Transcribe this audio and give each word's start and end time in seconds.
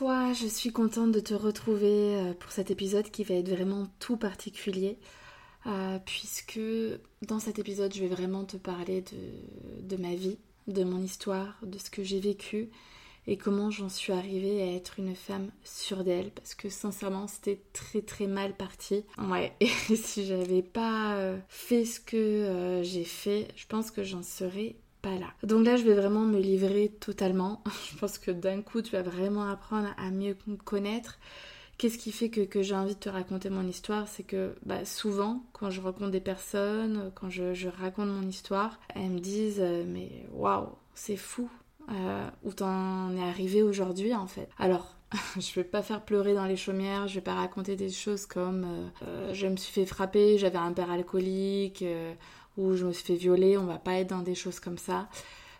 Je 0.00 0.46
suis 0.46 0.72
contente 0.72 1.12
de 1.12 1.20
te 1.20 1.34
retrouver 1.34 2.16
euh, 2.16 2.34
pour 2.34 2.50
cet 2.50 2.70
épisode 2.70 3.10
qui 3.10 3.24
va 3.24 3.34
être 3.34 3.48
vraiment 3.48 3.86
tout 4.00 4.16
particulier. 4.16 4.98
Euh, 5.66 5.98
puisque 6.04 6.60
dans 7.22 7.38
cet 7.38 7.58
épisode, 7.58 7.94
je 7.94 8.00
vais 8.00 8.08
vraiment 8.08 8.44
te 8.44 8.58
parler 8.58 9.02
de, 9.02 9.88
de 9.88 9.96
ma 10.00 10.14
vie, 10.14 10.38
de 10.66 10.84
mon 10.84 11.00
histoire, 11.02 11.56
de 11.62 11.78
ce 11.78 11.88
que 11.90 12.02
j'ai 12.02 12.20
vécu 12.20 12.68
et 13.26 13.38
comment 13.38 13.70
j'en 13.70 13.88
suis 13.88 14.12
arrivée 14.12 14.60
à 14.60 14.74
être 14.74 14.98
une 14.98 15.14
femme 15.14 15.50
sûre 15.62 16.04
d'elle 16.04 16.30
parce 16.32 16.54
que 16.54 16.68
sincèrement 16.68 17.26
c'était 17.26 17.62
très 17.72 18.02
très 18.02 18.26
mal 18.26 18.54
parti. 18.54 19.06
Ouais, 19.16 19.54
et 19.60 19.96
si 19.96 20.26
j'avais 20.26 20.60
pas 20.60 21.14
euh, 21.14 21.38
fait 21.48 21.86
ce 21.86 22.00
que 22.00 22.82
j'ai 22.82 23.04
fait, 23.04 23.48
je 23.56 23.66
pense 23.66 23.90
que 23.90 24.04
j'en 24.04 24.22
serais 24.22 24.76
Donc 25.42 25.66
là, 25.66 25.76
je 25.76 25.84
vais 25.84 25.94
vraiment 25.94 26.20
me 26.20 26.38
livrer 26.38 26.92
totalement. 27.00 27.62
je 27.90 27.96
pense 27.96 28.18
que 28.18 28.30
d'un 28.30 28.62
coup, 28.62 28.82
tu 28.82 28.92
vas 28.92 29.02
vraiment 29.02 29.48
apprendre 29.48 29.88
à 29.98 30.10
mieux 30.10 30.36
me 30.46 30.56
connaître. 30.56 31.18
Qu'est-ce 31.76 31.98
qui 31.98 32.12
fait 32.12 32.28
que, 32.30 32.62
j'ai 32.62 32.74
envie 32.74 32.94
de 32.94 33.00
te 33.00 33.08
raconter 33.08 33.50
mon 33.50 33.66
histoire? 33.66 34.06
C'est 34.06 34.22
que 34.22 34.54
bah, 34.64 34.84
souvent, 34.84 35.44
quand 35.52 35.70
je 35.70 35.80
rencontre 35.80 36.10
des 36.10 36.20
personnes, 36.20 37.10
quand 37.16 37.30
je, 37.30 37.68
raconte 37.68 38.08
mon 38.08 38.28
histoire, 38.28 38.78
elles 38.94 39.10
me 39.10 39.18
disent 39.18 39.60
euh, 39.60 39.84
Mais 39.86 40.26
waouh, 40.32 40.68
c'est 40.94 41.16
fou 41.16 41.50
euh, 41.90 42.28
où 42.44 42.52
t'en 42.52 43.14
es 43.16 43.22
arrivé 43.22 43.62
aujourd'hui 43.62 44.14
en 44.14 44.26
fait. 44.26 44.48
Alors, 44.58 44.96
je 45.38 45.52
vais 45.54 45.64
pas 45.64 45.82
faire 45.82 46.02
pleurer 46.02 46.32
dans 46.32 46.46
les 46.46 46.56
chaumières, 46.56 47.08
je 47.08 47.16
vais 47.16 47.20
pas 47.20 47.34
raconter 47.34 47.76
des 47.76 47.90
choses 47.90 48.24
comme 48.24 48.64
euh, 49.02 49.34
je 49.34 49.46
me 49.46 49.56
suis 49.56 49.72
fait 49.72 49.84
frapper, 49.84 50.38
j'avais 50.38 50.58
un 50.58 50.72
père 50.72 50.90
alcoolique, 50.90 51.84
ou 52.56 52.74
je 52.74 52.86
me 52.86 52.92
suis 52.92 53.04
fait 53.04 53.14
violer, 53.14 53.56
on 53.58 53.66
va 53.66 53.78
pas 53.78 53.94
être 53.94 54.10
dans 54.10 54.22
des 54.22 54.34
choses 54.34 54.60
comme 54.60 54.78
ça. 54.78 55.08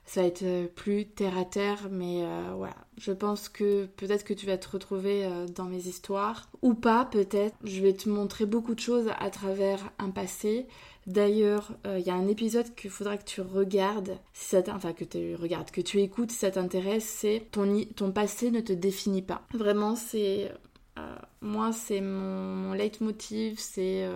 Ça 0.06 0.20
va 0.20 0.26
être 0.26 0.42
euh, 0.42 0.66
plus 0.66 1.06
terre 1.06 1.38
à 1.38 1.44
terre, 1.44 1.88
mais 1.90 2.24
euh, 2.24 2.52
voilà. 2.56 2.76
Je 2.98 3.12
pense 3.12 3.48
que 3.48 3.86
peut-être 3.86 4.24
que 4.24 4.34
tu 4.34 4.46
vas 4.46 4.58
te 4.58 4.68
retrouver 4.68 5.24
euh, 5.24 5.46
dans 5.46 5.64
mes 5.64 5.86
histoires, 5.88 6.48
ou 6.62 6.74
pas 6.74 7.06
peut-être. 7.06 7.56
Je 7.64 7.80
vais 7.80 7.94
te 7.94 8.08
montrer 8.08 8.44
beaucoup 8.44 8.74
de 8.74 8.80
choses 8.80 9.10
à 9.18 9.30
travers 9.30 9.80
un 9.98 10.10
passé. 10.10 10.66
D'ailleurs, 11.06 11.72
il 11.84 12.00
y 12.00 12.08
a 12.08 12.14
un 12.14 12.28
épisode 12.28 12.74
qu'il 12.74 12.88
faudra 12.88 13.18
que 13.18 13.24
tu 13.24 13.42
regardes, 13.42 14.16
si 14.32 14.46
ça 14.46 14.62
enfin 14.68 14.94
que 14.94 15.04
tu 15.04 15.34
regardes, 15.34 15.70
que 15.70 15.82
tu 15.82 16.00
écoutes 16.00 16.30
si 16.30 16.38
ça 16.38 16.50
t'intéresse, 16.50 17.04
c'est 17.04 17.46
ton, 17.50 17.84
ton 17.94 18.10
passé 18.10 18.50
ne 18.50 18.60
te 18.60 18.72
définit 18.72 19.20
pas. 19.20 19.42
Vraiment, 19.52 19.96
c'est... 19.96 20.50
moi, 21.42 21.72
c'est 21.72 22.00
mon, 22.00 22.54
mon 22.54 22.72
leitmotiv, 22.72 23.58
c'est 23.58 24.08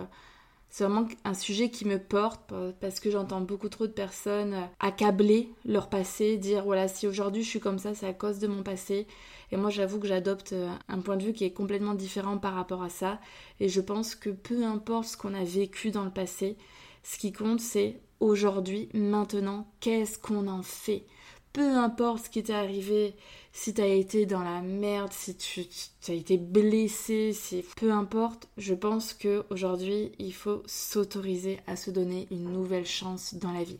c'est 0.69 0.83
vraiment 0.83 1.07
un 1.23 1.33
sujet 1.33 1.69
qui 1.69 1.85
me 1.85 1.97
porte 1.97 2.53
parce 2.79 2.99
que 2.99 3.09
j'entends 3.09 3.41
beaucoup 3.41 3.69
trop 3.69 3.87
de 3.87 3.91
personnes 3.91 4.55
accabler 4.79 5.51
leur 5.65 5.89
passé, 5.89 6.37
dire 6.37 6.63
voilà 6.63 6.87
si 6.87 7.07
aujourd'hui 7.07 7.43
je 7.43 7.49
suis 7.49 7.59
comme 7.59 7.79
ça 7.79 7.95
c'est 7.95 8.07
à 8.07 8.13
cause 8.13 8.39
de 8.39 8.47
mon 8.47 8.63
passé. 8.63 9.07
Et 9.51 9.57
moi 9.57 9.71
j'avoue 9.71 9.99
que 9.99 10.07
j'adopte 10.07 10.53
un 10.87 10.99
point 10.99 11.17
de 11.17 11.23
vue 11.23 11.33
qui 11.33 11.43
est 11.43 11.53
complètement 11.53 11.95
différent 11.95 12.37
par 12.37 12.53
rapport 12.53 12.83
à 12.83 12.89
ça. 12.89 13.19
Et 13.59 13.67
je 13.67 13.81
pense 13.81 14.13
que 14.13 14.29
peu 14.29 14.63
importe 14.63 15.07
ce 15.07 15.17
qu'on 15.17 15.33
a 15.33 15.43
vécu 15.43 15.89
dans 15.91 16.05
le 16.05 16.11
passé, 16.11 16.55
ce 17.03 17.17
qui 17.17 17.31
compte 17.31 17.59
c'est 17.59 17.99
aujourd'hui, 18.19 18.89
maintenant, 18.93 19.67
qu'est-ce 19.79 20.19
qu'on 20.19 20.47
en 20.47 20.61
fait? 20.61 21.05
Peu 21.53 21.75
importe 21.77 22.25
ce 22.25 22.29
qui 22.29 22.43
t'est 22.43 22.53
arrivé, 22.53 23.15
si 23.51 23.73
t'as 23.73 23.87
été 23.87 24.25
dans 24.25 24.43
la 24.43 24.61
merde, 24.61 25.11
si 25.11 25.35
tu 25.35 25.65
as 26.07 26.13
été 26.13 26.37
blessé, 26.37 27.33
si 27.33 27.63
peu 27.75 27.91
importe, 27.91 28.47
je 28.57 28.73
pense 28.73 29.13
que 29.13 29.43
aujourd'hui 29.49 30.11
il 30.19 30.33
faut 30.33 30.63
s'autoriser 30.65 31.59
à 31.67 31.75
se 31.75 31.91
donner 31.91 32.27
une 32.31 32.51
nouvelle 32.51 32.85
chance 32.85 33.33
dans 33.33 33.51
la 33.51 33.63
vie. 33.63 33.79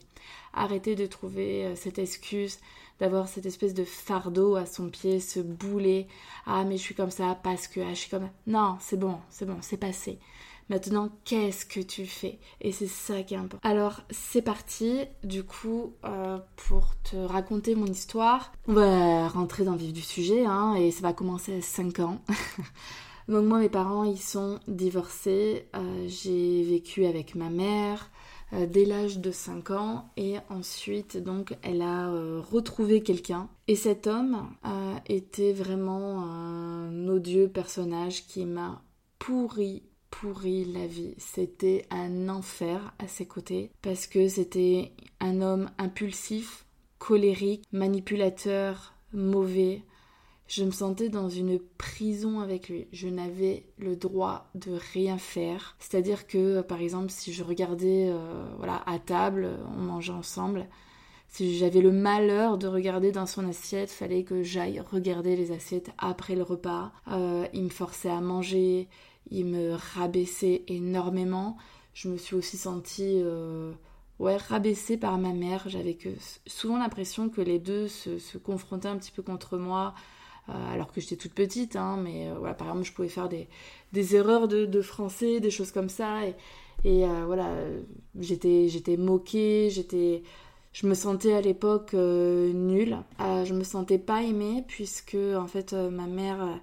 Arrêter 0.52 0.96
de 0.96 1.06
trouver 1.06 1.64
euh, 1.64 1.76
cette 1.76 2.00
excuse, 2.00 2.58
d'avoir 2.98 3.28
cette 3.28 3.46
espèce 3.46 3.72
de 3.72 3.84
fardeau 3.84 4.56
à 4.56 4.66
son 4.66 4.90
pied, 4.90 5.20
ce 5.20 5.40
boulet. 5.40 6.08
Ah 6.46 6.64
mais 6.64 6.76
je 6.76 6.82
suis 6.82 6.94
comme 6.94 7.10
ça 7.10 7.38
parce 7.42 7.68
que 7.68 7.80
ah, 7.80 7.90
je 7.90 8.00
suis 8.00 8.10
comme 8.10 8.28
non, 8.46 8.76
c'est 8.80 8.98
bon, 8.98 9.18
c'est 9.30 9.46
bon, 9.46 9.58
c'est 9.60 9.76
passé. 9.76 10.18
Maintenant, 10.70 11.08
qu'est-ce 11.24 11.66
que 11.66 11.80
tu 11.80 12.06
fais? 12.06 12.38
Et 12.60 12.70
c'est 12.70 12.86
ça 12.86 13.24
qui 13.24 13.34
est. 13.34 13.38
Alors, 13.64 14.02
c'est 14.08 14.40
parti, 14.40 15.00
du 15.24 15.42
coup, 15.42 15.94
euh, 16.04 16.38
pour 16.54 16.94
te 17.02 17.16
raconter 17.16 17.74
mon 17.74 17.86
histoire. 17.86 18.52
On 18.68 18.74
va 18.74 19.26
rentrer 19.26 19.64
dans 19.64 19.72
le 19.72 19.78
vif 19.78 19.92
du 19.92 20.00
sujet, 20.00 20.46
hein, 20.46 20.76
et 20.76 20.92
ça 20.92 21.02
va 21.02 21.12
commencer 21.12 21.58
à 21.58 21.60
5 21.60 21.98
ans. 21.98 22.20
Donc 23.28 23.46
moi, 23.46 23.58
mes 23.58 23.68
parents, 23.68 24.04
ils 24.04 24.20
sont 24.20 24.60
divorcés. 24.68 25.66
Euh, 25.74 26.06
j'ai 26.06 26.62
vécu 26.62 27.04
avec 27.04 27.34
ma 27.34 27.50
mère 27.50 28.08
euh, 28.52 28.66
dès 28.66 28.84
l'âge 28.84 29.18
de 29.18 29.32
5 29.32 29.72
ans 29.72 30.12
et 30.16 30.36
ensuite 30.50 31.16
donc 31.16 31.56
elle 31.62 31.82
a 31.82 32.10
retrouvé 32.40 33.00
quelqu'un 33.00 33.48
et 33.68 33.76
cet 33.76 34.08
homme 34.08 34.48
était 35.06 35.52
vraiment 35.52 36.24
un 36.24 37.06
odieux 37.06 37.46
personnage 37.46 38.26
qui 38.26 38.46
m'a 38.46 38.82
pourri 39.20 39.84
pourri 40.10 40.64
la 40.64 40.86
vie. 40.86 41.14
C'était 41.18 41.86
un 41.90 42.28
enfer 42.28 42.92
à 42.98 43.08
ses 43.08 43.26
côtés 43.26 43.70
parce 43.82 44.06
que 44.06 44.28
c'était 44.28 44.92
un 45.20 45.40
homme 45.40 45.70
impulsif, 45.78 46.66
colérique, 46.98 47.64
manipulateur, 47.72 48.94
mauvais. 49.12 49.82
Je 50.46 50.64
me 50.64 50.72
sentais 50.72 51.08
dans 51.08 51.28
une 51.28 51.60
prison 51.78 52.40
avec 52.40 52.68
lui. 52.68 52.88
Je 52.92 53.08
n'avais 53.08 53.66
le 53.78 53.94
droit 53.94 54.50
de 54.54 54.72
rien 54.92 55.16
faire. 55.16 55.76
C'est-à-dire 55.78 56.26
que, 56.26 56.60
par 56.60 56.80
exemple, 56.80 57.10
si 57.10 57.32
je 57.32 57.44
regardais 57.44 58.08
euh, 58.10 58.44
voilà, 58.58 58.82
à 58.86 58.98
table, 58.98 59.48
on 59.76 59.80
mangeait 59.80 60.12
ensemble, 60.12 60.66
si 61.28 61.56
j'avais 61.56 61.80
le 61.80 61.92
malheur 61.92 62.58
de 62.58 62.66
regarder 62.66 63.12
dans 63.12 63.26
son 63.26 63.48
assiette, 63.48 63.90
fallait 63.90 64.24
que 64.24 64.42
j'aille 64.42 64.80
regarder 64.80 65.36
les 65.36 65.52
assiettes 65.52 65.92
après 65.96 66.34
le 66.34 66.42
repas. 66.42 66.90
Euh, 67.12 67.46
il 67.52 67.62
me 67.64 67.68
forçait 67.68 68.10
à 68.10 68.20
manger, 68.20 68.88
il 69.30 69.46
me 69.46 69.74
rabaissait 69.94 70.62
énormément. 70.68 71.56
Je 71.94 72.08
me 72.08 72.16
suis 72.16 72.34
aussi 72.34 72.56
sentie 72.56 73.20
euh, 73.22 73.72
ouais, 74.18 74.36
rabaissée 74.36 74.96
par 74.96 75.18
ma 75.18 75.32
mère. 75.32 75.64
J'avais 75.68 75.96
souvent 76.46 76.78
l'impression 76.78 77.28
que 77.28 77.40
les 77.40 77.58
deux 77.58 77.88
se, 77.88 78.38
confrontaient 78.38 78.88
un 78.88 78.96
petit 78.96 79.12
peu 79.12 79.22
contre 79.22 79.56
moi, 79.56 79.94
euh, 80.48 80.72
alors 80.72 80.92
que 80.92 81.00
j'étais 81.00 81.16
toute 81.16 81.34
petite. 81.34 81.76
Hein, 81.76 81.98
mais 82.02 82.28
euh, 82.28 82.34
voilà, 82.38 82.54
par 82.54 82.68
exemple, 82.68 82.86
je 82.86 82.92
pouvais 82.92 83.08
faire 83.08 83.28
des, 83.28 83.48
des 83.92 84.16
erreurs 84.16 84.48
de, 84.48 84.82
français, 84.82 85.40
des 85.40 85.50
choses 85.50 85.72
comme 85.72 85.88
ça. 85.88 86.26
Et, 86.26 86.34
et 86.84 87.04
voilà, 87.26 87.54
j'étais, 88.18 88.68
j'étais 88.68 88.96
moquée, 88.96 89.68
j'étais, 89.70 90.22
je 90.72 90.86
me 90.86 90.94
sentais 90.94 91.34
à 91.34 91.40
l'époque 91.42 91.92
nulle. 91.92 92.96
je 93.18 93.52
me 93.52 93.64
sentais 93.64 93.98
pas 93.98 94.22
aimée 94.22 94.64
puisque 94.66 95.18
en 95.36 95.46
fait 95.46 95.74
ma 95.74 96.06
mère, 96.06 96.58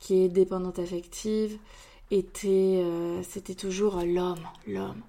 qui 0.00 0.22
est 0.22 0.28
dépendante 0.28 0.78
affective, 0.78 1.58
était, 2.10 2.82
euh, 2.84 3.22
c'était 3.22 3.54
toujours 3.54 4.00
l'homme, 4.04 4.46
l'homme. 4.66 5.02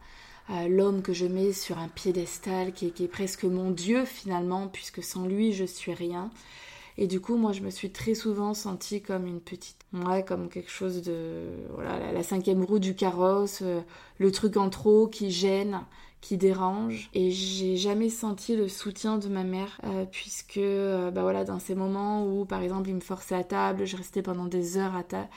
Euh, 0.49 0.67
l'homme 0.67 1.03
que 1.03 1.13
je 1.13 1.27
mets 1.27 1.53
sur 1.53 1.77
un 1.77 1.87
piédestal, 1.87 2.73
qui 2.73 2.87
est, 2.87 3.07
presque 3.07 3.43
mon 3.43 3.69
Dieu 3.69 4.05
finalement, 4.05 4.67
puisque 4.67 5.03
sans 5.03 5.25
lui 5.25 5.53
je 5.53 5.65
suis 5.65 5.93
rien. 5.93 6.31
Et 6.97 7.07
du 7.07 7.21
coup, 7.21 7.37
moi, 7.37 7.53
je 7.53 7.61
me 7.61 7.69
suis 7.69 7.91
très 7.91 8.13
souvent 8.13 8.53
sentie 8.53 9.01
comme 9.01 9.25
une 9.25 9.39
petite, 9.39 9.77
ouais, 9.93 10.25
comme 10.25 10.49
quelque 10.49 10.71
chose 10.71 11.01
de, 11.01 11.45
voilà, 11.75 12.11
la, 12.11 12.23
cinquième 12.23 12.63
roue 12.63 12.79
du 12.79 12.93
carrosse, 12.93 13.59
euh, 13.61 13.79
le 14.17 14.31
truc 14.31 14.57
en 14.57 14.69
trop 14.69 15.07
qui 15.07 15.31
gêne, 15.31 15.79
qui 16.19 16.35
dérange. 16.35 17.09
Et 17.13 17.31
j'ai 17.31 17.77
jamais 17.77 18.09
senti 18.09 18.57
le 18.57 18.67
soutien 18.67 19.17
de 19.17 19.29
ma 19.29 19.43
mère, 19.45 19.79
puisque, 20.11 20.59
bah 20.59 21.21
voilà, 21.21 21.45
dans 21.45 21.59
ces 21.59 21.75
moments 21.75 22.25
où, 22.25 22.43
par 22.43 22.61
exemple, 22.61 22.89
il 22.89 22.95
me 22.95 22.99
forçait 22.99 23.35
à 23.35 23.45
table, 23.45 23.85
je 23.85 23.95
restais 23.95 24.21
pendant 24.21 24.45
des 24.45 24.77
heures 24.77 24.97
à 24.97 25.03
table 25.03 25.29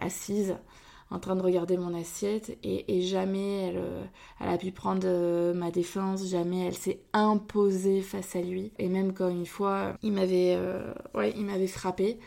assise 0.00 0.56
en 1.10 1.18
train 1.18 1.36
de 1.36 1.42
regarder 1.42 1.76
mon 1.76 1.94
assiette 1.94 2.58
et, 2.62 3.02
jamais 3.02 3.68
elle, 3.68 3.76
euh, 3.76 4.04
elle, 4.40 4.48
a 4.48 4.58
pu 4.58 4.72
prendre 4.72 5.02
euh, 5.04 5.54
ma 5.54 5.70
défense, 5.70 6.26
jamais 6.26 6.66
elle 6.66 6.74
s'est 6.74 7.00
imposée 7.12 8.00
face 8.00 8.34
à 8.36 8.40
lui. 8.40 8.72
Et 8.78 8.88
même 8.88 9.12
quand 9.12 9.28
une 9.28 9.46
fois 9.46 9.96
il 10.02 10.12
m'avait 10.12 10.56
euh, 10.56 10.92
ouais, 11.14 11.32
frappé, 11.68 12.18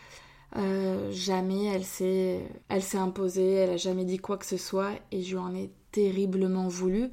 jamais 1.12 1.66
elle 1.66 1.84
s'est 1.84 2.48
elle 2.70 2.82
s'est 2.82 2.98
imposée, 2.98 3.54
elle 3.54 3.72
a 3.72 3.78
jamais 3.78 4.06
dit 4.06 4.18
quoi 4.18 4.38
que 4.38 4.46
ce 4.46 4.58
soit 4.58 4.92
et 5.12 5.22
je 5.22 5.32
lui 5.32 5.38
en 5.38 5.54
ai 5.54 5.70
terriblement 5.92 6.68
voulu 6.68 7.10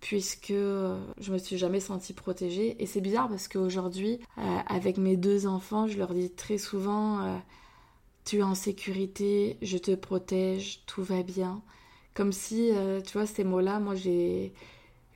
puisque 0.00 0.52
je 0.52 1.32
me 1.32 1.38
suis 1.38 1.56
jamais 1.56 1.80
sentie 1.80 2.12
protégée. 2.12 2.76
Et 2.78 2.86
c'est 2.86 3.00
bizarre 3.00 3.28
parce 3.28 3.48
qu'aujourd'hui, 3.48 4.20
avec 4.68 4.98
mes 4.98 5.16
deux 5.16 5.46
enfants, 5.46 5.86
je 5.88 5.96
leur 5.96 6.12
dis 6.12 6.30
très 6.30 6.58
souvent 6.58 7.40
tu 8.26 8.38
es 8.38 8.42
en 8.42 8.54
sécurité, 8.54 9.56
je 9.62 9.78
te 9.78 9.94
protège, 9.94 10.82
tout 10.84 11.02
va 11.02 11.22
bien. 11.22 11.62
Comme 12.12 12.32
si, 12.32 12.72
tu 13.06 13.12
vois, 13.14 13.26
ces 13.26 13.44
mots-là, 13.44 13.78
moi, 13.78 13.94
j'ai 13.94 14.52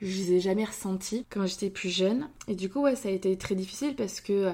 je 0.01 0.17
les 0.17 0.33
ai 0.33 0.39
jamais 0.39 0.65
ressentis 0.65 1.25
quand 1.29 1.45
j'étais 1.45 1.69
plus 1.69 1.89
jeune. 1.89 2.27
Et 2.47 2.55
du 2.55 2.69
coup, 2.69 2.81
ouais, 2.81 2.95
ça 2.95 3.09
a 3.09 3.11
été 3.11 3.37
très 3.37 3.55
difficile 3.55 3.95
parce 3.95 4.19
que 4.19 4.51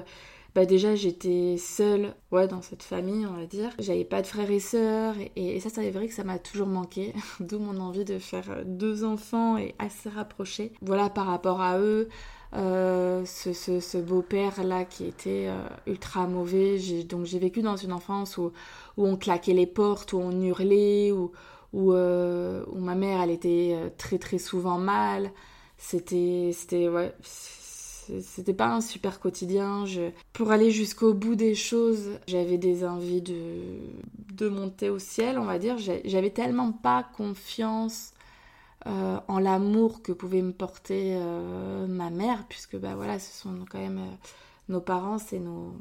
bah 0.54 0.64
déjà 0.64 0.94
j'étais 0.94 1.56
seule 1.58 2.14
ouais 2.32 2.48
dans 2.48 2.62
cette 2.62 2.82
famille 2.82 3.26
on 3.26 3.34
va 3.34 3.44
dire 3.44 3.70
j'avais 3.78 4.04
pas 4.04 4.22
de 4.22 4.26
frères 4.26 4.50
et 4.50 4.60
sœurs 4.60 5.14
et, 5.36 5.60
ça 5.60 5.68
c'est 5.68 5.90
vrai 5.90 6.08
que 6.08 6.14
ça 6.14 6.24
m'a 6.24 6.38
toujours 6.38 6.66
manqué 6.66 7.12
d'où 7.40 7.58
mon 7.58 7.78
envie 7.78 8.06
de 8.06 8.18
faire 8.18 8.64
deux 8.64 9.04
enfants 9.04 9.58
et 9.58 9.74
assez 9.78 10.08
rapprochés 10.08 10.72
voilà 10.80 11.10
par 11.10 11.26
rapport 11.26 11.60
à 11.60 11.78
eux 11.78 12.08
euh, 12.54 13.24
ce, 13.26 13.52
ce, 13.52 13.98
beau-père 13.98 14.64
là 14.64 14.84
qui 14.84 15.04
était 15.04 15.48
euh, 15.48 15.68
ultra 15.86 16.26
mauvais 16.26 16.78
donc 17.04 17.26
j'ai 17.26 17.38
vécu 17.38 17.60
dans 17.60 17.76
une 17.76 17.92
enfance 17.92 18.38
où, 18.38 18.52
où 18.96 19.06
on 19.06 19.16
claquait 19.16 19.52
les 19.52 19.66
portes 19.66 20.14
où 20.14 20.18
on 20.18 20.40
hurlait 20.40 21.12
où, 21.12 21.32
où, 21.74 21.92
euh, 21.92 22.64
ma 22.74 22.94
mère 22.94 23.20
elle 23.20 23.30
était 23.30 23.76
très 23.98 24.18
très 24.18 24.38
souvent 24.38 24.78
mal 24.78 25.30
c'était 25.76 26.52
c'était 26.54 26.88
ouais 26.88 27.14
c'était 28.22 28.54
pas 28.54 28.68
un 28.68 28.80
super 28.80 29.20
quotidien. 29.20 29.84
Pour 30.32 30.50
aller 30.50 30.70
jusqu'au 30.70 31.12
bout 31.12 31.34
des 31.34 31.54
choses, 31.54 32.18
j'avais 32.26 32.56
des 32.56 32.84
envies 32.84 33.20
de... 33.20 33.36
de 34.32 34.48
monter 34.48 34.88
au 34.88 34.98
ciel, 34.98 35.38
on 35.38 35.44
va 35.44 35.58
dire. 35.58 35.76
J'avais 35.76 36.30
tellement 36.30 36.72
pas 36.72 37.06
confiance 37.16 38.12
euh, 38.86 39.18
en 39.26 39.40
l'amour 39.40 40.02
que 40.02 40.12
pouvait 40.12 40.42
me 40.42 40.52
porter 40.52 41.16
euh, 41.16 41.86
ma 41.88 42.10
mère, 42.10 42.46
puisque 42.48 42.76
bah 42.76 42.94
voilà, 42.94 43.18
ce 43.18 43.32
sont 43.32 43.64
quand 43.68 43.78
même 43.78 43.98
euh, 43.98 44.16
nos 44.68 44.80
parents, 44.80 45.18
c'est 45.18 45.40
nos, 45.40 45.74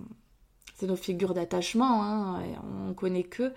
nos 0.82 0.96
figures 0.96 1.36
d'attachement, 1.36 2.04
hein, 2.04 2.42
on 2.90 2.94
connaît 2.94 3.24
que. 3.24 3.54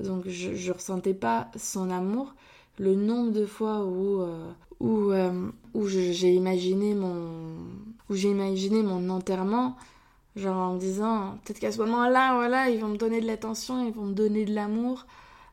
Donc 0.00 0.26
je, 0.26 0.54
je 0.54 0.72
ressentais 0.72 1.14
pas 1.14 1.50
son 1.56 1.90
amour. 1.90 2.34
Le 2.78 2.96
nombre 2.96 3.30
de 3.32 3.46
fois 3.46 3.84
où, 3.84 4.26
où, 4.80 5.12
où 5.74 5.86
j'ai 5.86 6.32
imaginé 6.32 6.94
mon 6.94 7.54
où 8.08 8.14
j'ai 8.14 8.30
imaginé 8.30 8.82
mon 8.82 9.10
enterrement 9.10 9.76
genre 10.36 10.56
en 10.56 10.74
me 10.74 10.80
disant 10.80 11.38
peut-être 11.44 11.60
qu'à 11.60 11.70
ce 11.70 11.78
moment-là 11.78 12.34
voilà 12.34 12.70
ils 12.70 12.80
vont 12.80 12.88
me 12.88 12.96
donner 12.96 13.20
de 13.20 13.26
l'attention 13.26 13.86
ils 13.86 13.92
vont 13.92 14.06
me 14.06 14.14
donner 14.14 14.46
de 14.46 14.54
l'amour 14.54 15.06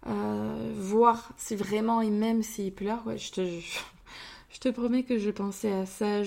euh, 0.07 0.71
voir 0.75 1.31
si 1.37 1.55
vraiment 1.55 2.01
ils 2.01 2.11
m'aiment 2.11 2.43
s'ils 2.43 2.73
pleurent 2.73 3.05
ouais 3.05 3.17
je 3.17 3.31
te 3.31 3.41
je, 4.49 4.59
te 4.59 4.69
promets 4.69 5.03
que 5.03 5.17
je 5.17 5.29
pensais 5.29 5.71
à 5.71 5.85
ça 5.85 6.21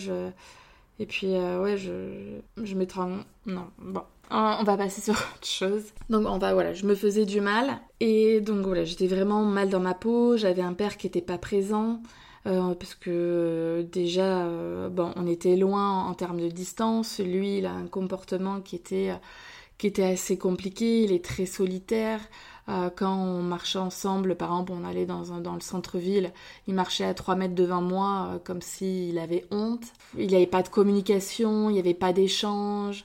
et 0.99 1.07
puis 1.07 1.35
euh, 1.35 1.63
ouais 1.63 1.79
je 1.79 2.41
je 2.63 2.75
mettrai 2.75 3.01
non 3.47 3.67
bon 3.79 4.03
on 4.31 4.65
va 4.65 4.77
passer 4.77 5.01
sur 5.13 5.15
autre 5.15 5.47
chose. 5.47 5.85
Donc 6.09 6.27
on 6.27 6.39
va 6.39 6.55
voilà, 6.55 6.73
je 6.73 6.87
me 6.87 6.95
faisais 6.95 7.27
du 7.27 7.41
mal 7.41 7.81
et 8.01 8.41
donc 8.41 8.65
voilà, 8.65 8.85
j'étais 8.85 9.07
vraiment 9.07 9.45
mal 9.45 9.69
dans 9.69 9.81
ma 9.81 9.93
peau, 9.93 10.39
j'avais 10.39 10.63
un 10.63 10.73
père 10.73 10.97
qui 10.97 11.07
était 11.07 11.21
pas 11.21 11.39
présent. 11.39 12.01
Euh, 12.47 12.75
parce 12.75 12.95
que 12.97 13.87
déjà, 13.93 14.49
bon, 14.89 15.13
on 15.15 15.27
était 15.29 15.55
loin 15.55 16.05
en 16.07 16.15
termes 16.15 16.41
de 16.41 16.49
distance. 16.49 17.21
Lui, 17.21 17.59
il 17.59 17.67
a 17.67 17.73
un 17.73 17.87
comportement 17.87 18.61
qui 18.61 18.75
était, 18.75 19.13
qui 19.79 19.87
était 19.87 20.03
assez 20.03 20.37
compliqué. 20.39 21.05
Il 21.05 21.13
est 21.13 21.25
très 21.25 21.47
solitaire. 21.47 22.21
Quand 22.67 23.15
on 23.15 23.43
marchait 23.43 23.79
ensemble, 23.79 24.37
par 24.37 24.51
exemple, 24.51 24.73
on 24.73 24.85
allait 24.85 25.07
dans, 25.07 25.23
le 25.55 25.61
centre-ville, 25.61 26.33
il 26.67 26.75
marchait 26.75 27.05
à 27.05 27.15
3 27.15 27.35
mètres 27.35 27.55
devant 27.55 27.83
moi 27.83 28.41
comme 28.45 28.63
s'il 28.63 29.19
avait 29.19 29.45
honte. 29.51 29.85
Il 30.17 30.29
n'y 30.29 30.37
avait 30.37 30.47
pas 30.47 30.63
de 30.63 30.69
communication, 30.69 31.71
il 31.71 31.75
n'y 31.75 31.79
avait 31.81 31.95
pas 31.95 32.13
d'échange. 32.13 33.05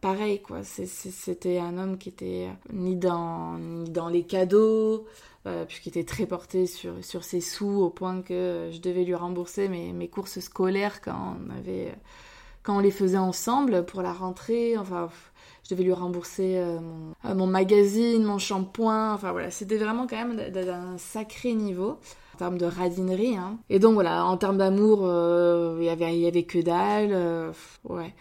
pareil, 0.00 0.42
quoi. 0.42 0.62
C'était 0.62 1.58
un 1.58 1.78
homme 1.78 1.98
qui 1.98 2.10
était 2.10 2.50
ni 2.72 2.96
dans, 2.96 3.58
ni 3.58 3.90
dans 3.90 4.08
les 4.08 4.24
cadeaux, 4.24 5.06
euh, 5.46 5.66
puisqu'il 5.66 5.90
était 5.90 6.04
très 6.04 6.24
porté 6.24 6.66
sur, 6.66 7.22
ses 7.22 7.42
sous 7.42 7.82
au 7.82 7.90
point 7.90 8.22
que 8.22 8.70
je 8.72 8.80
devais 8.80 9.04
lui 9.04 9.14
rembourser 9.14 9.68
mes, 9.68 10.08
courses 10.08 10.40
scolaires 10.40 11.02
quand 11.02 11.36
on, 11.38 11.50
avait, 11.50 11.94
quand 12.62 12.76
on 12.76 12.80
les 12.80 12.90
faisait 12.90 13.18
ensemble 13.18 13.84
pour 13.84 14.00
la 14.00 14.14
rentrée. 14.14 14.78
Enfin, 14.78 15.10
je 15.64 15.74
devais 15.74 15.84
lui 15.84 15.92
rembourser 15.92 16.58
euh, 16.58 16.78
mon, 16.80 17.14
euh, 17.24 17.34
mon, 17.34 17.46
magazine, 17.46 18.22
mon 18.22 18.38
shampoing. 18.38 19.14
Enfin 19.14 19.32
voilà, 19.32 19.50
c'était 19.50 19.76
vraiment 19.76 20.06
quand 20.06 20.16
même 20.16 20.50
d'un 20.50 20.98
sacré 20.98 21.54
niveau 21.54 21.98
en 22.34 22.38
termes 22.38 22.58
de 22.58 22.66
radinerie. 22.66 23.36
Hein. 23.36 23.58
Et 23.70 23.78
donc 23.78 23.94
voilà, 23.94 24.24
en 24.24 24.36
termes 24.36 24.58
d'amour, 24.58 25.00
il 25.78 25.84
y 25.84 25.88
avait, 25.88 26.18
y 26.18 26.26
avait 26.26 26.42
que 26.44 26.58
dalle. 26.58 27.52
ouais. 27.84 28.14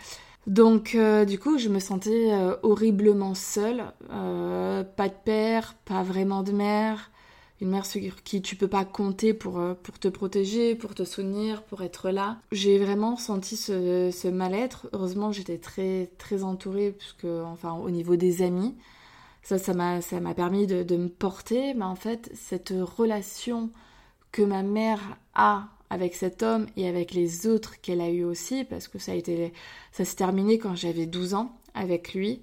Donc 0.45 0.97
du 1.25 1.39
coup, 1.39 1.57
je 1.57 1.69
me 1.69 1.79
sentais 1.79 2.31
horriblement 2.63 3.33
seule. 3.33 3.83
pas 4.09 5.09
de 5.09 5.15
père, 5.23 5.75
pas 5.85 6.03
vraiment 6.03 6.43
de 6.43 6.51
mère 6.51 7.11
une 7.61 7.69
mère 7.69 7.85
sur 7.85 8.23
qui 8.23 8.41
tu 8.41 8.55
peux 8.55 8.67
pas 8.67 8.85
compter 8.85 9.33
pour, 9.33 9.59
euh, 9.59 9.73
pour 9.73 9.97
te 9.99 10.07
protéger, 10.07 10.75
pour 10.75 10.95
te 10.95 11.03
soutenir, 11.03 11.63
pour 11.63 11.81
être 11.81 12.09
là. 12.09 12.39
J'ai 12.51 12.77
vraiment 12.77 13.15
senti 13.15 13.55
ce, 13.55 14.11
ce 14.11 14.27
mal-être. 14.27 14.87
Heureusement, 14.93 15.31
j'étais 15.31 15.57
très, 15.57 16.09
très 16.17 16.43
entourée, 16.43 16.91
puisque, 16.91 17.25
enfin, 17.25 17.73
au 17.73 17.89
niveau 17.89 18.15
des 18.15 18.41
amis. 18.41 18.75
Ça, 19.43 19.57
ça 19.57 19.73
m'a, 19.73 20.01
ça 20.01 20.19
m'a 20.19 20.33
permis 20.33 20.67
de, 20.67 20.83
de 20.83 20.97
me 20.97 21.09
porter. 21.09 21.73
Mais 21.73 21.85
en 21.85 21.95
fait, 21.95 22.29
cette 22.33 22.73
relation 22.97 23.69
que 24.31 24.41
ma 24.41 24.63
mère 24.63 25.17
a 25.35 25.67
avec 25.89 26.15
cet 26.15 26.41
homme 26.43 26.65
et 26.75 26.87
avec 26.87 27.13
les 27.13 27.45
autres 27.45 27.79
qu'elle 27.79 28.01
a 28.01 28.09
eu 28.09 28.23
aussi, 28.23 28.63
parce 28.63 28.87
que 28.87 28.97
ça 28.97 29.11
a 29.11 29.15
été, 29.15 29.53
ça 29.91 30.05
s'est 30.05 30.15
terminé 30.15 30.57
quand 30.57 30.75
j'avais 30.75 31.05
12 31.05 31.35
ans 31.35 31.55
avec 31.75 32.13
lui. 32.13 32.41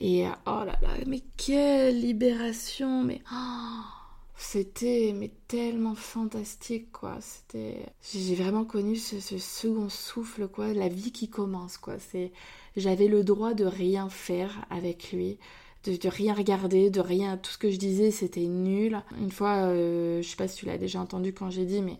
Et 0.00 0.26
oh 0.46 0.64
là 0.64 0.78
là, 0.82 0.90
mais 1.06 1.22
quelle 1.36 2.00
libération, 2.00 3.02
mais 3.02 3.20
oh 3.32 3.97
c'était 4.40 5.12
mais 5.16 5.32
tellement 5.48 5.96
fantastique 5.96 6.92
quoi 6.92 7.18
c'était 7.20 7.86
j'ai 8.14 8.36
vraiment 8.36 8.64
connu 8.64 8.94
ce, 8.94 9.18
second 9.36 9.88
souffle 9.88 10.46
quoi 10.46 10.72
la 10.72 10.88
vie 10.88 11.10
qui 11.10 11.28
commence 11.28 11.76
quoi 11.76 11.98
c'est 11.98 12.30
j'avais 12.76 13.08
le 13.08 13.24
droit 13.24 13.52
de 13.52 13.64
rien 13.64 14.08
faire 14.08 14.64
avec 14.70 15.10
lui 15.12 15.38
de, 15.84 16.08
rien 16.08 16.34
regarder 16.34 16.88
de 16.88 17.00
rien 17.00 17.36
tout 17.36 17.50
ce 17.50 17.58
que 17.58 17.70
je 17.70 17.78
disais 17.78 18.12
c'était 18.12 18.46
nul 18.46 19.02
une 19.20 19.32
fois 19.32 19.54
euh, 19.56 20.22
je 20.22 20.28
sais 20.28 20.36
pas 20.36 20.46
si 20.46 20.58
tu 20.58 20.66
l'as 20.66 20.78
déjà 20.78 21.00
entendu 21.00 21.32
quand 21.32 21.50
j'ai 21.50 21.64
dit 21.64 21.82
mais 21.82 21.98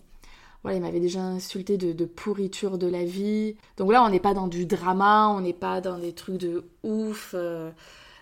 voilà, 0.63 0.77
il 0.79 0.81
m'avait 0.81 1.01
déjà 1.01 1.21
insulté 1.21 1.77
de, 1.79 2.05
pourriture 2.05 2.79
de 2.79 2.89
la 2.89 3.05
vie. 3.05 3.55
Donc 3.77 3.93
là, 3.93 4.03
on 4.03 4.09
n'est 4.09 4.19
pas 4.19 4.35
dans 4.35 4.49
du 4.49 4.67
drama, 4.67 5.29
on 5.29 5.41
n'est 5.41 5.53
pas 5.53 5.81
dans 5.81 5.99
des 5.99 6.13
trucs 6.13 6.39
de 6.39 6.65
ouf. 6.83 7.31
Euh, 7.35 7.71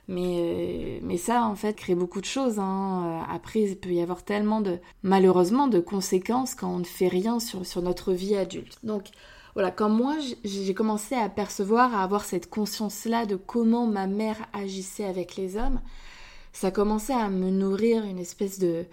mais, 0.09 1.01
mais 1.03 1.17
ça, 1.17 1.45
en 1.45 1.57
fait, 1.57 1.75
crée 1.75 1.95
beaucoup 1.95 2.21
de 2.21 2.27
choses. 2.27 2.59
Hein. 2.59 3.25
Après, 3.31 3.63
il 3.63 3.77
peut 3.77 3.91
y 3.91 4.01
avoir 4.01 4.23
tellement 4.23 4.61
de, 4.61 4.79
malheureusement, 5.03 5.67
de 5.67 5.81
conséquences 5.81 6.55
quand 6.55 6.73
on 6.73 6.79
ne 6.79 6.85
fait 6.85 7.09
rien 7.09 7.41
sur, 7.41 7.67
sur 7.67 7.83
notre 7.83 8.13
vie 8.13 8.37
adulte. 8.37 8.79
Donc, 8.85 9.09
voilà, 9.55 9.71
quand 9.71 9.89
moi, 9.89 10.17
j'ai 10.45 10.75
commencé 10.75 11.15
à 11.15 11.29
percevoir, 11.29 11.95
à 11.95 12.03
avoir 12.03 12.25
cette 12.25 12.51
conscience-là 12.51 13.27
de 13.27 13.37
comment 13.37 13.87
ma 13.87 14.07
mère 14.07 14.37
agissait 14.53 15.07
avec 15.07 15.37
les 15.37 15.57
hommes, 15.57 15.81
ça 16.53 16.71
commençait 16.71 17.15
à 17.15 17.29
me 17.29 17.51
nourrir 17.51 18.05
une 18.05 18.19
espèce 18.19 18.59
de, 18.59 18.85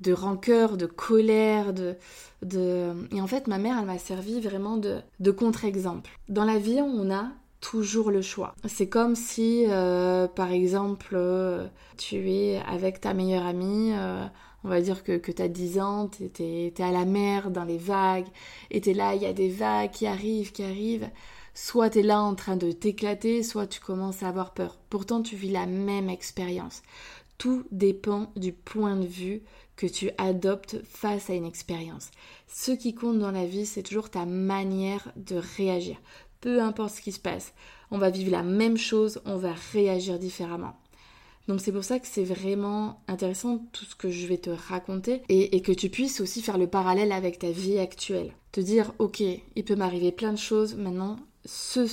de 0.00 0.12
rancœur, 0.12 0.76
de 0.76 0.86
colère, 0.86 1.74
de, 1.74 1.96
de... 2.42 2.92
Et 3.10 3.20
en 3.20 3.26
fait, 3.26 3.46
ma 3.46 3.58
mère, 3.58 3.78
elle 3.78 3.86
m'a 3.86 3.98
servi 3.98 4.40
vraiment 4.40 4.76
de, 4.76 5.00
de 5.20 5.30
contre-exemple. 5.30 6.10
Dans 6.28 6.44
la 6.44 6.58
vie, 6.58 6.80
on 6.80 7.10
a 7.12 7.26
toujours 7.62 8.10
le 8.10 8.20
choix. 8.20 8.54
C'est 8.66 8.88
comme 8.88 9.14
si, 9.14 9.64
euh, 9.68 10.28
par 10.28 10.52
exemple, 10.52 11.14
euh, 11.14 11.66
tu 11.96 12.30
es 12.30 12.60
avec 12.68 13.00
ta 13.00 13.14
meilleure 13.14 13.46
amie, 13.46 13.92
euh, 13.94 14.26
on 14.64 14.68
va 14.68 14.82
dire 14.82 15.02
que, 15.02 15.16
que 15.16 15.32
tu 15.32 15.40
as 15.40 15.48
10 15.48 15.80
ans, 15.80 16.08
tu 16.08 16.42
es, 16.42 16.74
à 16.82 16.90
la 16.90 17.06
mer, 17.06 17.50
dans 17.50 17.64
les 17.64 17.78
vagues, 17.78 18.26
et 18.70 18.82
tu 18.82 18.90
es 18.90 18.94
là, 18.94 19.14
il 19.14 19.22
y 19.22 19.26
a 19.26 19.32
des 19.32 19.48
vagues 19.48 19.92
qui 19.92 20.06
arrivent, 20.06 20.52
qui 20.52 20.64
arrivent. 20.64 21.08
Soit 21.54 21.90
tu 21.90 22.00
es 22.00 22.02
là 22.02 22.20
en 22.20 22.34
train 22.34 22.56
de 22.56 22.72
t'éclater, 22.72 23.42
soit 23.42 23.66
tu 23.66 23.80
commences 23.80 24.22
à 24.22 24.28
avoir 24.28 24.52
peur. 24.52 24.78
Pourtant, 24.90 25.22
tu 25.22 25.36
vis 25.36 25.50
la 25.50 25.66
même 25.66 26.10
expérience. 26.10 26.82
Tout 27.38 27.64
dépend 27.70 28.32
du 28.36 28.52
point 28.52 28.96
de 28.96 29.06
vue 29.06 29.42
que 29.76 29.86
tu 29.86 30.10
adoptes 30.18 30.76
face 30.84 31.30
à 31.30 31.34
une 31.34 31.44
expérience. 31.44 32.10
Ce 32.46 32.72
qui 32.72 32.94
compte 32.94 33.18
dans 33.18 33.30
la 33.30 33.46
vie, 33.46 33.66
c'est 33.66 33.82
toujours 33.82 34.10
ta 34.10 34.26
manière 34.26 35.10
de 35.16 35.40
réagir 35.56 35.96
peu 36.42 36.60
importe 36.60 36.96
ce 36.96 37.00
qui 37.00 37.12
se 37.12 37.20
passe. 37.20 37.54
On 37.90 37.96
va 37.96 38.10
vivre 38.10 38.30
la 38.30 38.42
même 38.42 38.76
chose, 38.76 39.22
on 39.24 39.38
va 39.38 39.54
réagir 39.72 40.18
différemment. 40.18 40.76
Donc 41.48 41.60
c'est 41.60 41.72
pour 41.72 41.84
ça 41.84 41.98
que 41.98 42.06
c'est 42.06 42.24
vraiment 42.24 43.02
intéressant 43.08 43.66
tout 43.72 43.84
ce 43.84 43.94
que 43.94 44.10
je 44.10 44.26
vais 44.26 44.38
te 44.38 44.50
raconter 44.50 45.22
et, 45.28 45.60
que 45.62 45.72
tu 45.72 45.88
puisses 45.88 46.20
aussi 46.20 46.42
faire 46.42 46.58
le 46.58 46.66
parallèle 46.66 47.12
avec 47.12 47.38
ta 47.38 47.50
vie 47.50 47.78
actuelle. 47.78 48.32
Te 48.52 48.60
dire, 48.60 48.92
ok, 48.98 49.20
il 49.20 49.64
peut 49.64 49.74
m'arriver 49.74 50.12
plein 50.12 50.32
de 50.32 50.38
choses, 50.38 50.76
maintenant, 50.76 51.16
ce 51.44 51.88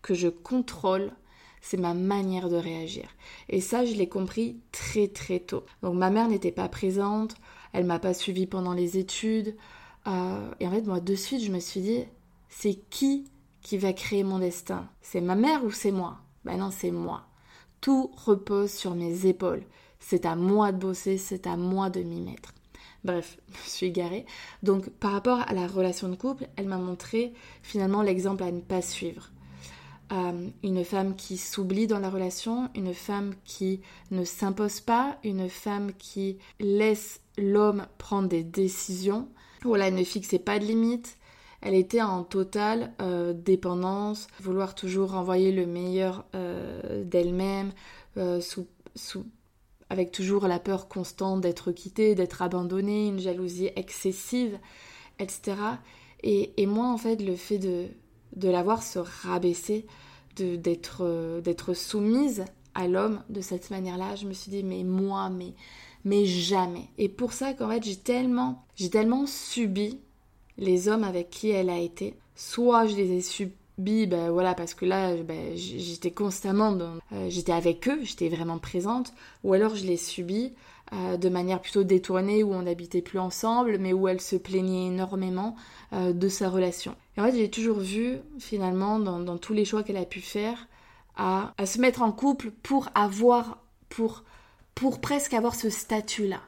que 0.00 0.14
je 0.14 0.28
contrôle, 0.28 1.12
c'est 1.60 1.76
ma 1.76 1.94
manière 1.94 2.48
de 2.48 2.56
réagir. 2.56 3.04
Et 3.48 3.60
ça, 3.60 3.84
je 3.84 3.94
l'ai 3.94 4.08
compris 4.08 4.60
très 4.72 5.08
très 5.08 5.40
tôt. 5.40 5.64
Donc 5.82 5.94
ma 5.94 6.10
mère 6.10 6.28
n'était 6.28 6.52
pas 6.52 6.68
présente, 6.68 7.34
elle 7.72 7.84
m'a 7.84 7.98
pas 7.98 8.14
suivi 8.14 8.46
pendant 8.46 8.72
les 8.72 8.96
études, 8.96 9.54
Euh, 10.06 10.50
et 10.60 10.66
en 10.66 10.70
fait, 10.70 10.86
moi, 10.86 11.00
de 11.00 11.14
suite, 11.14 11.44
je 11.44 11.50
me 11.50 11.60
suis 11.60 11.80
dit, 11.80 12.04
c'est 12.48 12.76
qui 12.88 13.24
qui 13.62 13.78
va 13.78 13.92
créer 13.92 14.24
mon 14.24 14.38
destin 14.38 14.88
C'est 15.02 15.20
ma 15.20 15.34
mère 15.34 15.64
ou 15.64 15.70
c'est 15.70 15.90
moi? 15.90 16.18
Ben 16.44 16.58
non, 16.58 16.70
c'est 16.70 16.90
moi. 16.90 17.22
Tout 17.80 18.10
repose 18.16 18.72
sur 18.72 18.94
mes 18.94 19.26
épaules. 19.26 19.64
C'est 20.00 20.26
à 20.26 20.36
moi 20.36 20.72
de 20.72 20.78
bosser, 20.78 21.18
c'est 21.18 21.46
à 21.46 21.56
moi 21.56 21.90
de 21.90 22.02
m'y 22.02 22.20
mettre. 22.20 22.54
Bref, 23.04 23.38
je 23.48 23.52
me 23.52 23.68
suis 23.68 23.86
égarée. 23.86 24.26
Donc, 24.62 24.88
par 24.90 25.12
rapport 25.12 25.40
à 25.40 25.52
la 25.52 25.66
relation 25.66 26.08
de 26.08 26.16
couple, 26.16 26.48
elle 26.56 26.68
m'a 26.68 26.78
montré 26.78 27.32
finalement 27.62 28.02
l'exemple 28.02 28.42
à 28.42 28.52
ne 28.52 28.60
pas 28.60 28.82
suivre. 28.82 29.30
Euh, 30.10 30.48
une 30.62 30.84
femme 30.84 31.16
qui 31.16 31.36
s'oublie 31.36 31.86
dans 31.86 31.98
la 31.98 32.08
relation, 32.08 32.70
une 32.74 32.94
femme 32.94 33.34
qui 33.44 33.82
ne 34.10 34.24
s'impose 34.24 34.80
pas, 34.80 35.18
une 35.22 35.50
femme 35.50 35.92
qui 35.98 36.38
laisse 36.60 37.20
l'homme 37.36 37.86
prendre 37.98 38.28
des 38.28 38.42
décisions. 38.42 39.28
Voilà, 39.64 39.90
ne 39.90 40.04
fixait 40.04 40.38
pas 40.38 40.58
de 40.58 40.64
limites. 40.64 41.18
Elle 41.60 41.74
était 41.74 42.02
en 42.02 42.22
totale 42.22 42.92
euh, 43.02 43.32
dépendance, 43.32 44.28
vouloir 44.40 44.74
toujours 44.74 45.14
envoyer 45.14 45.52
le 45.52 45.66
meilleur 45.66 46.24
euh, 46.34 47.04
d'elle-même, 47.04 47.72
sous, 48.40 48.66
avec 49.90 50.12
toujours 50.12 50.46
la 50.48 50.58
peur 50.58 50.88
constante 50.88 51.40
d'être 51.40 51.72
quittée, 51.72 52.14
d'être 52.14 52.42
abandonnée, 52.42 53.08
une 53.08 53.20
jalousie 53.20 53.70
excessive, 53.76 54.58
etc. 55.18 55.54
Et, 56.22 56.60
et 56.60 56.66
moi, 56.66 56.88
en 56.88 56.98
fait, 56.98 57.22
le 57.22 57.36
fait 57.36 57.58
de, 57.58 57.88
la 58.42 58.62
voir 58.62 58.82
se 58.82 58.98
rabaisser, 58.98 59.86
d'être 60.36 61.02
euh, 61.02 61.74
soumise 61.74 62.44
à 62.74 62.86
l'homme 62.86 63.22
de 63.28 63.40
cette 63.40 63.70
manière-là, 63.70 64.14
je 64.14 64.26
me 64.26 64.32
suis 64.32 64.50
dit 64.50 64.62
mais 64.62 64.84
moi 64.84 65.30
mais 65.30 65.54
mais 66.04 66.24
jamais. 66.26 66.88
Et 66.96 67.08
pour 67.08 67.32
ça 67.32 67.52
qu'en 67.54 67.68
fait 67.68 67.82
j'ai 67.82 67.96
tellement 67.96 69.26
subi 69.26 69.98
les 70.58 70.88
hommes 70.88 71.04
avec 71.04 71.30
qui 71.30 71.50
elle 71.50 71.70
a 71.70 71.78
été. 71.78 72.14
Soit 72.34 72.86
je 72.86 72.96
les 72.96 73.12
ai 73.12 73.20
subis, 73.20 74.06
ben 74.06 74.30
voilà, 74.30 74.54
parce 74.54 74.74
que 74.74 74.84
là, 74.84 75.14
ben, 75.16 75.56
j'étais 75.56 76.10
constamment, 76.10 76.76
euh, 77.12 77.26
j'étais 77.28 77.52
avec 77.52 77.88
eux, 77.88 78.00
j'étais 78.02 78.28
vraiment 78.28 78.58
présente, 78.58 79.12
ou 79.44 79.54
alors 79.54 79.74
je 79.74 79.84
les 79.84 79.96
subis 79.96 80.52
euh, 80.92 81.16
de 81.16 81.28
manière 81.28 81.60
plutôt 81.60 81.84
détournée 81.84 82.42
où 82.42 82.52
on 82.52 82.62
n'habitait 82.62 83.02
plus 83.02 83.18
ensemble, 83.18 83.78
mais 83.78 83.92
où 83.92 84.08
elle 84.08 84.20
se 84.20 84.36
plaignait 84.36 84.86
énormément 84.86 85.56
de 85.92 86.28
sa 86.28 86.50
relation. 86.50 86.94
Et 87.16 87.20
en 87.20 87.24
fait, 87.24 87.36
j'ai 87.36 87.50
toujours 87.50 87.80
vu, 87.80 88.18
finalement, 88.38 89.00
dans, 89.00 89.38
tous 89.38 89.52
les 89.52 89.64
choix 89.64 89.82
qu'elle 89.82 89.96
a 89.96 90.04
pu 90.04 90.20
faire, 90.20 90.68
à, 91.16 91.52
se 91.66 91.80
mettre 91.80 92.02
en 92.02 92.12
couple 92.12 92.52
pour 92.62 92.88
avoir, 92.94 93.58
pour, 93.88 94.22
pour 94.76 95.00
presque 95.00 95.34
avoir 95.34 95.56
ce 95.56 95.68
statut-là. 95.68 96.40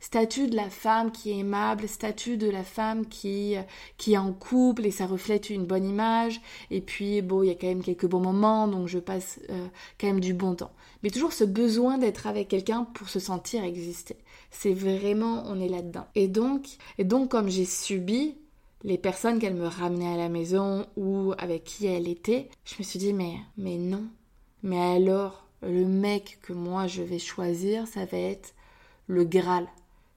Statut 0.00 0.46
de 0.48 0.56
la 0.56 0.70
femme 0.70 1.10
qui 1.10 1.30
est 1.30 1.38
aimable, 1.38 1.88
statut 1.88 2.36
de 2.36 2.48
la 2.48 2.62
femme 2.62 3.06
qui, 3.06 3.56
qui 3.96 4.12
est 4.12 4.18
en 4.18 4.32
couple 4.32 4.86
et 4.86 4.90
ça 4.90 5.06
reflète 5.06 5.50
une 5.50 5.64
bonne 5.64 5.88
image. 5.88 6.40
Et 6.70 6.80
puis, 6.80 7.22
bon, 7.22 7.42
il 7.42 7.48
y 7.48 7.50
a 7.50 7.54
quand 7.54 7.66
même 7.66 7.82
quelques 7.82 8.06
bons 8.06 8.20
moments, 8.20 8.68
donc 8.68 8.88
je 8.88 8.98
passe 8.98 9.40
euh, 9.50 9.66
quand 9.98 10.06
même 10.06 10.20
du 10.20 10.34
bon 10.34 10.54
temps. 10.54 10.72
Mais 11.02 11.10
toujours 11.10 11.32
ce 11.32 11.44
besoin 11.44 11.98
d'être 11.98 12.26
avec 12.26 12.48
quelqu'un 12.48 12.84
pour 12.84 13.08
se 13.08 13.20
sentir 13.20 13.64
exister. 13.64 14.16
C'est 14.50 14.74
vraiment, 14.74 15.44
on 15.46 15.60
est 15.60 15.68
là-dedans. 15.68 16.06
Et 16.14 16.28
donc, 16.28 16.66
et 16.98 17.04
donc 17.04 17.30
comme 17.30 17.48
j'ai 17.48 17.64
subi 17.64 18.36
les 18.82 18.98
personnes 18.98 19.38
qu'elle 19.38 19.54
me 19.54 19.66
ramenait 19.66 20.12
à 20.12 20.16
la 20.16 20.28
maison 20.28 20.86
ou 20.96 21.32
avec 21.38 21.64
qui 21.64 21.86
elle 21.86 22.08
était, 22.08 22.48
je 22.64 22.74
me 22.78 22.84
suis 22.84 22.98
dit 22.98 23.12
mais 23.12 23.34
mais 23.56 23.76
non. 23.76 24.04
Mais 24.62 24.80
alors 24.80 25.46
le 25.62 25.84
mec 25.84 26.38
que 26.42 26.52
moi 26.52 26.86
je 26.86 27.02
vais 27.02 27.18
choisir, 27.18 27.86
ça 27.86 28.04
va 28.04 28.18
être 28.18 28.54
le 29.06 29.24
Graal. 29.24 29.66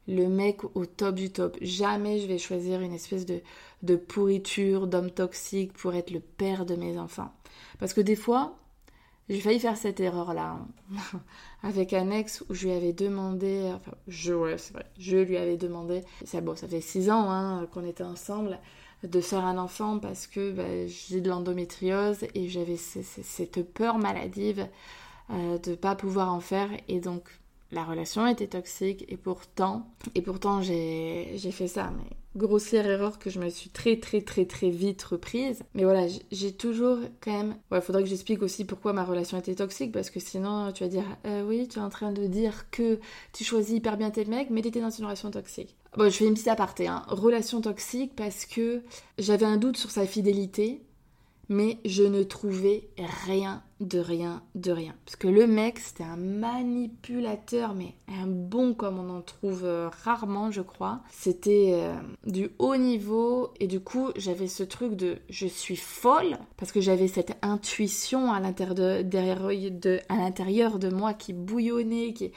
Le 0.09 0.27
mec 0.27 0.63
au 0.75 0.85
top 0.85 1.15
du 1.15 1.31
top. 1.31 1.57
Jamais 1.61 2.19
je 2.19 2.27
vais 2.27 2.37
choisir 2.37 2.81
une 2.81 2.93
espèce 2.93 3.25
de, 3.25 3.41
de 3.83 3.95
pourriture, 3.95 4.87
d'homme 4.87 5.11
toxique 5.11 5.71
pour 5.73 5.93
être 5.93 6.11
le 6.11 6.19
père 6.19 6.65
de 6.65 6.75
mes 6.75 6.97
enfants. 6.97 7.31
Parce 7.79 7.93
que 7.93 8.01
des 8.01 8.15
fois, 8.15 8.57
j'ai 9.29 9.39
failli 9.39 9.59
faire 9.59 9.77
cette 9.77 9.99
erreur-là 9.99 10.59
hein. 10.93 11.19
avec 11.63 11.93
un 11.93 12.09
ex 12.09 12.43
où 12.49 12.53
je 12.53 12.67
lui 12.67 12.73
avais 12.73 12.93
demandé, 12.93 13.71
enfin, 13.75 13.91
je, 14.07 14.33
ouais, 14.33 14.55
vrai, 14.73 14.85
je 14.97 15.17
lui 15.17 15.37
avais 15.37 15.57
demandé, 15.57 16.01
ça, 16.25 16.41
bon, 16.41 16.55
ça 16.55 16.67
fait 16.67 16.81
six 16.81 17.11
ans 17.11 17.29
hein, 17.29 17.67
qu'on 17.71 17.85
était 17.85 18.03
ensemble, 18.03 18.59
de 19.03 19.21
faire 19.21 19.45
un 19.45 19.57
enfant 19.57 19.99
parce 19.99 20.27
que 20.27 20.51
bah, 20.51 20.87
j'ai 20.87 21.21
de 21.21 21.29
l'endométriose 21.29 22.25
et 22.33 22.49
j'avais 22.49 22.75
cette 22.75 23.63
peur 23.71 23.97
maladive 23.97 24.67
euh, 25.29 25.57
de 25.59 25.71
ne 25.71 25.75
pas 25.75 25.95
pouvoir 25.95 26.33
en 26.33 26.39
faire 26.39 26.69
et 26.87 26.99
donc 26.99 27.29
la 27.71 27.83
relation 27.83 28.25
était 28.25 28.47
toxique 28.47 29.05
et 29.09 29.17
pourtant, 29.17 29.87
et 30.15 30.21
pourtant 30.21 30.61
j'ai 30.61 31.51
fait 31.51 31.67
ça, 31.67 31.91
mais 31.95 32.09
grossière 32.35 32.87
erreur 32.87 33.19
que 33.19 33.29
je 33.29 33.39
me 33.39 33.49
suis 33.49 33.69
très 33.69 33.99
très 33.99 34.21
très 34.21 34.45
très 34.45 34.69
vite 34.69 35.03
reprise. 35.03 35.61
Mais 35.73 35.83
voilà, 35.83 36.07
j'ai 36.31 36.51
toujours 36.51 36.97
quand 37.21 37.31
même... 37.31 37.55
Ouais, 37.71 37.81
faudrait 37.81 38.03
que 38.03 38.09
j'explique 38.09 38.41
aussi 38.41 38.65
pourquoi 38.65 38.93
ma 38.93 39.03
relation 39.03 39.37
était 39.37 39.55
toxique, 39.55 39.91
parce 39.91 40.09
que 40.09 40.19
sinon 40.19 40.71
tu 40.71 40.83
vas 40.83 40.89
dire, 40.89 41.05
euh, 41.25 41.43
oui, 41.47 41.67
tu 41.67 41.79
es 41.79 41.81
en 41.81 41.89
train 41.89 42.11
de 42.11 42.25
dire 42.27 42.69
que 42.71 42.99
tu 43.33 43.43
choisis 43.43 43.75
hyper 43.75 43.97
bien 43.97 44.09
tes 44.09 44.25
mecs, 44.25 44.49
mais 44.49 44.61
t'étais 44.61 44.81
dans 44.81 44.89
une 44.89 45.05
relation 45.05 45.31
toxique. 45.31 45.75
Bon, 45.97 46.05
je 46.05 46.17
fais 46.17 46.25
une 46.25 46.33
petite 46.33 46.47
aparté, 46.47 46.87
hein. 46.87 47.03
Relation 47.07 47.61
toxique 47.61 48.15
parce 48.15 48.45
que 48.45 48.81
j'avais 49.17 49.45
un 49.45 49.57
doute 49.57 49.77
sur 49.77 49.89
sa 49.89 50.05
fidélité, 50.05 50.81
mais 51.49 51.79
je 51.83 52.03
ne 52.03 52.23
trouvais 52.23 52.87
rien 53.25 53.63
de 53.79 53.99
rien 53.99 54.43
de 54.55 54.71
rien. 54.71 54.93
Parce 55.05 55.15
que 55.15 55.27
le 55.27 55.47
mec, 55.47 55.79
c'était 55.79 56.03
un 56.03 56.17
manipulateur, 56.17 57.73
mais 57.73 57.95
un 58.07 58.27
bon 58.27 58.73
comme 58.73 58.99
on 58.99 59.09
en 59.09 59.21
trouve 59.21 59.63
euh, 59.63 59.89
rarement, 60.03 60.51
je 60.51 60.61
crois. 60.61 61.01
C'était 61.09 61.71
euh, 61.73 61.93
du 62.25 62.49
haut 62.59 62.77
niveau, 62.77 63.53
et 63.59 63.67
du 63.67 63.79
coup, 63.79 64.09
j'avais 64.15 64.47
ce 64.47 64.63
truc 64.63 64.95
de 64.95 65.17
je 65.29 65.47
suis 65.47 65.75
folle, 65.75 66.37
parce 66.57 66.71
que 66.71 66.81
j'avais 66.81 67.07
cette 67.07 67.37
intuition 67.41 68.31
à 68.31 68.39
l'intérieur 68.39 68.75
de, 68.75 69.99
à 70.09 70.15
l'intérieur 70.17 70.79
de 70.79 70.89
moi 70.89 71.13
qui 71.13 71.33
bouillonnait, 71.33 72.13
qui 72.13 72.31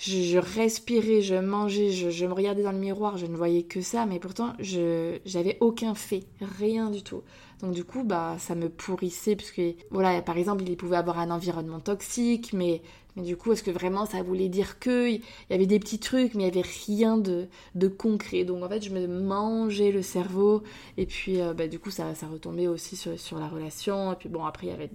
je, 0.00 0.38
respirais, 0.38 1.20
je 1.20 1.34
mangeais, 1.34 1.90
je, 1.90 2.26
me 2.26 2.32
regardais 2.32 2.62
dans 2.62 2.72
le 2.72 2.78
miroir, 2.78 3.18
je 3.18 3.26
ne 3.26 3.36
voyais 3.36 3.64
que 3.64 3.82
ça, 3.82 4.06
mais 4.06 4.18
pourtant 4.18 4.54
je 4.58 5.18
j'avais 5.26 5.58
aucun 5.60 5.94
fait, 5.94 6.24
rien 6.58 6.90
du 6.90 7.02
tout. 7.02 7.22
Donc 7.60 7.72
du 7.72 7.84
coup, 7.84 8.02
bah 8.02 8.36
ça 8.38 8.54
me 8.54 8.70
pourrissait 8.70 9.36
puisque 9.36 9.60
voilà, 9.90 10.22
par 10.22 10.38
exemple, 10.38 10.64
il 10.66 10.76
pouvait 10.76 10.96
avoir 10.96 11.18
un 11.18 11.30
environnement 11.30 11.80
toxique, 11.80 12.54
mais 12.54 12.80
mais 13.16 13.24
du 13.24 13.36
coup, 13.36 13.52
est-ce 13.52 13.62
que 13.62 13.70
vraiment 13.70 14.06
ça 14.06 14.22
voulait 14.22 14.48
dire 14.48 14.78
que 14.78 15.10
il 15.10 15.20
y 15.50 15.54
avait 15.54 15.66
des 15.66 15.78
petits 15.78 15.98
trucs, 15.98 16.34
mais 16.34 16.44
il 16.44 16.46
y 16.46 16.58
avait 16.58 16.68
rien 16.86 17.18
de, 17.18 17.48
de 17.74 17.88
concret? 17.88 18.44
Donc 18.44 18.62
en 18.64 18.68
fait, 18.70 18.82
je 18.82 18.90
me 18.94 19.06
mangeais 19.06 19.90
le 19.90 20.00
cerveau 20.00 20.62
et 20.96 21.04
puis 21.04 21.42
euh, 21.42 21.52
bah, 21.52 21.68
du 21.68 21.78
coup, 21.78 21.90
ça, 21.90 22.14
ça 22.14 22.26
retombait 22.26 22.68
aussi 22.68 22.96
sur, 22.96 23.18
sur 23.18 23.38
la 23.38 23.48
relation. 23.48 24.12
Et 24.12 24.16
puis 24.16 24.30
bon, 24.30 24.46
après, 24.46 24.68
il 24.68 24.70
y 24.70 24.72
avait 24.72 24.90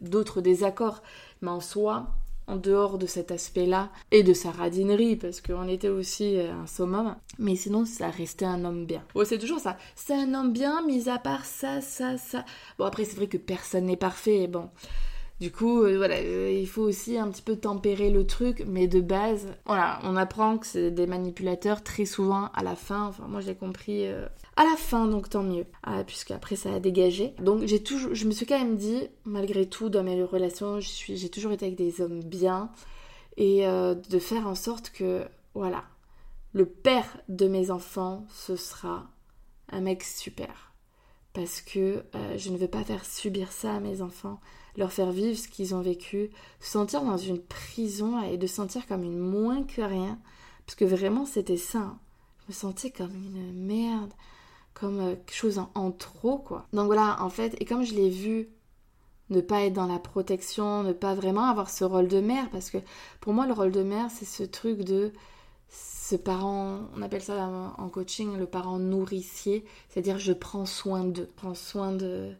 d'autres 0.00 0.40
désaccords, 0.40 1.02
mais 1.42 1.50
en 1.50 1.60
soi, 1.60 2.08
en 2.46 2.56
dehors 2.56 2.98
de 2.98 3.06
cet 3.06 3.30
aspect-là 3.30 3.90
et 4.10 4.22
de 4.22 4.32
sa 4.32 4.50
radinerie 4.50 5.16
parce 5.16 5.40
qu'on 5.40 5.68
était 5.68 5.88
aussi 5.88 6.36
euh, 6.36 6.52
un 6.52 6.66
summum. 6.66 7.16
Mais 7.38 7.56
sinon 7.56 7.84
ça 7.84 8.08
restait 8.08 8.44
un 8.44 8.64
homme 8.64 8.86
bien. 8.86 9.02
Bon 9.14 9.24
c'est 9.24 9.38
toujours 9.38 9.60
ça. 9.60 9.76
C'est 9.94 10.14
un 10.14 10.34
homme 10.34 10.52
bien 10.52 10.84
mis 10.86 11.08
à 11.08 11.18
part 11.18 11.44
ça 11.44 11.80
ça 11.80 12.16
ça. 12.18 12.44
Bon 12.78 12.84
après 12.84 13.04
c'est 13.04 13.16
vrai 13.16 13.26
que 13.26 13.36
personne 13.36 13.86
n'est 13.86 13.96
parfait 13.96 14.46
bon 14.46 14.70
du 15.38 15.52
coup, 15.52 15.82
euh, 15.82 15.98
voilà, 15.98 16.16
euh, 16.16 16.50
il 16.50 16.66
faut 16.66 16.82
aussi 16.82 17.18
un 17.18 17.28
petit 17.28 17.42
peu 17.42 17.56
tempérer 17.56 18.10
le 18.10 18.26
truc, 18.26 18.64
mais 18.66 18.86
de 18.86 19.02
base, 19.02 19.46
voilà, 19.66 19.98
on 20.02 20.16
apprend 20.16 20.56
que 20.56 20.66
c'est 20.66 20.90
des 20.90 21.06
manipulateurs 21.06 21.82
très 21.82 22.06
souvent 22.06 22.48
à 22.54 22.62
la 22.62 22.74
fin. 22.74 23.08
Enfin, 23.08 23.26
moi, 23.28 23.42
j'ai 23.42 23.54
compris 23.54 24.06
euh, 24.06 24.26
à 24.56 24.64
la 24.64 24.76
fin, 24.76 25.06
donc 25.06 25.28
tant 25.28 25.42
mieux, 25.42 25.66
puisque 26.06 26.30
après 26.30 26.56
ça 26.56 26.72
a 26.72 26.80
dégagé. 26.80 27.34
Donc, 27.38 27.66
j'ai 27.66 27.82
toujours, 27.82 28.14
je 28.14 28.26
me 28.26 28.30
suis 28.30 28.46
quand 28.46 28.58
même 28.58 28.76
dit, 28.76 29.08
malgré 29.26 29.66
tout, 29.66 29.90
dans 29.90 30.02
mes 30.02 30.22
relations, 30.22 30.80
j'ai 30.80 31.28
toujours 31.28 31.52
été 31.52 31.66
avec 31.66 31.76
des 31.76 32.00
hommes 32.00 32.20
bien, 32.20 32.70
et 33.36 33.66
de 33.66 34.18
faire 34.18 34.46
en 34.46 34.54
sorte 34.54 34.88
que, 34.88 35.26
voilà, 35.52 35.84
le 36.54 36.64
père 36.64 37.18
de 37.28 37.46
mes 37.46 37.70
enfants, 37.70 38.24
ce 38.30 38.56
sera 38.56 39.06
un 39.70 39.82
mec 39.82 40.02
super, 40.02 40.72
parce 41.34 41.60
que 41.60 42.02
je 42.38 42.48
ne 42.48 42.56
veux 42.56 42.68
pas 42.68 42.84
faire 42.84 43.04
subir 43.04 43.52
ça 43.52 43.74
à 43.74 43.80
mes 43.80 44.00
enfants 44.00 44.40
leur 44.76 44.92
faire 44.92 45.10
vivre 45.10 45.38
ce 45.38 45.48
qu'ils 45.48 45.74
ont 45.74 45.80
vécu, 45.80 46.30
se 46.60 46.70
sentir 46.70 47.02
dans 47.02 47.16
une 47.16 47.40
prison 47.40 48.22
et 48.22 48.36
de 48.36 48.46
sentir 48.46 48.86
comme 48.86 49.02
une 49.02 49.18
moins 49.18 49.62
que 49.62 49.82
rien, 49.82 50.18
parce 50.66 50.76
que 50.76 50.84
vraiment 50.84 51.26
c'était 51.26 51.56
ça. 51.56 51.78
Hein. 51.78 51.98
Je 52.42 52.52
me 52.52 52.54
sentais 52.54 52.90
comme 52.90 53.14
une 53.14 53.52
merde, 53.52 54.12
comme 54.74 55.00
euh, 55.00 55.14
quelque 55.14 55.34
chose 55.34 55.60
en, 55.74 55.90
trop, 55.90 56.38
quoi. 56.38 56.66
Donc 56.72 56.86
voilà, 56.86 57.22
en 57.22 57.30
fait, 57.30 57.56
et 57.60 57.64
comme 57.64 57.84
je 57.84 57.94
l'ai 57.94 58.10
vu 58.10 58.48
ne 59.30 59.40
pas 59.40 59.62
être 59.62 59.72
dans 59.72 59.86
la 59.86 59.98
protection, 59.98 60.84
ne 60.84 60.92
pas 60.92 61.14
vraiment 61.14 61.44
avoir 61.44 61.70
ce 61.70 61.84
rôle 61.84 62.06
de 62.06 62.20
mère, 62.20 62.48
parce 62.50 62.70
que 62.70 62.78
pour 63.20 63.32
moi, 63.32 63.46
le 63.46 63.52
rôle 63.52 63.72
de 63.72 63.82
mère, 63.82 64.10
c'est 64.10 64.24
ce 64.24 64.44
truc 64.44 64.82
de 64.82 65.12
ce 65.68 66.14
parent, 66.14 66.82
on 66.96 67.02
appelle 67.02 67.22
ça 67.22 67.74
en 67.76 67.88
coaching 67.88 68.36
le 68.36 68.46
parent 68.46 68.78
nourricier, 68.78 69.64
c'est-à-dire 69.88 70.18
je 70.20 70.32
prends 70.32 70.64
soin 70.64 71.02
d'eux, 71.02 71.28
prends 71.34 71.54
soin 71.56 71.90
de, 71.90 72.32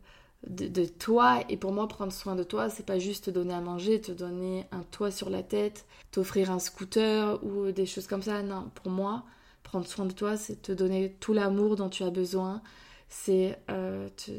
de, 0.46 0.84
toi. 0.84 1.40
Et 1.48 1.56
pour 1.56 1.72
moi, 1.72 1.88
prendre 1.88 2.12
soin 2.12 2.36
de 2.36 2.42
toi, 2.42 2.70
c'est 2.70 2.86
pas 2.86 2.98
juste 2.98 3.26
te 3.26 3.30
donner 3.30 3.54
à 3.54 3.60
manger, 3.60 4.00
te 4.00 4.12
donner 4.12 4.66
un 4.72 4.82
toit 4.82 5.10
sur 5.10 5.30
la 5.30 5.42
tête, 5.42 5.86
t'offrir 6.10 6.50
un 6.50 6.58
scooter 6.58 7.42
ou 7.44 7.72
des 7.72 7.86
choses 7.86 8.06
comme 8.06 8.22
ça. 8.22 8.42
Non, 8.42 8.70
pour 8.74 8.90
moi, 8.90 9.24
Prendre 9.66 9.88
soin 9.88 10.06
de 10.06 10.12
toi, 10.12 10.36
c'est 10.36 10.62
te 10.62 10.70
donner 10.70 11.16
tout 11.18 11.32
l'amour 11.32 11.74
dont 11.74 11.88
tu 11.88 12.04
as 12.04 12.10
besoin, 12.10 12.62
c'est 13.08 13.58
euh, 13.68 14.08
te, 14.16 14.30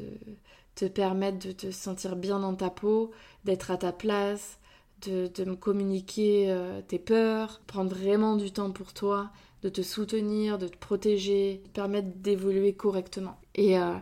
te, 0.75 0.85
permettre 0.85 1.45
de 1.45 1.51
te 1.51 1.69
sentir 1.69 2.15
bien 2.15 2.39
dans 2.39 2.55
ta 2.55 2.69
peau, 2.69 3.11
d'être 3.43 3.69
à 3.69 3.75
ta 3.75 3.91
place, 3.91 4.57
de, 5.05 5.27
de 5.27 5.43
me 5.43 5.57
communiquer 5.57 6.49
euh, 6.49 6.81
tes 6.81 6.97
peurs, 6.97 7.59
prendre 7.67 7.93
vraiment 7.93 8.37
du 8.37 8.53
temps 8.53 8.71
pour 8.71 8.93
toi, 8.93 9.29
de 9.63 9.67
te 9.67 9.81
soutenir, 9.81 10.57
de 10.57 10.69
te 10.69 10.77
protéger, 10.77 11.57
de 11.57 11.67
te 11.67 11.73
permettre 11.73 12.07
d'évoluer 12.15 12.71
correctement. 12.71 13.37
Et, 13.53 13.77
euh, 13.77 13.95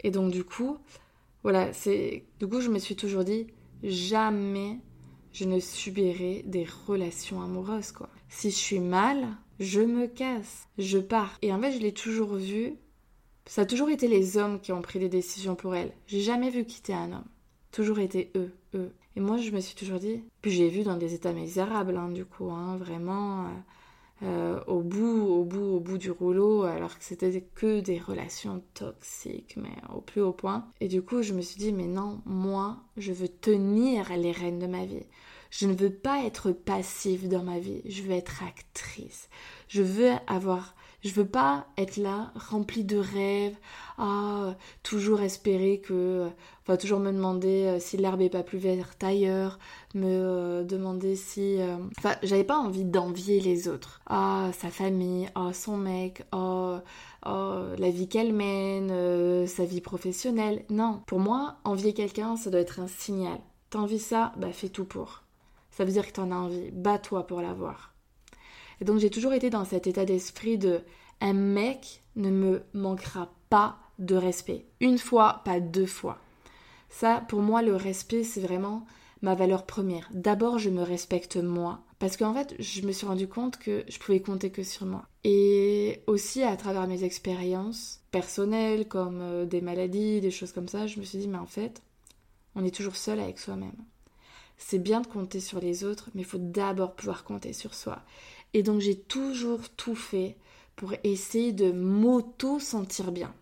et 0.00 0.10
donc 0.10 0.32
du 0.32 0.42
coup, 0.42 0.78
voilà, 1.44 1.72
c'est 1.72 2.24
du 2.40 2.48
coup 2.48 2.60
je 2.60 2.70
me 2.70 2.78
suis 2.80 2.96
toujours 2.96 3.22
dit 3.22 3.46
jamais 3.84 4.80
je 5.32 5.44
ne 5.44 5.60
subirai 5.60 6.42
des 6.46 6.66
relations 6.86 7.42
amoureuses 7.42 7.92
quoi. 7.92 8.08
Si 8.28 8.50
je 8.50 8.56
suis 8.56 8.80
mal, 8.80 9.28
je 9.60 9.80
me 9.80 10.06
casse, 10.06 10.68
je 10.78 10.98
pars. 10.98 11.38
Et 11.42 11.52
en 11.52 11.60
fait, 11.60 11.72
je 11.72 11.78
l'ai 11.78 11.92
toujours 11.92 12.34
vu. 12.34 12.74
Ça 13.46 13.62
a 13.62 13.66
toujours 13.66 13.90
été 13.90 14.08
les 14.08 14.36
hommes 14.36 14.60
qui 14.60 14.72
ont 14.72 14.82
pris 14.82 14.98
des 14.98 15.08
décisions 15.08 15.54
pour 15.54 15.74
elle. 15.74 15.92
J'ai 16.06 16.20
jamais 16.20 16.50
vu 16.50 16.64
quitter 16.64 16.94
un 16.94 17.12
homme. 17.12 17.28
Toujours 17.70 17.98
été 17.98 18.32
eux, 18.36 18.52
eux. 18.74 18.92
Et 19.16 19.20
moi, 19.20 19.36
je 19.36 19.50
me 19.50 19.60
suis 19.60 19.74
toujours 19.76 19.98
dit. 19.98 20.24
Puis 20.40 20.50
j'ai 20.50 20.68
vu 20.68 20.82
dans 20.82 20.96
des 20.96 21.14
états 21.14 21.32
misérables, 21.32 21.96
hein, 21.96 22.08
du 22.08 22.24
coup, 22.24 22.50
hein, 22.50 22.76
vraiment. 22.76 23.44
Euh, 23.44 23.48
euh, 24.24 24.60
au 24.66 24.80
bout, 24.80 25.26
au 25.28 25.44
bout, 25.44 25.76
au 25.76 25.80
bout 25.80 25.98
du 25.98 26.10
rouleau, 26.10 26.62
alors 26.62 26.98
que 26.98 27.04
c'était 27.04 27.42
que 27.54 27.80
des 27.80 27.98
relations 27.98 28.62
toxiques, 28.74 29.56
mais 29.56 29.74
au 29.94 30.00
plus 30.00 30.22
haut 30.22 30.32
point. 30.32 30.66
Et 30.80 30.88
du 30.88 31.02
coup, 31.02 31.22
je 31.22 31.34
me 31.34 31.42
suis 31.42 31.58
dit, 31.58 31.72
mais 31.72 31.86
non, 31.86 32.20
moi, 32.24 32.78
je 32.96 33.12
veux 33.12 33.28
tenir 33.28 34.16
les 34.16 34.32
rênes 34.32 34.58
de 34.58 34.66
ma 34.66 34.84
vie. 34.84 35.06
Je 35.50 35.66
ne 35.66 35.74
veux 35.74 35.92
pas 35.92 36.24
être 36.24 36.52
passive 36.52 37.28
dans 37.28 37.44
ma 37.44 37.58
vie, 37.58 37.82
je 37.84 38.02
veux 38.02 38.12
être 38.12 38.42
actrice. 38.42 39.28
Je 39.68 39.82
veux 39.82 40.10
avoir 40.26 40.74
je 41.04 41.12
veux 41.12 41.26
pas 41.26 41.66
être 41.76 41.98
là, 41.98 42.32
remplie 42.34 42.82
de 42.82 42.96
rêves, 42.96 43.56
ah, 43.98 44.54
toujours 44.82 45.20
espérer 45.20 45.80
que, 45.80 46.28
enfin, 46.62 46.78
toujours 46.78 46.98
me 46.98 47.12
demander 47.12 47.66
euh, 47.66 47.78
si 47.78 47.98
l'herbe 47.98 48.22
est 48.22 48.30
pas 48.30 48.42
plus 48.42 48.58
verte 48.58 49.04
ailleurs, 49.04 49.58
me 49.94 50.06
euh, 50.06 50.64
demander 50.64 51.14
si, 51.14 51.60
euh, 51.60 51.76
enfin, 51.98 52.14
j'avais 52.22 52.44
pas 52.44 52.56
envie 52.56 52.84
d'envier 52.84 53.40
les 53.40 53.68
autres. 53.68 54.00
Ah, 54.06 54.50
sa 54.58 54.70
famille, 54.70 55.28
ah, 55.34 55.52
son 55.52 55.76
mec, 55.76 56.24
ah, 56.32 56.82
oh, 57.26 57.62
la 57.78 57.90
vie 57.90 58.08
qu'elle 58.08 58.32
mène, 58.32 59.46
sa 59.46 59.66
vie 59.66 59.82
professionnelle. 59.82 60.64
Non, 60.70 61.02
pour 61.06 61.20
moi, 61.20 61.56
envier 61.64 61.92
quelqu'un, 61.92 62.36
ça 62.36 62.48
doit 62.50 62.60
être 62.60 62.80
un 62.80 62.88
signal. 62.88 63.38
T'envies 63.68 63.98
ça, 63.98 64.32
bah 64.38 64.52
fais 64.52 64.68
tout 64.70 64.84
pour. 64.84 65.22
Ça 65.70 65.84
veut 65.84 65.92
dire 65.92 66.06
que 66.06 66.12
t'en 66.12 66.30
as 66.30 66.36
envie. 66.36 66.70
Bats-toi 66.70 67.26
pour 67.26 67.40
l'avoir. 67.40 67.93
Et 68.80 68.84
donc 68.84 68.98
j'ai 68.98 69.10
toujours 69.10 69.32
été 69.32 69.50
dans 69.50 69.64
cet 69.64 69.86
état 69.86 70.04
d'esprit 70.04 70.58
de 70.58 70.80
un 71.20 71.32
mec 71.32 72.02
ne 72.16 72.30
me 72.30 72.62
manquera 72.74 73.32
pas 73.50 73.78
de 73.98 74.16
respect. 74.16 74.66
Une 74.80 74.98
fois, 74.98 75.42
pas 75.44 75.60
deux 75.60 75.86
fois. 75.86 76.18
Ça, 76.88 77.24
pour 77.28 77.40
moi, 77.40 77.62
le 77.62 77.74
respect, 77.74 78.24
c'est 78.24 78.40
vraiment 78.40 78.86
ma 79.22 79.34
valeur 79.34 79.64
première. 79.64 80.08
D'abord, 80.12 80.58
je 80.58 80.70
me 80.70 80.82
respecte 80.82 81.36
moi. 81.36 81.80
Parce 81.98 82.16
qu'en 82.16 82.34
fait, 82.34 82.54
je 82.58 82.82
me 82.82 82.92
suis 82.92 83.06
rendu 83.06 83.26
compte 83.26 83.58
que 83.58 83.84
je 83.88 83.98
pouvais 83.98 84.20
compter 84.20 84.50
que 84.50 84.62
sur 84.62 84.84
moi. 84.84 85.06
Et 85.24 86.02
aussi, 86.06 86.42
à 86.42 86.56
travers 86.56 86.86
mes 86.86 87.02
expériences 87.04 88.00
personnelles, 88.10 88.86
comme 88.86 89.20
euh, 89.22 89.46
des 89.46 89.60
maladies, 89.60 90.20
des 90.20 90.30
choses 90.30 90.52
comme 90.52 90.68
ça, 90.68 90.86
je 90.86 91.00
me 91.00 91.04
suis 91.04 91.18
dit, 91.18 91.28
mais 91.28 91.38
en 91.38 91.46
fait, 91.46 91.82
on 92.54 92.64
est 92.64 92.74
toujours 92.74 92.96
seul 92.96 93.20
avec 93.20 93.38
soi-même. 93.38 93.76
C'est 94.58 94.78
bien 94.78 95.00
de 95.00 95.06
compter 95.06 95.40
sur 95.40 95.60
les 95.60 95.84
autres, 95.84 96.10
mais 96.14 96.22
il 96.22 96.26
faut 96.26 96.38
d'abord 96.38 96.94
pouvoir 96.94 97.24
compter 97.24 97.52
sur 97.52 97.74
soi. 97.74 98.02
Et 98.54 98.62
donc 98.62 98.80
j'ai 98.80 98.96
toujours 98.96 99.68
tout 99.76 99.96
fait 99.96 100.36
pour 100.76 100.94
essayer 101.02 101.52
de 101.52 101.72
m'auto-sentir 101.72 103.12
bien. 103.12 103.34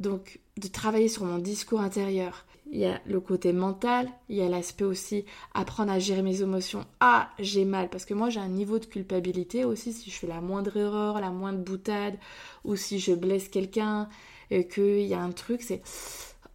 Donc 0.00 0.40
de 0.56 0.68
travailler 0.68 1.08
sur 1.08 1.24
mon 1.24 1.38
discours 1.38 1.80
intérieur. 1.80 2.46
Il 2.70 2.78
y 2.78 2.86
a 2.86 3.00
le 3.04 3.20
côté 3.20 3.52
mental, 3.52 4.08
il 4.30 4.36
y 4.36 4.40
a 4.40 4.48
l'aspect 4.48 4.84
aussi 4.84 5.26
apprendre 5.52 5.92
à 5.92 5.98
gérer 5.98 6.22
mes 6.22 6.40
émotions. 6.40 6.86
Ah, 7.00 7.30
j'ai 7.38 7.66
mal 7.66 7.90
parce 7.90 8.06
que 8.06 8.14
moi 8.14 8.30
j'ai 8.30 8.40
un 8.40 8.48
niveau 8.48 8.78
de 8.78 8.86
culpabilité 8.86 9.64
aussi 9.64 9.92
si 9.92 10.10
je 10.10 10.16
fais 10.16 10.26
la 10.26 10.40
moindre 10.40 10.76
erreur, 10.76 11.20
la 11.20 11.30
moindre 11.30 11.58
boutade 11.58 12.16
ou 12.64 12.76
si 12.76 12.98
je 12.98 13.12
blesse 13.12 13.48
quelqu'un 13.48 14.08
et 14.50 14.66
qu'il 14.66 15.06
y 15.06 15.14
a 15.14 15.20
un 15.20 15.32
truc, 15.32 15.62
c'est 15.62 15.82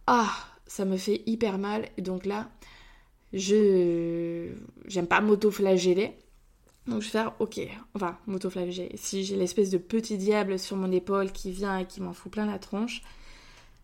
ah, 0.06 0.30
ça 0.66 0.84
me 0.84 0.96
fait 0.96 1.22
hyper 1.26 1.58
mal 1.58 1.88
et 1.96 2.02
donc 2.02 2.26
là 2.26 2.48
je 3.32 4.50
j'aime 4.86 5.06
pas 5.06 5.20
m'auto-flageller 5.20 6.16
donc 6.88 7.02
je 7.02 7.06
vais 7.06 7.12
faire 7.12 7.32
ok, 7.38 7.60
enfin 7.94 8.16
m'autoflageller. 8.26 8.90
Si 8.94 9.24
j'ai 9.24 9.36
l'espèce 9.36 9.70
de 9.70 9.78
petit 9.78 10.16
diable 10.16 10.58
sur 10.58 10.76
mon 10.76 10.90
épaule 10.90 11.32
qui 11.32 11.52
vient 11.52 11.78
et 11.78 11.86
qui 11.86 12.00
m'en 12.00 12.14
fout 12.14 12.32
plein 12.32 12.46
la 12.46 12.58
tronche, 12.58 13.02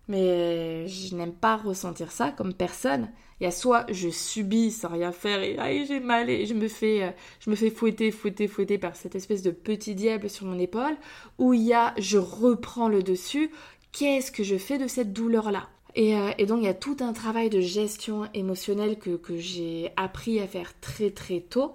mais 0.08 0.86
je 0.88 1.14
n'aime 1.14 1.32
pas 1.32 1.56
ressentir 1.56 2.12
ça 2.12 2.30
comme 2.30 2.54
personne. 2.54 3.10
Il 3.40 3.44
y 3.44 3.46
a 3.46 3.50
soit 3.50 3.84
je 3.90 4.08
subis 4.08 4.70
sans 4.70 4.88
rien 4.88 5.12
faire 5.12 5.42
et 5.42 5.84
j'ai 5.86 6.00
mal 6.00 6.30
et 6.30 6.46
je 6.46 6.54
me 6.54 6.68
fais 6.68 7.02
euh, 7.02 7.10
je 7.40 7.50
me 7.50 7.56
fais 7.56 7.68
fouetter 7.68 8.10
fouetter 8.12 8.46
fouetter 8.46 8.78
par 8.78 8.94
cette 8.94 9.16
espèce 9.16 9.42
de 9.42 9.50
petit 9.50 9.94
diable 9.94 10.30
sur 10.30 10.46
mon 10.46 10.58
épaule 10.58 10.96
ou 11.38 11.52
il 11.52 11.62
y 11.62 11.74
a 11.74 11.94
je 11.98 12.18
reprends 12.18 12.88
le 12.88 13.02
dessus. 13.02 13.50
Qu'est-ce 13.92 14.32
que 14.32 14.44
je 14.44 14.56
fais 14.56 14.78
de 14.78 14.86
cette 14.86 15.12
douleur 15.12 15.50
là 15.50 15.68
et, 15.96 16.16
euh, 16.16 16.32
et, 16.38 16.46
donc 16.46 16.58
il 16.62 16.64
y 16.64 16.68
a 16.68 16.74
tout 16.74 16.96
un 17.00 17.12
travail 17.12 17.50
de 17.50 17.60
gestion 17.60 18.28
émotionnelle 18.34 18.98
que, 18.98 19.10
que 19.10 19.36
j'ai 19.36 19.92
appris 19.96 20.40
à 20.40 20.48
faire 20.48 20.72
très 20.80 21.10
très 21.10 21.40
tôt 21.40 21.74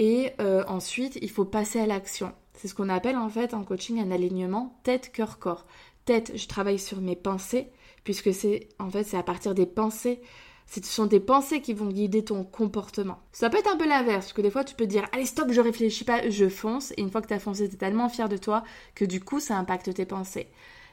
et 0.00 0.32
euh, 0.40 0.64
ensuite, 0.66 1.18
il 1.20 1.30
faut 1.30 1.44
passer 1.44 1.78
à 1.78 1.86
l'action. 1.86 2.32
C'est 2.54 2.68
ce 2.68 2.74
qu'on 2.74 2.88
appelle 2.88 3.18
en 3.18 3.28
fait 3.28 3.52
en 3.52 3.64
coaching 3.64 4.00
un 4.00 4.10
alignement 4.10 4.80
tête-cœur-corps. 4.82 5.66
Tête, 6.06 6.32
je 6.34 6.48
travaille 6.48 6.78
sur 6.78 7.02
mes 7.02 7.16
pensées, 7.16 7.68
puisque 8.02 8.32
c'est 8.32 8.70
en 8.78 8.88
fait 8.88 9.04
c'est 9.04 9.18
à 9.18 9.22
partir 9.22 9.54
des 9.54 9.66
pensées. 9.66 10.22
Ce 10.66 10.80
sont 10.84 11.04
des 11.04 11.20
pensées 11.20 11.60
qui 11.60 11.74
vont 11.74 11.88
guider 11.88 12.24
ton 12.24 12.44
comportement. 12.44 13.18
Ça 13.32 13.50
peut 13.50 13.58
être 13.58 13.70
un 13.70 13.76
peu 13.76 13.86
l'inverse, 13.86 14.24
parce 14.24 14.32
que 14.32 14.40
des 14.40 14.50
fois 14.50 14.64
tu 14.64 14.74
peux 14.74 14.86
dire 14.86 15.06
allez 15.12 15.26
stop, 15.26 15.52
je 15.52 15.60
réfléchis 15.60 16.04
pas, 16.04 16.30
je 16.30 16.48
fonce, 16.48 16.92
et 16.92 17.02
une 17.02 17.10
fois 17.10 17.20
que 17.20 17.28
tu 17.28 17.34
as 17.34 17.38
foncé, 17.38 17.68
tu 17.68 17.74
es 17.74 17.78
tellement 17.78 18.08
fier 18.08 18.30
de 18.30 18.38
toi 18.38 18.64
que 18.94 19.04
du 19.04 19.20
coup 19.20 19.38
ça 19.38 19.58
impacte 19.58 19.92
tes 19.92 20.06
pensées. 20.06 20.48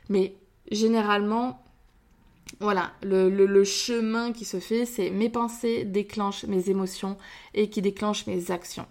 Mais 0.09 0.35
généralement, 0.69 1.63
voilà, 2.59 2.91
le, 3.03 3.63
chemin 3.63 4.31
qui 4.31 4.45
se 4.45 4.59
fait, 4.59 4.85
c'est 4.85 5.11
mes 5.11 5.29
pensées 5.29 5.83
déclenchent 5.85 6.45
mes 6.45 6.69
émotions 6.69 7.17
et 7.53 7.69
qui 7.69 7.81
déclenchent 7.81 8.27
mes 8.27 8.51
actions. 8.51 8.85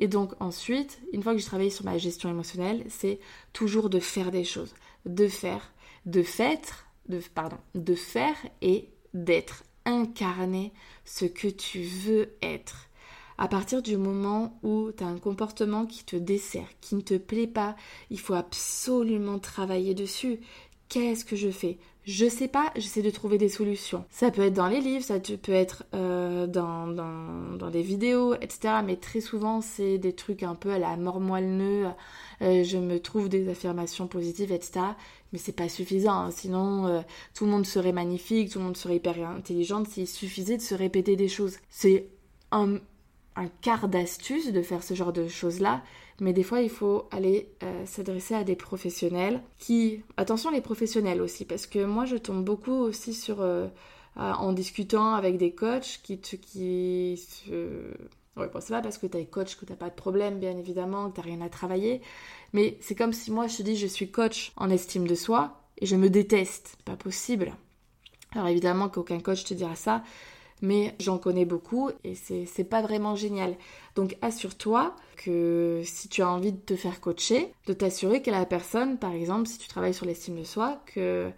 Et 0.00 0.08
donc 0.08 0.32
ensuite, 0.40 1.00
une 1.12 1.22
fois 1.22 1.32
que 1.32 1.38
j'ai 1.38 1.46
travaillé 1.46 1.70
sur 1.70 1.84
ma 1.84 1.98
gestion 1.98 2.30
émotionnelle, 2.30 2.84
c'est 2.88 3.18
toujours 3.52 3.90
de 3.90 3.98
faire 3.98 4.30
des 4.30 4.44
choses, 4.44 4.74
de 5.06 5.28
faire, 5.28 5.72
de 6.06 6.22
faire, 6.22 6.58
de, 7.08 7.20
pardon, 7.34 7.58
de 7.74 7.94
faire 7.94 8.36
et 8.62 8.88
d'être, 9.14 9.64
incarner 9.84 10.72
ce 11.04 11.24
que 11.24 11.48
tu 11.48 11.82
veux 11.82 12.30
être. 12.42 12.88
À 13.38 13.46
partir 13.46 13.82
du 13.82 13.96
moment 13.96 14.58
où 14.64 14.90
tu 14.90 15.04
as 15.04 15.06
un 15.06 15.18
comportement 15.18 15.86
qui 15.86 16.04
te 16.04 16.16
dessert, 16.16 16.68
qui 16.80 16.96
ne 16.96 17.00
te 17.00 17.16
plaît 17.16 17.46
pas, 17.46 17.76
il 18.10 18.18
faut 18.18 18.34
absolument 18.34 19.38
travailler 19.38 19.94
dessus. 19.94 20.40
Qu'est-ce 20.88 21.24
que 21.24 21.36
je 21.36 21.50
fais? 21.50 21.78
Je 22.08 22.26
sais 22.26 22.48
pas, 22.48 22.72
j'essaie 22.74 23.02
de 23.02 23.10
trouver 23.10 23.36
des 23.36 23.50
solutions. 23.50 24.06
Ça 24.08 24.30
peut 24.30 24.40
être 24.40 24.54
dans 24.54 24.66
les 24.66 24.80
livres, 24.80 25.04
ça 25.04 25.20
peut 25.20 25.52
être 25.52 25.84
euh, 25.92 26.46
dans, 26.46 26.86
dans, 26.86 27.54
dans, 27.58 27.68
des 27.68 27.82
vidéos, 27.82 28.32
etc. 28.36 28.76
Mais 28.82 28.96
très 28.96 29.20
souvent, 29.20 29.60
c'est 29.60 29.98
des 29.98 30.14
trucs 30.14 30.42
un 30.42 30.54
peu 30.54 30.70
à 30.70 30.78
la 30.78 30.96
mort 30.96 31.20
moelle 31.20 31.94
euh, 32.40 32.64
je 32.64 32.78
me 32.78 32.98
trouve 32.98 33.28
des 33.28 33.50
affirmations 33.50 34.06
positives, 34.06 34.52
etc. 34.52 34.80
Mais 35.34 35.38
c'est 35.38 35.52
pas 35.52 35.68
suffisant. 35.68 36.14
Hein. 36.14 36.30
Sinon, 36.30 36.86
euh, 36.86 37.00
tout 37.34 37.44
le 37.44 37.50
monde 37.50 37.66
serait 37.66 37.92
magnifique, 37.92 38.52
tout 38.52 38.58
le 38.58 38.64
monde 38.64 38.76
serait 38.78 38.96
hyper 38.96 39.28
intelligent 39.28 39.84
s'il 39.84 40.08
suffisait 40.08 40.56
de 40.56 40.62
se 40.62 40.74
répéter 40.74 41.14
des 41.14 41.28
choses. 41.28 41.58
C'est 41.68 42.08
un, 42.52 42.76
un 43.36 43.48
quart 43.60 43.86
d'astuce 43.86 44.50
de 44.50 44.62
faire 44.62 44.82
ce 44.82 44.94
genre 44.94 45.12
de 45.12 45.28
choses-là 45.28 45.82
mais 46.20 46.32
des 46.32 46.42
fois 46.42 46.60
il 46.60 46.70
faut 46.70 47.08
aller 47.10 47.50
euh, 47.62 47.86
s'adresser 47.86 48.34
à 48.34 48.44
des 48.44 48.56
professionnels 48.56 49.40
qui 49.58 50.02
attention 50.16 50.50
les 50.50 50.60
professionnels 50.60 51.20
aussi 51.20 51.44
parce 51.44 51.66
que 51.66 51.84
moi 51.84 52.04
je 52.04 52.16
tombe 52.16 52.44
beaucoup 52.44 52.72
aussi 52.72 53.14
sur 53.14 53.40
euh, 53.40 53.68
en 54.16 54.52
discutant 54.52 55.14
avec 55.14 55.36
des 55.36 55.52
coachs 55.52 56.00
qui 56.02 56.18
qui 56.18 57.16
se... 57.16 57.52
ouais 58.36 58.48
bon 58.52 58.60
c'est 58.60 58.72
pas 58.72 58.82
parce 58.82 58.98
que 58.98 59.06
t'es 59.06 59.26
coach 59.26 59.56
que 59.56 59.64
t'as 59.64 59.76
pas 59.76 59.90
de 59.90 59.94
problème 59.94 60.38
bien 60.38 60.56
évidemment 60.56 61.10
que 61.10 61.16
t'as 61.16 61.22
rien 61.22 61.40
à 61.40 61.48
travailler 61.48 62.00
mais 62.52 62.78
c'est 62.80 62.94
comme 62.94 63.12
si 63.12 63.30
moi 63.30 63.46
je 63.46 63.58
te 63.58 63.62
dis 63.62 63.76
je 63.76 63.86
suis 63.86 64.10
coach 64.10 64.52
en 64.56 64.70
estime 64.70 65.06
de 65.06 65.14
soi 65.14 65.58
et 65.80 65.86
je 65.86 65.96
me 65.96 66.10
déteste. 66.10 66.76
Pas 66.84 66.96
possible. 66.96 67.54
Alors 68.32 68.48
évidemment 68.48 68.88
qu'aucun 68.88 69.20
coach 69.20 69.44
te 69.44 69.54
dira 69.54 69.74
ça 69.74 70.02
mais 70.62 70.94
j'en 71.00 71.18
connais 71.18 71.44
beaucoup 71.44 71.90
et 72.04 72.14
c'est 72.14 72.64
pas 72.64 72.82
vraiment 72.82 73.16
génial. 73.16 73.56
Donc 73.94 74.16
assure-toi 74.22 74.94
que 75.16 75.82
si 75.84 76.08
tu 76.08 76.22
as 76.22 76.28
envie 76.28 76.52
de 76.52 76.58
te 76.58 76.76
faire 76.76 77.00
coacher, 77.00 77.52
de 77.66 77.72
t'assurer 77.72 78.22
que 78.22 78.30
la 78.30 78.46
personne, 78.46 78.98
par 78.98 79.12
exemple, 79.12 79.48
si 79.48 79.58
tu 79.58 79.68
travailles 79.68 79.94
sur 79.94 80.06
l'estime 80.06 80.38
de 80.38 80.44
soi, 80.44 80.80
que 80.86 81.30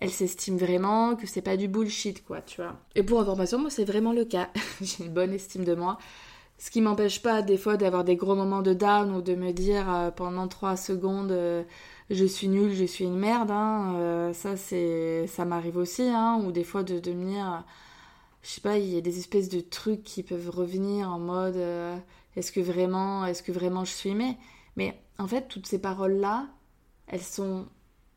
elle 0.00 0.10
s'estime 0.10 0.58
vraiment, 0.58 1.16
que 1.16 1.26
c'est 1.26 1.42
pas 1.42 1.56
du 1.56 1.68
bullshit, 1.68 2.24
quoi, 2.24 2.42
tu 2.42 2.60
vois. 2.60 2.76
Et 2.94 3.02
pour 3.02 3.20
information, 3.20 3.58
moi, 3.58 3.70
c'est 3.70 3.84
vraiment 3.84 4.12
le 4.12 4.24
cas. 4.26 4.50
J'ai 4.82 5.04
une 5.04 5.12
bonne 5.12 5.32
estime 5.32 5.64
de 5.64 5.74
moi. 5.74 5.98
Ce 6.58 6.70
qui 6.70 6.80
m'empêche 6.80 7.22
pas 7.22 7.42
des 7.42 7.58
fois 7.58 7.76
d'avoir 7.76 8.04
des 8.04 8.16
gros 8.16 8.34
moments 8.34 8.62
de 8.62 8.72
down 8.72 9.14
ou 9.14 9.20
de 9.20 9.34
me 9.34 9.52
dire 9.52 9.92
euh, 9.92 10.10
pendant 10.10 10.48
trois 10.48 10.76
secondes 10.76 11.30
euh, 11.30 11.62
je 12.08 12.24
suis 12.24 12.48
nulle, 12.48 12.74
je 12.74 12.84
suis 12.84 13.04
une 13.04 13.16
merde. 13.16 13.50
Hein, 13.50 13.94
euh, 13.96 14.32
ça 14.32 14.56
c'est, 14.56 15.26
ça 15.26 15.44
m'arrive 15.44 15.76
aussi. 15.76 16.02
Hein, 16.02 16.40
ou 16.44 16.52
des 16.52 16.64
fois 16.64 16.82
de, 16.82 16.98
de 16.98 17.12
me 17.12 17.30
dire, 17.30 17.64
je 18.46 18.52
sais 18.52 18.60
pas, 18.60 18.78
il 18.78 18.94
y 18.94 18.96
a 18.96 19.00
des 19.00 19.18
espèces 19.18 19.48
de 19.48 19.60
trucs 19.60 20.04
qui 20.04 20.22
peuvent 20.22 20.50
revenir 20.50 21.10
en 21.10 21.18
mode 21.18 21.56
est-ce 22.36 22.52
que 22.52 22.60
vraiment, 22.60 23.26
est-ce 23.26 23.42
que 23.42 23.52
vraiment 23.52 23.84
je 23.84 23.92
suis 23.92 24.10
aimée? 24.10 24.38
Mais 24.76 24.98
en 25.18 25.26
fait 25.26 25.48
toutes 25.48 25.66
ces 25.66 25.80
paroles 25.80 26.18
là, 26.18 26.48
elles 27.08 27.22
sont 27.22 27.66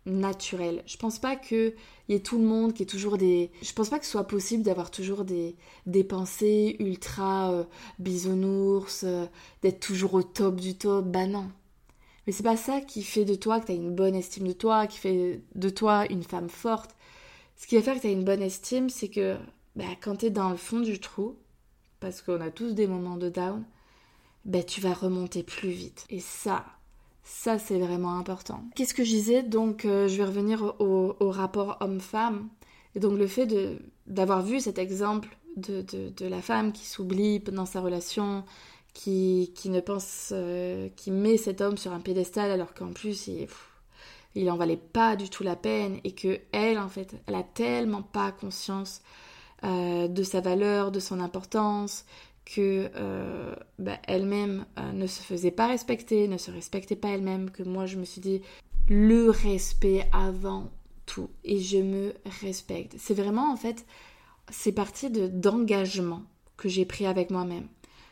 naturel. 0.06 0.84
Je 0.86 0.98
pense 0.98 1.20
pas 1.20 1.36
qu'il 1.36 1.74
y 2.08 2.14
ait 2.14 2.20
tout 2.20 2.38
le 2.38 2.46
monde 2.46 2.74
qui 2.74 2.84
est 2.84 2.88
toujours 2.88 3.18
des. 3.18 3.52
Je 3.62 3.74
pense 3.74 3.90
pas 3.90 4.00
que 4.00 4.06
ce 4.06 4.12
soit 4.12 4.28
possible 4.28 4.64
d'avoir 4.64 4.92
toujours 4.92 5.24
des, 5.26 5.56
des 5.86 6.04
pensées 6.04 6.76
ultra 6.80 7.52
euh, 7.52 7.64
bisounours, 8.00 9.04
euh, 9.04 9.26
d'être 9.62 9.80
toujours 9.80 10.14
au 10.16 10.24
top 10.24 10.56
du 10.56 10.76
top. 10.76 11.06
Bah 11.06 11.28
non. 11.28 11.50
Mais 12.28 12.34
c'est 12.34 12.44
pas 12.44 12.58
ça 12.58 12.82
qui 12.82 13.04
fait 13.04 13.26
de 13.26 13.36
toi 13.36 13.60
que 13.60 13.68
tu 13.68 13.72
as 13.72 13.76
une 13.76 13.96
bonne 13.96 14.16
estime 14.16 14.48
de 14.48 14.54
toi, 14.54 14.88
qui 14.88 15.00
fait 15.00 15.42
de 15.56 15.70
toi 15.70 16.06
une 16.10 16.24
femme 16.24 16.50
forte. 16.50 16.96
Ce 17.58 17.68
qui 17.68 17.76
va 17.76 17.82
faire 17.82 17.96
que 17.96 18.02
tu 18.02 18.08
as 18.08 18.12
une 18.12 18.26
bonne 18.26 18.42
estime, 18.42 18.90
c'est 18.90 19.10
que 19.10 19.38
bah, 19.76 19.86
quand 20.02 20.18
tu 20.18 20.28
es 20.28 20.30
dans 20.30 20.50
le 20.50 20.58
fond 20.58 20.80
du 20.80 21.00
trou, 21.00 21.38
parce 22.00 22.22
qu'on 22.22 22.42
a 22.42 22.52
tous 22.52 22.74
des 22.74 22.88
moments 22.88 23.18
de 23.18 23.30
down, 23.30 23.64
bah, 24.46 24.64
tu 24.64 24.82
vas 24.82 24.94
remonter 24.94 25.44
plus 25.44 25.70
vite. 25.70 26.06
Et 26.10 26.20
ça, 26.20 26.66
ça, 27.24 27.60
c'est 27.60 27.80
vraiment 27.80 28.18
important. 28.18 28.64
Qu'est-ce 28.76 28.94
que 28.94 29.04
je 29.04 29.12
disais? 29.12 29.44
Donc, 29.44 29.86
euh, 29.86 30.08
je 30.08 30.18
vais 30.18 30.26
revenir 30.26 30.76
au, 30.80 31.14
rapport 31.30 31.78
homme-femme. 31.82 32.50
Et 32.96 33.00
donc, 33.00 33.18
le 33.18 33.28
fait 33.28 33.48
d'avoir 34.08 34.42
vu 34.42 34.60
cet 34.60 34.80
exemple 34.80 35.38
de, 35.58 36.26
la 36.28 36.42
femme 36.42 36.72
qui 36.72 36.86
s'oublie 36.86 37.40
dans 37.40 37.66
sa 37.66 37.82
relation, 37.82 38.44
qui, 38.94 39.52
ne 39.66 39.80
pense, 39.80 40.30
euh, 40.32 40.90
qui 40.96 41.12
met 41.12 41.38
cet 41.38 41.62
homme 41.62 41.78
sur 41.78 41.94
un 41.94 42.00
piédestal 42.00 42.50
alors 42.50 42.74
qu'en 42.74 42.92
plus, 42.92 43.28
il, 43.28 43.48
il 44.36 44.50
en 44.50 44.58
valait 44.58 44.78
pas 44.78 45.16
du 45.16 45.30
tout 45.30 45.44
la 45.44 45.56
peine 45.56 46.00
et 46.04 46.14
que 46.14 46.40
elle, 46.52 46.80
en 46.80 46.90
fait, 46.90 47.16
elle 47.28 47.36
a 47.36 47.44
tellement 47.44 48.02
pas 48.02 48.32
conscience 48.32 49.02
euh, 49.64 50.08
de 50.08 50.24
sa 50.24 50.42
valeur, 50.42 50.92
de 50.92 51.00
son 51.00 51.20
importance, 51.20 52.06
que 52.46 52.90
euh, 52.96 53.56
bah, 53.78 54.00
elle-même 54.08 54.66
euh, 54.78 54.92
ne 54.92 55.06
se 55.06 55.22
faisait 55.22 55.52
pas 55.52 55.68
respecter, 55.68 56.28
ne 56.28 56.38
se 56.38 56.50
respectait 56.52 56.96
pas 56.96 57.10
elle-même, 57.10 57.52
que 57.52 57.64
moi 57.64 57.86
je 57.86 57.98
me 57.98 58.06
suis 58.06 58.22
dit 58.22 58.42
le 58.90 59.30
respect 59.30 60.08
avant 60.12 60.72
tout 61.06 61.30
et 61.44 61.60
je 61.60 61.78
me 61.78 62.14
respecte. 62.42 62.96
C'est 62.98 63.14
vraiment 63.14 63.52
en 63.52 63.56
fait, 63.56 63.86
c'est 64.50 64.72
parti 64.72 65.10
de 65.10 65.28
d'engagement 65.28 66.24
que 66.58 66.70
j'ai 66.70 66.86
pris 66.86 67.06
avec 67.06 67.30
moi-même. 67.30 67.68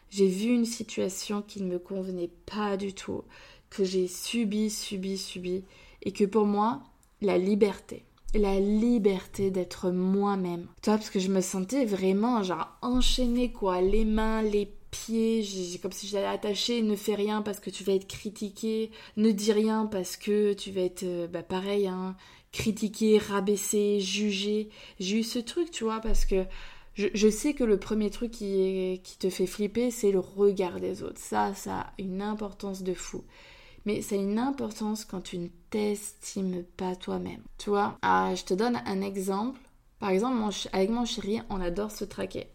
J'ai 0.09 0.27
vu 0.27 0.53
une 0.53 0.65
situation 0.65 1.41
qui 1.41 1.61
ne 1.61 1.67
me 1.67 1.79
convenait 1.79 2.31
pas 2.45 2.77
du 2.77 2.93
tout, 2.93 3.23
que 3.69 3.83
j'ai 3.83 4.07
subi, 4.07 4.69
subi, 4.69 5.17
subi, 5.17 5.63
et 6.03 6.11
que 6.11 6.23
pour 6.23 6.45
moi, 6.45 6.81
la 7.21 7.37
liberté, 7.37 8.05
la 8.37 8.59
liberté 8.59 9.51
d'être 9.51 9.91
moi-même. 9.91 10.67
Toi, 10.81 10.95
parce 10.95 11.09
que 11.09 11.19
je 11.19 11.29
me 11.29 11.41
sentais 11.41 11.85
vraiment 11.85 12.43
genre 12.43 12.77
enchaînée 12.81 13.51
quoi, 13.51 13.81
les 13.81 14.05
mains, 14.05 14.41
les 14.41 14.71
pieds, 14.91 15.43
j'ai 15.43 15.79
comme 15.79 15.91
si 15.91 16.07
j'allais 16.07 16.27
attacher, 16.27 16.81
ne 16.81 16.95
fais 16.95 17.15
rien 17.15 17.41
parce 17.41 17.59
que 17.59 17.69
tu 17.69 17.83
vas 17.83 17.93
être 17.93 18.07
critiqué, 18.07 18.91
ne 19.17 19.31
dis 19.31 19.51
rien 19.51 19.85
parce 19.85 20.17
que 20.17 20.53
tu 20.53 20.71
vas 20.71 20.81
être 20.81 21.03
euh, 21.03 21.27
bah, 21.27 21.43
pareil, 21.43 21.87
hein, 21.87 22.15
critiqué, 22.51 23.17
rabaissé, 23.17 23.99
jugé. 23.99 24.69
J'ai 24.99 25.19
eu 25.19 25.23
ce 25.23 25.39
truc, 25.39 25.71
tu 25.71 25.83
vois, 25.83 25.99
parce 25.99 26.25
que 26.25 26.45
je, 26.95 27.29
sais 27.29 27.53
que 27.53 27.63
le 27.63 27.77
premier 27.77 28.09
truc 28.09 28.31
qui, 28.31 28.99
qui 29.03 29.17
te 29.19 29.29
fait 29.29 29.45
flipper, 29.45 29.91
c'est 29.91 30.11
le 30.11 30.19
regard 30.19 30.79
des 30.79 31.03
autres. 31.03 31.19
Ça, 31.19 31.53
ça 31.53 31.81
a 31.81 31.93
une 31.99 32.23
importance 32.23 32.81
de 32.81 32.95
fou 32.95 33.23
mais 33.87 34.01
ça 34.01 34.15
a 34.15 34.17
une 34.17 34.37
importance 34.37 35.05
quand 35.05 35.21
tu 35.21 35.37
ne 35.37 35.47
t'estimes 35.69 36.63
pas 36.77 36.95
toi-même. 36.95 37.41
Tu 37.57 37.69
vois, 37.69 37.97
ah, 38.01 38.33
je 38.35 38.43
te 38.43 38.53
donne 38.53 38.81
un 38.85 39.01
exemple. 39.01 39.59
Par 39.99 40.09
exemple, 40.09 40.37
avec 40.73 40.89
mon 40.89 41.05
chéri, 41.05 41.41
on 41.49 41.59
adore 41.59 41.91
se 41.91 42.05
traquer. 42.05 42.47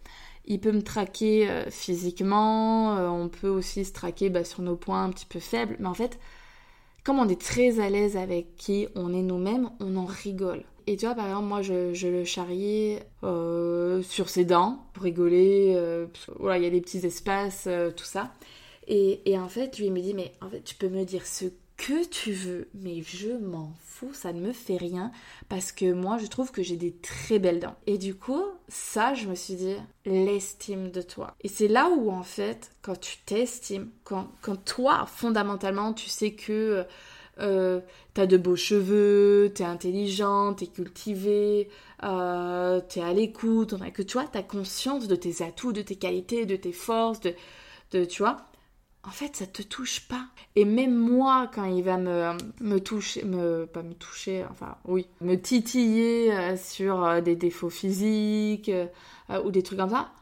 Il 0.45 0.61
peut 0.61 0.73
me 0.73 0.83
traquer 0.83 1.49
euh, 1.49 1.71
physiquement, 1.71 2.97
euh, 2.97 3.09
on 3.09 3.29
peut 3.29 3.49
aussi 3.49 3.85
se 3.85 3.93
traquer 3.93 4.29
bah, 4.29 4.45
sur 4.45 4.63
nos 4.63 4.77
points 4.77 5.05
un 5.05 5.11
petit 5.11 5.27
peu 5.27 5.39
faibles, 5.39 5.77
mais 5.79 5.89
en 5.89 5.95
fait, 5.95 6.19
comme 7.05 7.19
on 7.19 7.29
est 7.29 7.41
très 7.41 7.81
à 7.81 7.91
l'aise 7.91 8.17
avec 8.17 8.57
qui 8.57 8.89
on 8.95 9.13
est 9.13 9.23
nous-mêmes, 9.23 9.71
on 9.81 9.97
en 9.97 10.05
rigole. 10.05 10.65
Et 10.89 10.97
tu 10.97 11.07
vois, 11.07 11.15
par 11.15 11.27
exemple, 11.27 11.47
moi, 11.47 11.63
je, 11.63 12.09
le 12.09 12.25
charriais 12.25 13.07
euh, 13.23 14.03
sur 14.03 14.29
ses 14.29 14.45
dents 14.45 14.85
pour 14.95 15.05
rigoler. 15.05 15.77
voilà, 16.41 16.59
il 16.59 16.65
y 16.65 16.67
a 16.67 16.71
des 16.71 16.81
petits 16.81 17.07
espaces, 17.07 17.69
tout 17.97 18.05
ça. 18.05 18.33
Et, 18.89 19.39
en 19.39 19.49
fait, 19.49 19.79
lui, 19.79 19.87
il 19.87 19.93
me 19.93 20.01
dit, 20.01 20.15
mais 20.15 20.33
en 20.41 20.49
fait, 20.49 20.63
tu 20.63 20.75
peux 20.75 20.89
me 20.89 21.05
dire 21.05 21.27
ce 21.27 21.45
que 21.83 22.05
tu 22.07 22.31
veux, 22.31 22.69
mais 22.75 23.03
je 23.03 23.31
m'en 23.31 23.75
fous, 23.83 24.15
ça 24.15 24.33
ne 24.33 24.41
me 24.41 24.53
fait 24.53 24.77
rien, 24.77 25.11
parce 25.49 25.73
que 25.73 25.93
moi, 25.93 26.17
je 26.17 26.27
trouve 26.27 26.53
que 26.53 26.63
j'ai 26.63 26.77
des 26.77 26.93
très 26.93 27.41
belles 27.41 27.59
dents. 27.59 27.75
Et 27.89 27.99
du 27.99 28.15
coup, 28.15 28.45
ça, 28.69 29.15
je 29.15 29.27
me 29.27 29.35
suis 29.35 29.55
dit, 29.55 29.75
l'estime 30.07 30.93
de 30.93 31.03
toi. 31.03 31.35
Et 31.41 31.49
c'est 31.49 31.67
là 31.67 31.91
où, 31.91 32.13
en 32.13 32.23
fait, 32.23 32.71
quand 32.83 33.01
tu 33.01 33.17
t'estimes, 33.27 33.91
quand, 34.05 34.29
quand 34.43 34.65
toi, 34.65 35.07
fondamentalement, 35.07 35.93
tu 35.93 36.09
sais 36.09 36.33
que... 36.33 36.87
Euh, 37.39 37.81
t'as 38.13 38.27
de 38.27 38.37
beaux 38.37 38.57
cheveux, 38.57 39.51
t'es 39.55 39.65
intelligente, 39.65 40.59
t'es 40.59 40.67
cultivée, 40.67 41.71
euh, 42.05 42.83
t'es 42.87 43.01
à 43.01 43.15
l'écoute, 43.15 43.75
que 43.95 44.03
tu 44.03 44.19
vois, 44.19 44.29
t'as 44.31 44.43
conscience 44.43 45.09
de 45.09 45.17
tes 45.17 45.43
atouts, 45.43 45.73
de 45.73 45.81
tes 45.81 45.97
qualités, 45.97 46.45
de 46.45 46.57
tes 46.57 46.73
forces, 46.73 47.21
de, 47.21 47.35
de 47.93 48.05
tu 48.05 48.23
vois, 48.23 48.37
en 49.05 49.11
fait, 49.11 49.37
ça 49.37 49.47
te 49.47 49.63
touche 49.63 50.07
pas. 50.09 50.27
Et 50.55 50.65
même 50.65 50.95
moi, 50.95 51.51
quand 51.53 51.65
il 51.65 51.83
va 51.83 51.97
me, 51.97 52.37
me 52.61 52.79
toucher, 52.79 53.25
me, 53.25 53.67
pas 53.67 53.83
me 53.83 53.95
toucher, 53.95 54.45
enfin, 54.51 54.77
oui, 54.85 55.09
me 55.21 55.35
titiller 55.35 56.33
euh, 56.33 56.57
sur 56.57 57.05
euh, 57.05 57.21
des 57.21 57.35
défauts 57.35 57.71
physiques 57.71 58.69
euh, 58.69 59.43
ou 59.45 59.51
des 59.51 59.63
trucs 59.63 59.79
comme 59.79 59.91
ça, 59.91 60.13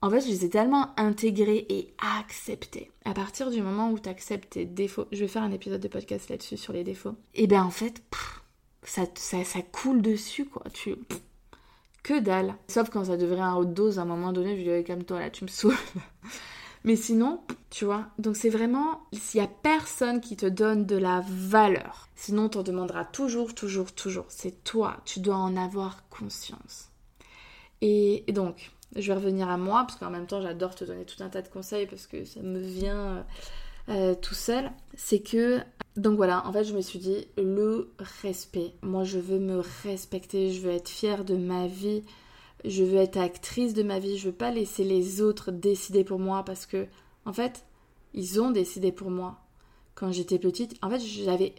en 0.00 0.10
fait, 0.10 0.20
je 0.20 0.28
les 0.28 0.44
ai 0.44 0.50
tellement 0.50 0.94
intégrés 0.96 1.66
et 1.68 1.92
acceptés. 2.20 2.92
À 3.04 3.14
partir 3.14 3.50
du 3.50 3.62
moment 3.62 3.90
où 3.90 3.98
tu 3.98 4.08
acceptes 4.08 4.50
tes 4.50 4.64
défauts, 4.64 5.06
je 5.10 5.18
vais 5.18 5.28
faire 5.28 5.42
un 5.42 5.50
épisode 5.50 5.80
de 5.80 5.88
podcast 5.88 6.28
là-dessus 6.28 6.56
sur 6.56 6.72
les 6.72 6.84
défauts, 6.84 7.16
et 7.34 7.48
bien 7.48 7.64
en 7.64 7.70
fait, 7.70 8.00
ça, 8.84 9.02
ça, 9.16 9.42
ça, 9.42 9.60
coule 9.62 10.02
dessus, 10.02 10.44
quoi. 10.44 10.62
Tu. 10.72 10.94
que 12.04 12.20
dalle. 12.20 12.54
Sauf 12.68 12.90
quand 12.90 13.06
ça 13.06 13.16
devrait 13.16 13.40
un 13.40 13.56
haute 13.56 13.74
dose 13.74 13.98
à 13.98 14.02
un 14.02 14.04
moment 14.04 14.32
donné, 14.32 14.56
je 14.56 14.70
lui 14.70 14.78
dis, 14.78 14.84
calme-toi 14.84 15.18
là, 15.18 15.30
tu 15.30 15.42
me 15.42 15.48
saoules. 15.48 15.74
Mais 16.84 16.96
sinon, 16.96 17.40
tu 17.70 17.84
vois, 17.84 18.06
donc 18.18 18.36
c'est 18.36 18.48
vraiment, 18.48 19.02
s'il 19.12 19.40
y 19.40 19.44
a 19.44 19.48
personne 19.48 20.20
qui 20.20 20.36
te 20.36 20.46
donne 20.46 20.86
de 20.86 20.96
la 20.96 21.22
valeur, 21.26 22.08
sinon 22.14 22.48
t'en 22.48 22.62
demanderas 22.62 23.04
toujours, 23.04 23.54
toujours, 23.54 23.92
toujours. 23.92 24.26
C'est 24.28 24.64
toi, 24.64 24.98
tu 25.04 25.20
dois 25.20 25.36
en 25.36 25.56
avoir 25.56 26.08
conscience. 26.08 26.88
Et, 27.80 28.24
donc, 28.28 28.70
je 28.96 29.06
vais 29.12 29.18
revenir 29.18 29.48
à 29.48 29.56
moi, 29.56 29.84
parce 29.86 29.98
qu'en 29.98 30.10
même 30.10 30.26
temps, 30.26 30.40
j'adore 30.40 30.74
te 30.74 30.84
donner 30.84 31.04
tout 31.04 31.22
un 31.22 31.28
tas 31.28 31.42
de 31.42 31.48
conseils, 31.48 31.86
parce 31.86 32.06
que 32.06 32.24
ça 32.24 32.40
me 32.40 32.58
vient 32.58 33.06
euh, 33.06 33.22
euh, 33.90 34.14
tout 34.14 34.34
seul. 34.34 34.70
C'est 34.94 35.20
que, 35.20 35.60
donc 35.96 36.16
voilà, 36.16 36.46
en 36.46 36.52
fait, 36.52 36.64
je 36.64 36.74
me 36.74 36.80
suis 36.80 36.98
dit, 36.98 37.28
le 37.36 37.92
respect. 38.22 38.74
Moi, 38.82 39.04
je 39.04 39.18
veux 39.18 39.38
me 39.38 39.62
respecter, 39.84 40.52
je 40.52 40.60
veux 40.62 40.72
être 40.72 40.88
fière 40.88 41.24
de 41.24 41.36
ma 41.36 41.66
vie 41.66 42.02
je 42.64 42.84
veux 42.84 42.98
être 42.98 43.18
actrice 43.18 43.74
de 43.74 43.82
ma 43.82 43.98
vie, 43.98 44.18
je 44.18 44.26
veux 44.26 44.34
pas 44.34 44.50
laisser 44.50 44.84
les 44.84 45.20
autres 45.20 45.50
décider 45.52 46.04
pour 46.04 46.18
moi 46.18 46.44
parce 46.44 46.66
que, 46.66 46.86
en 47.24 47.32
fait, 47.32 47.64
ils 48.14 48.40
ont 48.40 48.50
décidé 48.50 48.92
pour 48.92 49.10
moi. 49.10 49.38
Quand 49.94 50.12
j'étais 50.12 50.38
petite, 50.38 50.76
en 50.82 50.90
fait, 50.90 51.00
j'avais 51.00 51.54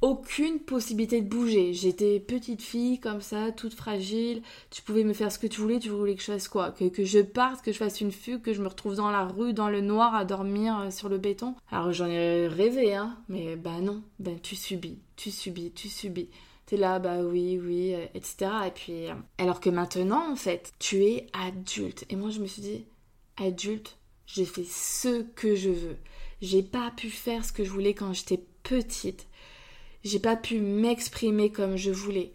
aucune 0.00 0.60
possibilité 0.60 1.20
de 1.20 1.28
bouger. 1.28 1.74
J'étais 1.74 2.20
petite 2.20 2.62
fille 2.62 2.98
comme 3.00 3.20
ça, 3.20 3.52
toute 3.52 3.74
fragile. 3.74 4.42
Tu 4.70 4.82
pouvais 4.82 5.04
me 5.04 5.12
faire 5.12 5.30
ce 5.30 5.38
que 5.38 5.46
tu 5.46 5.60
voulais, 5.60 5.78
tu 5.78 5.90
voulais 5.90 6.14
que 6.14 6.22
je 6.22 6.32
fasse 6.32 6.48
quoi? 6.48 6.70
Que, 6.70 6.88
que, 6.88 7.04
je 7.04 7.20
parte, 7.20 7.62
que 7.62 7.72
je 7.72 7.76
fasse 7.76 8.00
une 8.00 8.12
fugue, 8.12 8.40
que 8.40 8.54
je 8.54 8.62
me 8.62 8.68
retrouve 8.68 8.94
dans 8.94 9.10
la 9.10 9.26
rue, 9.26 9.52
dans 9.52 9.68
le 9.68 9.80
noir, 9.80 10.14
à 10.14 10.24
dormir 10.24 10.78
euh, 10.78 10.90
sur 10.90 11.08
le 11.08 11.18
béton? 11.18 11.54
Alors 11.70 11.92
j'en 11.92 12.06
ai 12.06 12.48
rêvé, 12.48 12.94
hein, 12.94 13.16
mais 13.28 13.56
bah 13.56 13.80
non, 13.80 14.02
ben 14.18 14.38
tu 14.40 14.56
subis, 14.56 14.98
tu 15.16 15.30
subis, 15.30 15.72
tu 15.72 15.88
subis 15.88 16.28
là, 16.76 16.98
bah 16.98 17.22
oui, 17.22 17.58
oui, 17.58 17.94
euh, 17.94 18.06
etc. 18.14 18.50
Et 18.66 18.70
puis, 18.70 19.08
euh, 19.08 19.14
alors 19.38 19.60
que 19.60 19.70
maintenant, 19.70 20.30
en 20.30 20.36
fait, 20.36 20.72
tu 20.78 21.04
es 21.04 21.26
adulte. 21.32 22.04
Et 22.10 22.16
moi, 22.16 22.30
je 22.30 22.40
me 22.40 22.46
suis 22.46 22.62
dit, 22.62 22.86
adulte, 23.36 23.98
j'ai 24.26 24.44
fait 24.44 24.64
ce 24.64 25.22
que 25.22 25.54
je 25.54 25.70
veux. 25.70 25.96
J'ai 26.40 26.62
pas 26.62 26.90
pu 26.96 27.10
faire 27.10 27.44
ce 27.44 27.52
que 27.52 27.64
je 27.64 27.70
voulais 27.70 27.94
quand 27.94 28.12
j'étais 28.12 28.44
petite. 28.62 29.26
J'ai 30.04 30.18
pas 30.18 30.36
pu 30.36 30.60
m'exprimer 30.60 31.50
comme 31.50 31.76
je 31.76 31.90
voulais. 31.90 32.32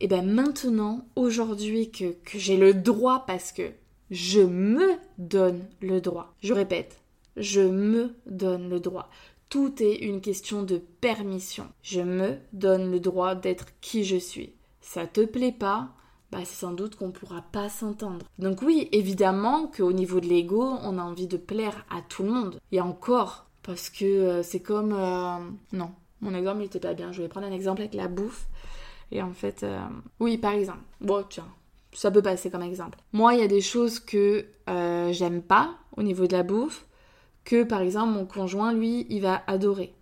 Et 0.00 0.08
ben 0.08 0.26
maintenant, 0.26 1.06
aujourd'hui, 1.14 1.90
que, 1.90 2.12
que 2.24 2.38
j'ai 2.38 2.56
le 2.56 2.74
droit 2.74 3.24
parce 3.26 3.52
que 3.52 3.72
je 4.10 4.40
me 4.40 4.94
donne 5.18 5.64
le 5.80 6.00
droit. 6.00 6.34
Je 6.42 6.52
répète, 6.52 7.00
je 7.36 7.60
me 7.60 8.14
donne 8.26 8.68
le 8.68 8.80
droit. 8.80 9.10
Tout 9.48 9.82
est 9.82 9.96
une 9.96 10.20
question 10.20 10.62
de 10.62 10.78
permission. 11.00 11.68
Je 11.82 12.00
me 12.00 12.36
donne 12.52 12.90
le 12.90 13.00
droit 13.00 13.34
d'être 13.34 13.66
qui 13.80 14.04
je 14.04 14.16
suis. 14.16 14.52
Ça 14.80 15.06
te 15.06 15.24
plaît 15.24 15.52
pas? 15.52 15.90
Bah, 16.32 16.38
c'est 16.44 16.56
sans 16.56 16.72
doute 16.72 16.96
qu'on 16.96 17.12
pourra 17.12 17.42
pas 17.52 17.68
s'entendre. 17.68 18.26
Donc 18.40 18.62
oui, 18.62 18.88
évidemment 18.90 19.68
qu'au 19.68 19.92
niveau 19.92 20.18
de 20.18 20.26
l'ego, 20.26 20.62
on 20.82 20.98
a 20.98 21.02
envie 21.02 21.28
de 21.28 21.36
plaire 21.36 21.86
à 21.88 22.02
tout 22.02 22.24
le 22.24 22.30
monde. 22.30 22.58
Et 22.72 22.80
encore, 22.80 23.46
parce 23.62 23.90
que 23.90 24.04
euh, 24.04 24.42
c'est 24.42 24.60
comme... 24.60 24.92
Euh, 24.92 25.38
non, 25.72 25.92
mon 26.20 26.34
exemple 26.34 26.58
n'était 26.58 26.80
pas 26.80 26.94
bien. 26.94 27.12
Je 27.12 27.22
vais 27.22 27.28
prendre 27.28 27.46
un 27.46 27.52
exemple 27.52 27.82
avec 27.82 27.94
la 27.94 28.08
bouffe. 28.08 28.48
Et 29.12 29.22
en 29.22 29.32
fait, 29.32 29.62
euh, 29.62 29.78
oui, 30.18 30.36
par 30.36 30.52
exemple. 30.52 30.82
Bon, 31.00 31.24
tiens, 31.28 31.46
ça 31.92 32.10
peut 32.10 32.22
passer 32.22 32.50
comme 32.50 32.62
exemple. 32.62 32.98
Moi, 33.12 33.34
il 33.34 33.40
y 33.40 33.44
a 33.44 33.48
des 33.48 33.60
choses 33.60 34.00
que 34.00 34.46
j'aime 35.12 35.42
pas 35.42 35.76
au 35.96 36.02
niveau 36.02 36.26
de 36.26 36.32
la 36.32 36.42
bouffe, 36.42 36.86
que 37.46 37.62
par 37.62 37.80
exemple 37.80 38.12
mon 38.12 38.26
conjoint, 38.26 38.74
lui, 38.74 39.06
il 39.08 39.22
va 39.22 39.42
adorer. 39.46 39.94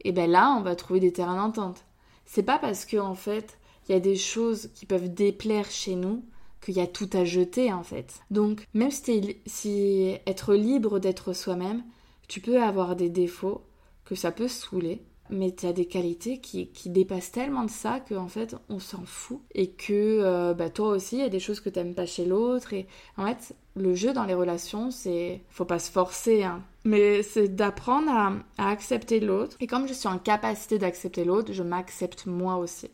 Et 0.00 0.10
ben 0.10 0.28
là, 0.28 0.56
on 0.58 0.62
va 0.62 0.74
trouver 0.74 0.98
des 0.98 1.12
terrains 1.12 1.36
d'entente. 1.36 1.84
C'est 2.24 2.42
pas 2.42 2.58
parce 2.58 2.84
que 2.84 2.96
en 2.96 3.14
fait, 3.14 3.58
il 3.86 3.92
y 3.92 3.94
a 3.94 4.00
des 4.00 4.16
choses 4.16 4.70
qui 4.74 4.86
peuvent 4.86 5.12
déplaire 5.12 5.70
chez 5.70 5.94
nous 5.94 6.24
qu'il 6.60 6.74
y 6.74 6.80
a 6.80 6.86
tout 6.86 7.10
à 7.12 7.24
jeter 7.24 7.72
en 7.72 7.82
fait. 7.82 8.20
Donc, 8.30 8.66
même 8.74 8.90
si, 8.90 9.36
si 9.46 10.16
être 10.26 10.54
libre 10.54 10.98
d'être 10.98 11.32
soi-même, 11.32 11.84
tu 12.26 12.40
peux 12.40 12.60
avoir 12.62 12.96
des 12.96 13.10
défauts 13.10 13.62
que 14.04 14.14
ça 14.14 14.32
peut 14.32 14.48
saouler, 14.48 15.02
mais 15.32 15.50
tu 15.50 15.66
as 15.66 15.72
des 15.72 15.86
qualités 15.86 16.38
qui, 16.38 16.68
dépassent 16.86 17.32
tellement 17.32 17.64
de 17.64 17.70
ça 17.70 18.00
qu'en 18.00 18.28
fait 18.28 18.54
on 18.68 18.78
s'en 18.78 19.04
fout. 19.04 19.40
Et 19.54 19.70
que 19.70 19.92
euh, 19.92 20.54
bah, 20.54 20.70
toi 20.70 20.88
aussi 20.88 21.16
il 21.16 21.22
y 21.22 21.24
a 21.24 21.30
des 21.30 21.40
choses 21.40 21.60
que 21.60 21.70
tu 21.70 21.78
n'aimes 21.78 21.94
pas 21.94 22.06
chez 22.06 22.26
l'autre. 22.26 22.72
Et 22.74 22.86
en 23.16 23.26
fait 23.26 23.56
le 23.74 23.94
jeu 23.94 24.12
dans 24.12 24.24
les 24.24 24.34
relations 24.34 24.90
c'est 24.90 25.40
faut 25.48 25.64
pas 25.64 25.78
se 25.78 25.90
forcer 25.90 26.44
hein, 26.44 26.62
mais 26.84 27.22
c'est 27.22 27.48
d'apprendre 27.48 28.10
à, 28.10 28.32
à 28.58 28.70
accepter 28.70 29.20
l'autre. 29.20 29.56
Et 29.60 29.66
comme 29.66 29.88
je 29.88 29.94
suis 29.94 30.08
en 30.08 30.18
capacité 30.18 30.78
d'accepter 30.78 31.24
l'autre 31.24 31.52
je 31.52 31.62
m'accepte 31.62 32.26
moi 32.26 32.56
aussi. 32.56 32.90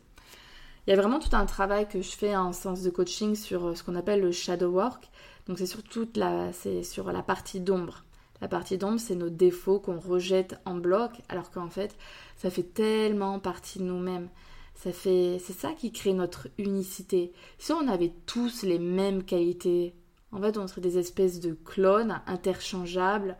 Il 0.87 0.91
y 0.91 0.93
a 0.93 0.95
vraiment 0.95 1.19
tout 1.19 1.35
un 1.35 1.45
travail 1.45 1.87
que 1.87 2.01
je 2.01 2.09
fais 2.09 2.35
en 2.35 2.53
sens 2.53 2.81
de 2.81 2.89
coaching 2.89 3.35
sur 3.35 3.67
euh, 3.67 3.75
ce 3.75 3.83
qu'on 3.83 3.95
appelle 3.95 4.21
le 4.21 4.31
shadow 4.31 4.69
work. 4.69 5.09
Donc 5.47 5.57
c'est 5.59 5.65
surtout 5.65 6.07
la 6.15 6.53
c'est 6.53 6.83
sur 6.83 7.11
la 7.11 7.21
partie 7.21 7.59
d'ombre. 7.59 8.05
La 8.41 8.47
partie 8.47 8.77
d'ombre, 8.77 8.99
c'est 8.99 9.15
nos 9.15 9.29
défauts 9.29 9.79
qu'on 9.79 9.99
rejette 9.99 10.59
en 10.65 10.75
bloc, 10.75 11.11
alors 11.27 11.51
qu'en 11.51 11.69
fait, 11.69 11.95
ça 12.39 12.49
fait 12.49 12.63
tellement 12.63 13.39
partie 13.39 13.79
de 13.79 13.83
nous-mêmes. 13.83 14.29
Ça 14.73 14.93
fait, 14.93 15.39
c'est 15.45 15.53
ça 15.53 15.73
qui 15.73 15.91
crée 15.91 16.13
notre 16.13 16.47
unicité. 16.57 17.33
Si 17.57 17.73
on 17.73 17.87
avait 17.89 18.13
tous 18.25 18.63
les 18.63 18.79
mêmes 18.79 19.23
qualités, 19.23 19.93
en 20.31 20.41
fait, 20.41 20.57
on 20.57 20.65
serait 20.65 20.79
des 20.79 20.97
espèces 20.97 21.41
de 21.41 21.53
clones 21.53 22.21
interchangeables, 22.27 23.37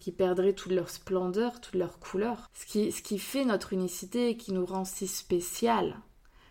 qui 0.00 0.10
perdraient 0.10 0.52
toute 0.52 0.72
leur 0.72 0.90
splendeur, 0.90 1.60
toute 1.60 1.76
leur 1.76 2.00
couleur. 2.00 2.50
Ce 2.52 2.66
qui, 2.66 2.90
ce 2.90 3.02
qui 3.02 3.20
fait 3.20 3.44
notre 3.44 3.72
unicité 3.72 4.30
et 4.30 4.36
qui 4.36 4.52
nous 4.52 4.66
rend 4.66 4.84
si 4.84 5.06
spécial 5.06 5.96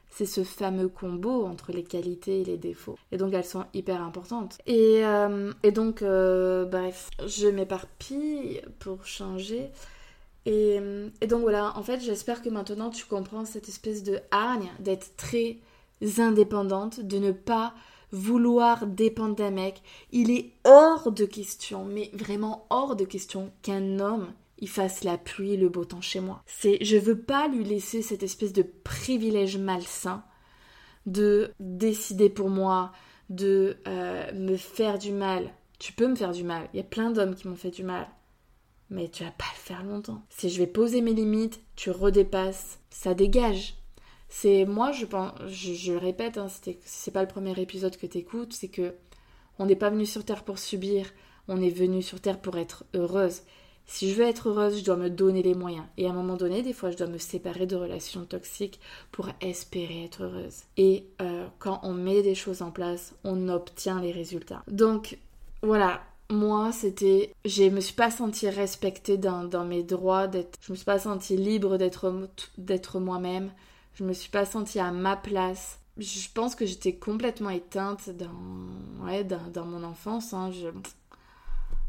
c'est 0.10 0.26
ce 0.26 0.44
fameux 0.44 0.88
combo 0.88 1.46
entre 1.46 1.72
les 1.72 1.84
qualités 1.84 2.42
et 2.42 2.44
les 2.44 2.58
défauts. 2.58 2.98
Et 3.12 3.18
donc 3.18 3.34
elles 3.34 3.46
sont 3.46 3.66
hyper 3.76 4.02
importantes. 4.02 4.58
Et, 4.66 5.06
euh, 5.06 5.52
donc, 5.72 6.02
euh, 6.02 6.66
bref, 6.66 7.10
je 7.28 7.48
m'éparpille 7.48 8.62
pour 8.80 9.06
changer. 9.06 9.70
Et, 10.48 10.80
et, 11.22 11.28
donc 11.28 11.42
voilà, 11.42 11.78
en 11.78 11.84
fait, 11.84 12.00
j'espère 12.00 12.42
que 12.42 12.50
maintenant 12.50 12.90
tu 12.90 13.06
comprends 13.06 13.46
cette 13.46 13.68
espèce 13.68 14.02
de 14.04 14.20
hargne 14.32 14.72
d'être 14.80 15.16
très 15.18 15.60
indépendante, 16.18 17.02
de 17.02 17.20
ne 17.20 17.32
pas 17.32 17.74
vouloir 18.12 18.88
dépendre 18.88 19.36
d'un 19.36 19.52
mec. 19.52 19.82
Il 20.12 20.32
est 20.32 20.54
hors 20.64 21.12
de 21.12 21.26
question, 21.26 21.86
mais 21.86 22.10
vraiment 22.14 22.66
hors 22.70 22.96
de 22.96 23.04
question 23.04 23.52
qu'un 23.62 24.00
homme 24.00 24.32
il 24.60 24.70
fasse 24.70 25.04
la 25.04 25.18
pluie 25.18 25.58
le 25.58 25.70
beau 25.70 25.86
temps 25.86 26.02
chez 26.02 26.20
moi. 26.20 26.42
C'est 26.46 26.84
je 26.84 26.98
veux 26.98 27.20
pas 27.20 27.48
lui 27.48 27.64
laisser 27.64 28.02
cette 28.02 28.24
espèce 28.24 28.54
de 28.54 28.64
privilège 28.64 29.58
malsain 29.58 30.24
de 31.06 31.52
décider 31.60 32.30
pour 32.30 32.50
moi, 32.50 32.92
de 33.30 33.78
euh, 33.88 34.32
me 34.34 34.58
faire 34.58 34.98
du 34.98 35.12
mal. 35.12 35.50
Tu 35.80 35.94
peux 35.94 36.08
me 36.08 36.16
faire 36.16 36.32
du 36.32 36.44
mal. 36.44 36.68
Il 36.74 36.78
y 36.78 36.82
a 36.82 36.84
plein 36.84 37.12
d'hommes 37.12 37.36
qui 37.36 37.48
m'ont 37.48 37.56
fait 37.56 37.72
du 37.72 37.84
mal. 37.84 38.08
Mais 38.90 39.10
tu 39.10 39.24
vas 39.24 39.32
pas 39.32 39.46
le 39.54 39.60
faire 39.60 39.84
longtemps. 39.84 40.22
Si 40.30 40.50
je 40.50 40.60
vais 40.60 40.68
poser 40.68 41.02
mes 41.02 41.14
limites, 41.14 41.60
tu 41.76 41.92
redépasses, 41.92 42.80
ça 42.90 43.14
dégage. 43.14 43.76
C'est 44.30 44.66
moi, 44.66 44.92
je 44.92 45.06
pense, 45.06 45.34
je, 45.48 45.94
répète, 45.94 46.38
hein, 46.38 46.48
c'est 46.84 47.12
pas 47.12 47.22
le 47.22 47.28
premier 47.28 47.60
épisode 47.60 47.98
que 47.98 48.06
tu 48.06 48.18
écoutes, 48.18 48.54
c'est 48.54 48.68
que 48.68 48.94
on 49.60 49.66
n'est 49.66 49.76
pas 49.76 49.90
venu 49.90 50.06
sur 50.06 50.26
terre 50.26 50.44
pour 50.44 50.60
subir, 50.60 51.08
on 51.48 51.62
est 51.62 51.70
venu 51.70 52.02
sur 52.02 52.20
terre 52.20 52.40
pour 52.40 52.58
être 52.58 52.86
heureuse. 52.94 53.42
Si 53.90 54.12
je 54.12 54.16
veux 54.16 54.28
être 54.28 54.50
heureuse, 54.50 54.80
je 54.80 54.84
dois 54.84 54.98
me 54.98 55.10
donner 55.10 55.42
les 55.42 55.56
moyens. 55.56 55.86
Et 55.98 56.08
à 56.08 56.10
un 56.10 56.14
moment 56.14 56.36
donné, 56.36 56.62
des 56.62 56.74
fois, 56.74 56.92
je 56.92 56.98
dois 56.98 57.08
me 57.08 57.18
séparer 57.18 57.66
de 57.66 57.78
relations 57.78 58.26
toxiques 58.26 58.82
pour 59.14 59.30
espérer 59.40 60.04
être 60.04 60.24
heureuse. 60.24 60.64
Et 60.76 61.06
euh, 61.22 61.48
quand 61.58 61.80
on 61.84 61.94
met 61.94 62.22
des 62.22 62.36
choses 62.36 62.62
en 62.62 62.70
place, 62.70 63.16
on 63.24 63.48
obtient 63.48 64.02
les 64.02 64.12
résultats. 64.12 64.62
Donc, 64.68 65.18
voilà. 65.62 66.02
Moi, 66.30 66.72
c'était. 66.74 67.34
Je 67.46 67.64
me 67.64 67.80
suis 67.80 67.94
pas 67.94 68.12
sentie 68.12 68.50
respectée 68.50 69.18
dans, 69.18 69.66
mes 69.66 69.84
droits. 69.84 70.30
Je 70.62 70.72
me 70.72 70.76
suis 70.76 70.86
pas 70.86 71.00
sentie 71.00 71.38
libre 71.38 71.78
d'être, 71.78 73.00
moi-même. 73.00 73.52
Je 73.94 74.04
me 74.04 74.14
suis 74.14 74.30
pas 74.30 74.46
sentie 74.46 74.80
à 74.80 74.92
ma 74.92 75.16
place. 75.16 75.80
Je 75.98 76.28
pense 76.34 76.54
que 76.56 76.66
j'étais 76.66 76.96
complètement 76.96 77.50
éteinte 77.50 78.10
dans, 78.10 79.06
ouais, 79.06 79.24
dans, 79.24 79.66
mon 79.66 79.84
enfance. 79.84 80.34
Hein. 80.34 80.52
Je 80.52 80.68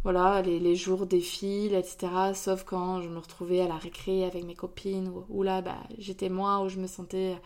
voilà, 0.04 0.42
les, 0.42 0.76
jours 0.76 1.06
défilent, 1.06 1.74
etc. 1.74 2.32
Sauf 2.34 2.64
quand 2.64 3.02
je 3.02 3.08
me 3.08 3.18
retrouvais 3.18 3.60
à 3.60 3.68
la 3.68 3.76
récré 3.76 4.24
avec 4.24 4.44
mes 4.44 4.54
copines, 4.54 5.12
où, 5.28 5.42
là, 5.42 5.60
bah, 5.60 5.76
j'étais 5.98 6.28
moi, 6.28 6.62
où 6.62 6.68
je 6.68 6.78
me 6.78 6.86
sentais 6.86 7.36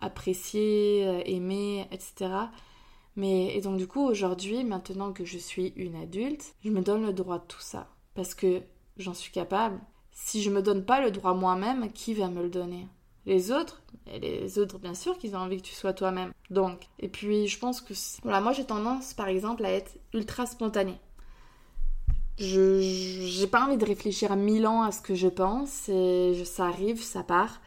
appréciée, 0.00 1.06
euh, 1.06 1.22
aimée, 1.24 1.86
etc. 1.90 2.30
Mais, 3.16 3.54
et 3.54 3.60
donc 3.60 3.76
du 3.76 3.86
coup, 3.86 4.02
aujourd'hui, 4.02 4.64
maintenant 4.64 5.12
que 5.12 5.24
je 5.24 5.38
suis 5.38 5.72
une 5.76 5.96
adulte, 5.96 6.54
je 6.64 6.70
me 6.70 6.80
donne 6.80 7.04
le 7.04 7.12
droit 7.12 7.38
de 7.38 7.44
tout 7.46 7.60
ça. 7.60 7.88
Parce 8.14 8.34
que 8.34 8.62
j'en 8.96 9.14
suis 9.14 9.32
capable. 9.32 9.78
Si 10.12 10.42
je 10.42 10.50
me 10.50 10.62
donne 10.62 10.84
pas 10.84 11.00
le 11.00 11.10
droit 11.10 11.34
moi-même, 11.34 11.90
qui 11.92 12.14
va 12.14 12.28
me 12.28 12.42
le 12.42 12.50
donner? 12.50 12.86
Les 13.24 13.52
autres, 13.52 13.82
et 14.12 14.18
les 14.18 14.58
autres 14.58 14.78
bien 14.78 14.94
sûr 14.94 15.16
qu'ils 15.16 15.36
ont 15.36 15.40
envie 15.40 15.58
que 15.58 15.66
tu 15.66 15.74
sois 15.74 15.92
toi-même. 15.92 16.32
Donc, 16.50 16.88
et 16.98 17.08
puis 17.08 17.46
je 17.46 17.58
pense 17.58 17.80
que 17.80 17.94
voilà, 18.22 18.40
moi 18.40 18.52
j'ai 18.52 18.64
tendance 18.64 19.14
par 19.14 19.28
exemple 19.28 19.64
à 19.64 19.70
être 19.70 19.92
ultra 20.12 20.44
spontanée. 20.46 20.98
Je 22.38 22.80
j'ai 22.80 23.46
pas 23.46 23.64
envie 23.64 23.76
de 23.76 23.84
réfléchir 23.84 24.34
mille 24.34 24.66
ans 24.66 24.82
à 24.82 24.90
ce 24.90 25.00
que 25.00 25.14
je 25.14 25.28
pense 25.28 25.88
et 25.88 26.42
ça 26.44 26.66
arrive, 26.66 27.00
ça 27.00 27.22
part. 27.22 27.60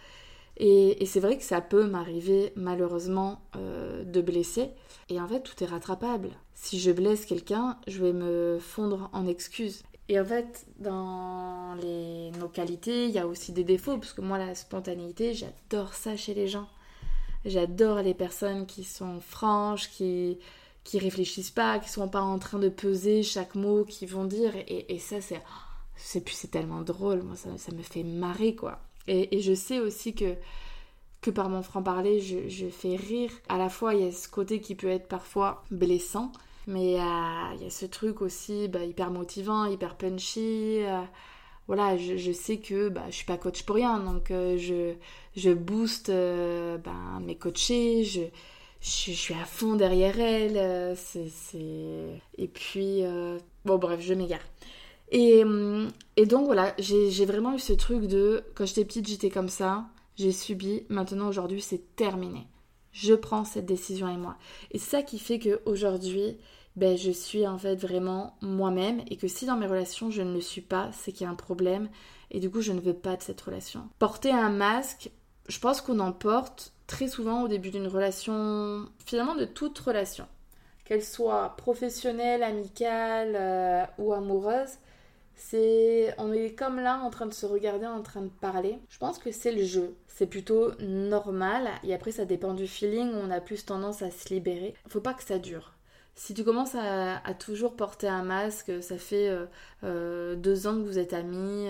Et, 0.57 1.05
c'est 1.05 1.19
vrai 1.19 1.37
que 1.37 1.43
ça 1.43 1.61
peut 1.61 1.85
m'arriver 1.85 2.53
malheureusement 2.55 3.41
euh, 3.55 4.03
de 4.03 4.21
blesser. 4.21 4.69
Et 5.09 5.19
en 5.19 5.27
fait, 5.27 5.41
tout 5.41 5.63
est 5.63 5.67
rattrapable. 5.67 6.31
Si 6.53 6.79
je 6.79 6.91
blesse 6.91 7.25
quelqu'un, 7.25 7.77
je 7.87 8.03
vais 8.03 8.13
me 8.13 8.57
fondre 8.59 9.09
en 9.13 9.27
excuses. 9.27 9.83
Et 10.07 10.19
en 10.19 10.25
fait, 10.25 10.65
dans 10.79 11.75
les, 11.81 12.31
nos 12.39 12.47
qualités, 12.47 13.05
il 13.05 13.11
y 13.11 13.19
a 13.19 13.27
aussi 13.27 13.51
des 13.51 13.63
défauts, 13.63 13.97
parce 13.97 14.13
que 14.13 14.21
moi, 14.21 14.37
la 14.37 14.53
spontanéité, 14.55 15.33
j'adore 15.33 15.93
ça 15.93 16.15
chez 16.15 16.33
les 16.33 16.47
gens. 16.47 16.67
J'adore 17.43 18.01
les 18.01 18.13
personnes 18.13 18.65
qui 18.65 18.83
sont 18.83 19.19
franches, 19.19 19.89
qui, 19.89 20.39
qui 20.83 20.99
réfléchissent 20.99 21.51
pas, 21.51 21.79
qui 21.79 21.89
sont 21.89 22.07
pas 22.07 22.21
en 22.21 22.39
train 22.39 22.59
de 22.59 22.69
peser 22.69 23.23
chaque 23.23 23.55
mot 23.55 23.83
qu'ils 23.83 24.09
vont 24.09 24.25
dire. 24.25 24.53
Et, 24.67 24.99
ça, 24.99 25.21
c'est, 25.21 25.41
c'est, 25.95 26.51
tellement 26.51 26.81
drôle. 26.81 27.23
Moi, 27.23 27.35
ça, 27.35 27.71
me 27.71 27.81
fait 27.81 28.03
marrer, 28.03 28.55
quoi. 28.55 28.79
Et, 29.07 29.41
je 29.41 29.53
sais 29.53 29.79
aussi 29.79 30.13
que, 30.13 30.35
que 31.25 31.31
par 31.31 31.49
mon 31.49 31.63
franc-parler, 31.63 32.19
je, 32.19 32.67
fais 32.67 32.95
rire. 32.95 33.31
À 33.49 33.57
la 33.57 33.67
fois, 33.69 33.95
il 33.95 34.05
y 34.05 34.07
a 34.07 34.11
ce 34.11 34.29
côté 34.29 34.61
qui 34.61 34.75
peut 34.75 34.89
être 34.89 35.07
parfois 35.07 35.63
blessant, 35.71 36.31
mais 36.67 36.99
euh, 36.99 37.55
il 37.55 37.63
y 37.63 37.65
a 37.65 37.69
ce 37.71 37.87
truc 37.87 38.21
aussi 38.21 38.67
bah, 38.67 38.85
hyper 38.85 39.09
motivant, 39.09 39.65
hyper 39.65 39.95
punchy. 39.95 40.83
Euh, 40.83 41.01
voilà, 41.67 41.97
je, 41.97 42.31
sais 42.31 42.57
que 42.57 42.89
bah, 42.89 43.05
je 43.09 43.15
suis 43.15 43.25
pas 43.25 43.37
coach 43.37 43.63
pour 43.63 43.75
rien, 43.75 43.97
donc 43.97 44.29
euh, 44.29 44.55
je, 45.35 45.53
booste 45.53 46.11
bah, 46.11 47.19
mes 47.21 47.35
coachés, 47.35 48.03
je, 48.03 48.21
suis 48.81 49.33
à 49.33 49.45
fond 49.45 49.75
derrière 49.75 50.19
elle. 50.19 50.57
Euh, 50.57 50.95
c'est, 50.95 51.31
Et 52.37 52.47
puis, 52.47 53.01
bon, 53.65 53.79
bref, 53.79 53.99
je 53.99 54.13
m'égare. 54.13 54.45
Et, 55.11 55.43
hum, 55.43 55.89
et 56.17 56.27
donc 56.27 56.45
voilà, 56.45 56.75
j'ai 56.77 57.25
vraiment 57.25 57.55
eu 57.55 57.59
ce 57.59 57.73
truc 57.73 58.05
de 58.05 58.43
quand 58.53 58.67
j'étais 58.67 58.85
petite, 58.85 59.07
j'étais 59.07 59.31
comme 59.31 59.49
ça, 59.49 59.85
j'ai 60.15 60.31
subi, 60.31 60.83
maintenant 60.89 61.27
aujourd'hui 61.27 61.61
c'est 61.61 61.95
terminé. 61.95 62.47
Je 62.91 63.13
prends 63.13 63.43
cette 63.43 63.65
décision 63.65 64.07
et 64.07 64.17
moi. 64.17 64.37
Et 64.71 64.79
ça 64.79 65.03
qui 65.03 65.19
fait 65.19 65.39
qu'aujourd'hui, 65.39 66.37
ben, 66.75 66.97
je 66.97 67.11
suis 67.11 67.45
en 67.47 67.57
fait 67.57 67.75
vraiment 67.75 68.37
moi-même 68.41 69.01
et 69.07 69.17
que 69.17 69.27
si 69.27 69.45
dans 69.45 69.57
mes 69.57 69.67
relations 69.67 70.11
je 70.11 70.21
ne 70.21 70.33
le 70.33 70.41
suis 70.41 70.61
pas, 70.61 70.89
c'est 70.93 71.11
qu'il 71.11 71.23
y 71.23 71.27
a 71.27 71.31
un 71.31 71.35
problème 71.35 71.89
et 72.31 72.39
du 72.39 72.49
coup 72.49 72.61
je 72.61 72.71
ne 72.71 72.81
veux 72.81 72.93
pas 72.93 73.15
de 73.15 73.21
cette 73.21 73.41
relation. 73.41 73.87
Porter 73.99 74.31
un 74.31 74.49
masque, 74.49 75.09
je 75.47 75.59
pense 75.59 75.81
qu'on 75.81 75.99
en 75.99 76.11
porte 76.11 76.73
très 76.87 77.07
souvent 77.07 77.43
au 77.43 77.47
début 77.47 77.71
d'une 77.71 77.87
relation, 77.87 78.87
finalement 79.05 79.35
de 79.35 79.45
toute 79.45 79.77
relation, 79.79 80.27
qu'elle 80.83 81.03
soit 81.03 81.55
professionnelle, 81.57 82.43
amicale 82.43 83.35
euh, 83.35 83.85
ou 83.97 84.13
amoureuse, 84.13 84.77
On 86.17 86.31
est 86.33 86.57
comme 86.57 86.79
là 86.79 86.99
en 86.99 87.09
train 87.09 87.25
de 87.25 87.33
se 87.33 87.45
regarder, 87.45 87.85
en 87.85 88.01
train 88.01 88.21
de 88.21 88.29
parler. 88.29 88.79
Je 88.89 88.97
pense 88.97 89.19
que 89.19 89.31
c'est 89.31 89.51
le 89.51 89.63
jeu. 89.63 89.95
C'est 90.07 90.27
plutôt 90.27 90.71
normal. 90.79 91.69
Et 91.83 91.93
après, 91.93 92.11
ça 92.11 92.25
dépend 92.25 92.53
du 92.53 92.67
feeling. 92.67 93.11
On 93.13 93.31
a 93.31 93.41
plus 93.41 93.65
tendance 93.65 94.01
à 94.01 94.11
se 94.11 94.33
libérer. 94.33 94.73
Faut 94.87 95.01
pas 95.01 95.13
que 95.13 95.23
ça 95.23 95.39
dure. 95.39 95.75
Si 96.15 96.33
tu 96.33 96.43
commences 96.45 96.75
à, 96.75 97.33
toujours 97.33 97.75
porter 97.75 98.07
un 98.07 98.23
masque, 98.23 98.71
ça 98.81 98.97
fait 98.97 99.27
euh, 99.27 99.45
euh, 99.83 100.35
deux 100.35 100.65
ans 100.65 100.75
que 100.75 100.83
vous 100.83 100.97
êtes 100.97 101.11
amis, 101.11 101.67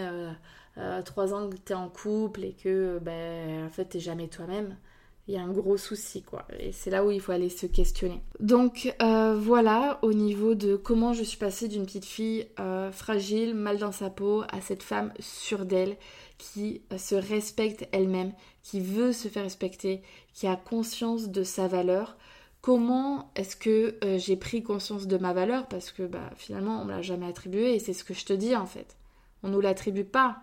euh, 0.78 1.01
trois 1.01 1.34
ans 1.34 1.49
que 1.49 1.56
tu 1.56 1.73
es 1.73 1.75
en 1.75 1.89
couple 1.89 2.43
et 2.43 2.54
que 2.54 2.99
ben, 3.01 3.65
en 3.65 3.69
fait 3.69 3.86
t'es 3.86 3.99
jamais 3.99 4.28
toi-même, 4.28 4.78
il 5.27 5.33
y 5.33 5.38
a 5.38 5.41
un 5.41 5.51
gros 5.51 5.77
souci 5.77 6.21
quoi. 6.21 6.45
Et 6.59 6.71
c'est 6.71 6.89
là 6.89 7.03
où 7.03 7.11
il 7.11 7.19
faut 7.19 7.31
aller 7.31 7.49
se 7.49 7.65
questionner. 7.65 8.21
Donc 8.39 8.93
voilà 8.99 9.99
au 10.01 10.13
niveau 10.13 10.55
de 10.55 10.75
comment 10.75 11.13
je 11.13 11.23
suis 11.23 11.38
passée 11.38 11.67
d'une 11.67 11.85
petite 11.85 12.05
fille 12.05 12.47
fragile, 12.91 13.55
mal 13.55 13.77
dans 13.79 13.91
sa 13.91 14.09
peau, 14.09 14.43
à 14.51 14.61
cette 14.61 14.83
femme 14.83 15.11
sûre 15.19 15.65
d'elle 15.65 15.97
qui 16.38 16.81
se 16.97 17.15
respecte 17.15 17.88
elle-même, 17.91 18.33
qui 18.61 18.79
veut 18.79 19.13
se 19.13 19.27
faire 19.27 19.43
respecter, 19.43 20.01
qui 20.33 20.47
a 20.47 20.55
conscience 20.55 21.29
de 21.29 21.43
sa 21.43 21.67
valeur 21.67 22.17
comment 22.65 23.31
est-ce 23.35 23.55
que 23.55 23.95
euh, 24.03 24.17
j'ai 24.17 24.35
pris 24.35 24.63
conscience 24.63 25.05
de 25.05 25.17
ma 25.19 25.33
valeur? 25.33 25.67
Parce 25.67 25.91
que 25.91 26.01
bah, 26.01 26.31
finalement 26.35 26.81
on 26.81 26.85
me 26.85 26.89
l'a 26.89 27.03
jamais 27.03 27.27
attribué 27.27 27.75
et 27.75 27.79
c'est 27.79 27.93
ce 27.93 28.03
que 28.03 28.15
je 28.15 28.25
te 28.25 28.33
dis 28.33 28.55
en 28.55 28.65
fait. 28.65 28.97
On 29.43 29.49
nous 29.49 29.61
l'attribue 29.61 30.03
pas. 30.03 30.39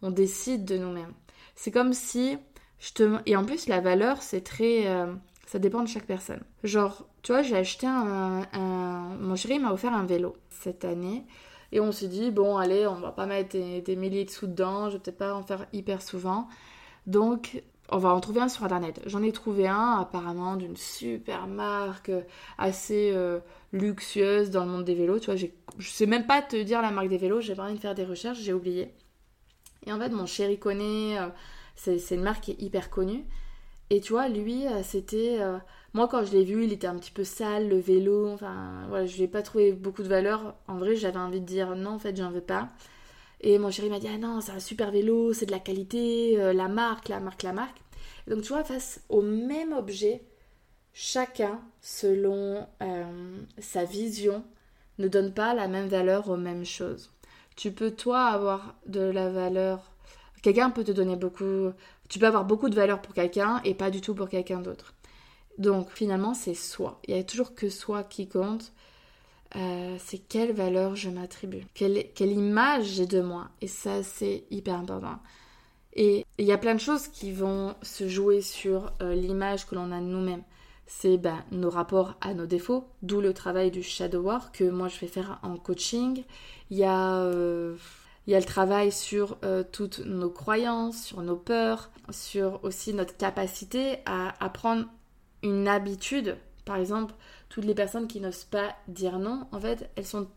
On 0.00 0.10
décide 0.10 0.64
de 0.64 0.78
nous-mêmes. 0.78 1.12
C'est 1.54 1.70
comme 1.70 1.92
si 1.92 2.38
et 3.26 3.36
en 3.36 3.44
plus 3.44 3.68
la 3.68 3.80
valeur 3.80 4.22
c'est 4.22 4.42
très 4.42 4.86
euh, 4.86 5.12
ça 5.46 5.58
dépend 5.58 5.82
de 5.82 5.88
chaque 5.88 6.06
personne. 6.06 6.40
Genre 6.64 7.06
tu 7.22 7.32
vois 7.32 7.42
j'ai 7.42 7.56
acheté 7.56 7.86
un, 7.86 8.46
mon 9.20 9.36
chéri 9.36 9.58
m'a 9.58 9.72
offert 9.72 9.94
un 9.94 10.04
vélo 10.04 10.36
cette 10.50 10.84
année 10.84 11.24
et 11.70 11.80
on 11.80 11.92
s'est 11.92 12.08
dit 12.08 12.30
bon 12.30 12.56
allez 12.56 12.86
on 12.86 12.94
va 12.94 13.12
pas 13.12 13.26
mettre 13.26 13.56
des, 13.56 13.96
milliers 13.96 14.24
de 14.24 14.30
sous 14.30 14.46
dedans 14.46 14.88
je 14.88 14.94
vais 14.94 15.02
peut-être 15.02 15.18
pas 15.18 15.34
en 15.34 15.42
faire 15.42 15.66
hyper 15.72 16.02
souvent 16.02 16.48
donc 17.06 17.62
on 17.92 17.98
va 17.98 18.14
en 18.14 18.20
trouver 18.20 18.40
un 18.40 18.48
sur 18.48 18.64
internet. 18.64 19.00
J'en 19.06 19.22
ai 19.22 19.32
trouvé 19.32 19.68
un 19.68 19.98
apparemment 20.00 20.56
d'une 20.56 20.76
super 20.76 21.46
marque 21.46 22.10
assez 22.56 23.10
euh, 23.12 23.40
luxueuse 23.72 24.50
dans 24.50 24.64
le 24.64 24.70
monde 24.70 24.84
des 24.84 24.94
vélos. 24.94 25.18
Tu 25.18 25.26
vois, 25.26 25.36
je 25.36 25.88
sais 25.90 26.06
même 26.06 26.26
pas 26.26 26.40
te 26.40 26.56
dire 26.56 26.80
la 26.80 26.90
marque 26.90 27.08
des 27.08 27.18
vélos, 27.18 27.42
j'ai 27.42 27.54
pas 27.54 27.64
envie 27.64 27.74
de 27.74 27.80
faire 27.80 27.94
des 27.94 28.04
recherches, 28.04 28.38
j'ai 28.38 28.54
oublié. 28.54 28.94
Et 29.86 29.92
en 29.92 29.98
fait, 29.98 30.08
mon 30.10 30.26
chéri 30.26 30.58
connaît, 30.58 31.18
euh, 31.18 31.28
c'est 31.76 32.14
une 32.14 32.22
marque 32.22 32.44
qui 32.44 32.52
est 32.52 32.62
hyper 32.62 32.90
connue. 32.90 33.24
Et 33.90 34.00
tu 34.00 34.12
vois, 34.12 34.28
lui, 34.28 34.64
c'était. 34.84 35.38
moi, 35.92 36.08
quand 36.08 36.24
je 36.24 36.32
l'ai 36.32 36.44
vu, 36.44 36.64
il 36.64 36.72
était 36.72 36.86
un 36.86 36.96
petit 36.96 37.10
peu 37.10 37.24
sale, 37.24 37.68
le 37.68 37.78
vélo. 37.78 38.28
Enfin, 38.30 38.86
voilà, 38.88 39.06
je 39.06 39.16
lui 39.16 39.24
ai 39.24 39.28
pas 39.28 39.42
trouvé 39.42 39.72
beaucoup 39.72 40.02
de 40.02 40.08
valeur. 40.08 40.54
En 40.68 40.78
vrai, 40.78 40.96
j'avais 40.96 41.18
envie 41.18 41.40
de 41.40 41.46
dire 41.46 41.76
non, 41.76 41.92
en 41.92 41.98
fait, 41.98 42.16
j'en 42.16 42.30
veux 42.30 42.40
pas. 42.40 42.70
Et 43.42 43.58
mon 43.58 43.70
chéri 43.70 43.90
m'a 43.90 43.98
dit 43.98 44.08
Ah 44.08 44.18
non, 44.18 44.40
c'est 44.40 44.52
un 44.52 44.60
super 44.60 44.90
vélo, 44.90 45.32
c'est 45.32 45.46
de 45.46 45.50
la 45.50 45.58
qualité, 45.58 46.40
euh, 46.40 46.52
la 46.52 46.68
marque, 46.68 47.08
la 47.08 47.20
marque, 47.20 47.42
la 47.42 47.52
marque. 47.52 47.78
donc 48.28 48.42
tu 48.42 48.48
vois, 48.48 48.64
face 48.64 49.02
au 49.08 49.20
même 49.20 49.72
objet, 49.72 50.22
chacun, 50.92 51.60
selon 51.80 52.66
euh, 52.82 53.36
sa 53.58 53.84
vision, 53.84 54.44
ne 54.98 55.08
donne 55.08 55.34
pas 55.34 55.54
la 55.54 55.66
même 55.68 55.88
valeur 55.88 56.30
aux 56.30 56.36
mêmes 56.36 56.64
choses. 56.64 57.10
Tu 57.56 57.72
peux, 57.72 57.90
toi, 57.90 58.26
avoir 58.26 58.76
de 58.86 59.00
la 59.00 59.28
valeur. 59.28 59.91
Quelqu'un 60.42 60.70
peut 60.70 60.84
te 60.84 60.92
donner 60.92 61.16
beaucoup. 61.16 61.72
Tu 62.08 62.18
peux 62.18 62.26
avoir 62.26 62.44
beaucoup 62.44 62.68
de 62.68 62.74
valeur 62.74 63.00
pour 63.00 63.14
quelqu'un 63.14 63.60
et 63.64 63.74
pas 63.74 63.90
du 63.90 64.00
tout 64.00 64.14
pour 64.14 64.28
quelqu'un 64.28 64.60
d'autre. 64.60 64.92
Donc 65.58 65.90
finalement, 65.90 66.34
c'est 66.34 66.54
soi. 66.54 67.00
Il 67.06 67.14
n'y 67.14 67.20
a 67.20 67.24
toujours 67.24 67.54
que 67.54 67.68
soi 67.68 68.02
qui 68.02 68.28
compte. 68.28 68.72
Euh, 69.54 69.96
c'est 69.98 70.18
quelle 70.18 70.52
valeur 70.52 70.96
je 70.96 71.10
m'attribue, 71.10 71.66
quelle, 71.74 72.06
image 72.20 72.86
j'ai 72.86 73.06
de 73.06 73.20
moi. 73.20 73.50
Et 73.60 73.68
ça, 73.68 74.02
c'est 74.02 74.44
hyper 74.50 74.76
important. 74.76 75.18
Et 75.94 76.24
il 76.38 76.46
y 76.46 76.52
a 76.52 76.58
plein 76.58 76.74
de 76.74 76.80
choses 76.80 77.08
qui 77.08 77.32
vont 77.32 77.74
se 77.82 78.08
jouer 78.08 78.40
sur 78.40 78.92
euh, 79.02 79.14
l'image 79.14 79.66
que 79.66 79.74
l'on 79.74 79.92
a 79.92 80.00
de 80.00 80.06
nous-mêmes. 80.06 80.42
C'est 80.86 81.18
ben, 81.18 81.44
nos 81.52 81.68
rapports 81.68 82.14
à 82.22 82.32
nos 82.32 82.46
défauts, 82.46 82.86
d'où 83.02 83.20
le 83.20 83.34
travail 83.34 83.70
du 83.70 83.82
shadow 83.82 84.22
work 84.22 84.56
que 84.56 84.64
moi 84.64 84.88
je 84.88 84.98
vais 85.00 85.06
faire 85.06 85.38
en 85.42 85.56
coaching. 85.56 86.24
Il 86.70 86.78
y 86.78 86.84
a, 86.84 87.18
euh, 87.24 87.76
il 88.26 88.32
y 88.32 88.36
a 88.36 88.38
le 88.38 88.44
travail 88.44 88.92
sur 88.92 89.38
toutes 89.72 90.00
nos 90.00 90.30
croyances, 90.30 91.02
sur 91.02 91.22
nos 91.22 91.36
peurs, 91.36 91.90
sur 92.10 92.62
aussi 92.64 92.94
notre 92.94 93.16
capacité 93.16 93.98
à 94.06 94.34
apprendre 94.44 94.86
une 95.42 95.66
habitude. 95.66 96.36
Par 96.64 96.76
exemple, 96.76 97.14
toutes 97.48 97.64
les 97.64 97.74
personnes 97.74 98.06
qui 98.06 98.20
n'osent 98.20 98.44
pas 98.44 98.76
dire 98.86 99.18
non, 99.18 99.46
en 99.50 99.58
fait, 99.58 99.90
elles 99.96 100.06
sont 100.06 100.28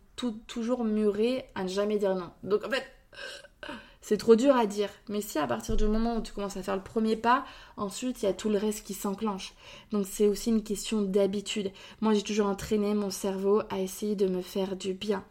toujours 0.47 0.83
murées 0.83 1.45
à 1.53 1.63
ne 1.63 1.67
jamais 1.67 1.97
dire 1.97 2.15
non. 2.15 2.31
Donc 2.41 2.65
en 2.65 2.69
fait, 2.69 2.83
c'est 4.01 4.17
trop 4.17 4.35
dur 4.35 4.55
à 4.55 4.65
dire. 4.65 4.89
Mais 5.09 5.21
si 5.21 5.37
à 5.37 5.45
partir 5.45 5.77
du 5.77 5.85
moment 5.85 6.17
où 6.17 6.21
tu 6.21 6.33
commences 6.33 6.57
à 6.57 6.63
faire 6.63 6.75
le 6.75 6.81
premier 6.81 7.15
pas, 7.15 7.45
ensuite 7.77 8.23
il 8.23 8.25
y 8.25 8.29
a 8.29 8.33
tout 8.33 8.49
le 8.49 8.57
reste 8.57 8.85
qui 8.85 8.93
s'enclenche. 8.93 9.53
Donc 9.91 10.07
c'est 10.09 10.27
aussi 10.27 10.49
une 10.49 10.63
question 10.63 11.01
d'habitude. 11.01 11.71
Moi 12.01 12.13
j'ai 12.13 12.23
toujours 12.23 12.47
entraîné 12.47 12.93
mon 12.95 13.11
cerveau 13.11 13.61
à 13.69 13.79
essayer 13.79 14.15
de 14.15 14.27
me 14.27 14.41
faire 14.41 14.75
du 14.75 14.93
bien. 14.93 15.23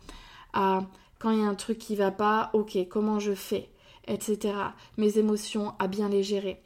À 0.52 0.82
quand 1.24 1.30
il 1.30 1.38
y 1.38 1.42
a 1.42 1.48
un 1.48 1.54
truc 1.54 1.78
qui 1.78 1.96
va 1.96 2.10
pas, 2.10 2.50
ok, 2.52 2.76
comment 2.90 3.18
je 3.18 3.32
fais, 3.32 3.70
etc. 4.06 4.54
Mes 4.98 5.16
émotions, 5.16 5.72
à 5.78 5.88
bien 5.88 6.10
les 6.10 6.22
gérer. 6.22 6.60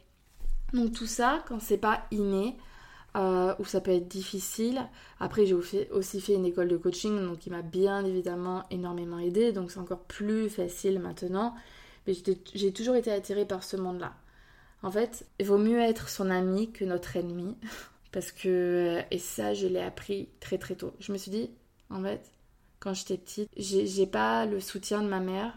Donc 0.73 0.91
tout 0.91 1.05
ça, 1.05 1.45
quand 1.47 1.61
c'est 1.61 1.77
pas 1.77 2.05
inné, 2.11 2.57
euh, 3.15 3.55
où 3.59 3.63
ça 3.63 3.79
peut 3.79 3.91
être 3.91 4.09
difficile. 4.09 4.81
Après, 5.21 5.45
j'ai 5.45 5.53
aussi 5.53 6.19
fait 6.19 6.33
une 6.33 6.45
école 6.45 6.67
de 6.67 6.75
coaching, 6.75 7.17
donc 7.25 7.39
qui 7.39 7.49
m'a 7.49 7.61
bien 7.61 8.03
évidemment 8.03 8.65
énormément 8.69 9.17
aidé, 9.17 9.53
donc 9.53 9.71
c'est 9.71 9.79
encore 9.79 10.03
plus 10.03 10.49
facile 10.49 10.99
maintenant. 10.99 11.55
Mais 12.05 12.13
j'ai 12.53 12.73
toujours 12.73 12.95
été 12.95 13.13
attirée 13.13 13.45
par 13.45 13.63
ce 13.63 13.77
monde-là. 13.77 14.13
En 14.83 14.91
fait, 14.91 15.25
il 15.39 15.45
vaut 15.45 15.57
mieux 15.57 15.79
être 15.79 16.09
son 16.09 16.29
ami 16.29 16.69
que 16.73 16.83
notre 16.83 17.15
ennemi, 17.15 17.55
parce 18.11 18.33
que, 18.33 18.99
et 19.09 19.19
ça, 19.19 19.53
je 19.53 19.67
l'ai 19.67 19.81
appris 19.81 20.27
très 20.41 20.57
très 20.57 20.75
tôt. 20.75 20.91
Je 20.99 21.13
me 21.13 21.17
suis 21.17 21.31
dit, 21.31 21.49
en 21.89 22.03
fait, 22.03 22.29
quand 22.79 22.93
j'étais 22.93 23.17
petite, 23.17 23.49
j'ai 23.57 24.07
pas 24.07 24.45
le 24.45 24.59
soutien 24.59 25.01
de 25.01 25.07
ma 25.07 25.19
mère, 25.19 25.53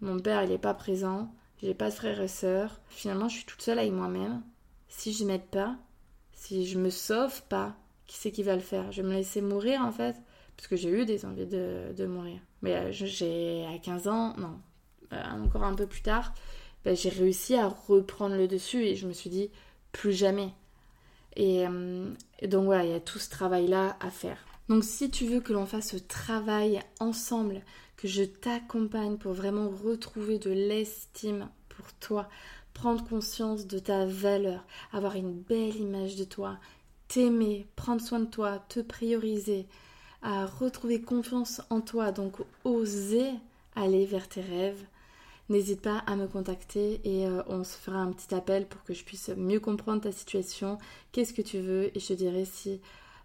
mon 0.00 0.18
père 0.18 0.42
il 0.42 0.52
est 0.52 0.58
pas 0.58 0.74
présent, 0.74 1.32
j'ai 1.62 1.74
pas 1.74 1.90
de 1.90 1.94
frères 1.94 2.20
et 2.20 2.28
sœurs. 2.28 2.80
Finalement, 2.88 3.28
je 3.28 3.36
suis 3.36 3.46
toute 3.46 3.62
seule 3.62 3.78
avec 3.78 3.92
moi-même. 3.92 4.42
Si 4.88 5.12
je 5.12 5.24
m'aide 5.24 5.46
pas, 5.46 5.76
si 6.32 6.66
je 6.66 6.78
me 6.78 6.90
sauve 6.90 7.42
pas, 7.44 7.74
qui 8.06 8.16
c'est 8.16 8.30
qui 8.30 8.42
va 8.42 8.54
le 8.54 8.62
faire? 8.62 8.92
Je 8.92 9.02
vais 9.02 9.08
me 9.08 9.14
laisser 9.14 9.40
mourir 9.40 9.80
en 9.80 9.90
fait 9.90 10.16
Parce 10.56 10.68
que 10.68 10.76
j'ai 10.76 10.90
eu 10.90 11.06
des 11.06 11.24
envies 11.24 11.46
de, 11.46 12.06
mourir. 12.06 12.40
Mais 12.62 12.74
euh, 12.74 12.92
j'ai 12.92 13.66
à 13.66 13.78
15 13.78 14.08
ans, 14.08 14.34
non, 14.38 14.60
euh, 15.12 15.44
encore 15.44 15.64
un 15.64 15.74
peu 15.74 15.86
plus 15.86 16.02
tard, 16.02 16.34
ben, 16.84 16.94
j'ai 16.94 17.08
réussi 17.08 17.56
à 17.56 17.68
reprendre 17.68 18.36
le 18.36 18.48
dessus 18.48 18.82
et 18.84 18.96
je 18.96 19.06
me 19.06 19.12
suis 19.12 19.30
dit 19.30 19.50
plus 19.92 20.12
jamais. 20.12 20.52
Et, 21.36 21.66
euh, 21.66 22.12
et 22.38 22.48
donc 22.48 22.66
voilà, 22.66 22.84
il 22.84 22.90
y 22.90 22.94
a 22.94 23.00
tout 23.00 23.18
ce 23.18 23.30
travail-là 23.30 23.96
à 24.00 24.10
faire. 24.10 24.38
Donc 24.68 24.82
si 24.84 25.10
tu 25.10 25.26
veux 25.26 25.40
que 25.40 25.52
l'on 25.52 25.66
fasse 25.66 25.90
ce 25.90 25.96
travail 25.96 26.80
ensemble, 26.98 27.62
que 27.96 28.08
je 28.08 28.24
t'accompagne 28.24 29.16
pour 29.16 29.32
vraiment 29.32 29.68
retrouver 29.68 30.38
de 30.38 30.50
l'estime 30.50 31.48
pour 31.68 31.92
toi, 31.94 32.28
prendre 32.74 33.06
conscience 33.08 33.66
de 33.66 33.78
ta 33.78 34.04
valeur, 34.06 34.64
avoir 34.92 35.16
une 35.16 35.32
belle 35.32 35.76
image 35.76 36.16
de 36.16 36.24
toi, 36.24 36.58
t'aimer, 37.08 37.66
prendre 37.76 38.02
soin 38.02 38.20
de 38.20 38.26
toi, 38.26 38.64
te 38.68 38.80
prioriser, 38.80 39.66
à 40.22 40.46
retrouver 40.46 41.00
confiance 41.00 41.62
en 41.70 41.80
toi, 41.80 42.10
donc 42.10 42.36
oser 42.64 43.30
aller 43.76 44.04
vers 44.04 44.28
tes 44.28 44.40
rêves. 44.40 44.84
N'hésite 45.48 45.80
pas 45.80 45.98
à 46.06 46.16
me 46.16 46.26
contacter 46.26 47.00
et 47.04 47.26
euh, 47.26 47.42
on 47.46 47.62
se 47.62 47.76
fera 47.76 47.98
un 47.98 48.10
petit 48.10 48.34
appel 48.34 48.66
pour 48.66 48.82
que 48.82 48.94
je 48.94 49.04
puisse 49.04 49.28
mieux 49.36 49.60
comprendre 49.60 50.02
ta 50.02 50.10
situation, 50.10 50.78
qu'est-ce 51.12 51.32
que 51.32 51.42
tu 51.42 51.60
veux 51.60 51.96
et 51.96 52.00
je 52.00 52.08
te 52.08 52.12
dirai 52.14 52.44
si, 52.44 52.80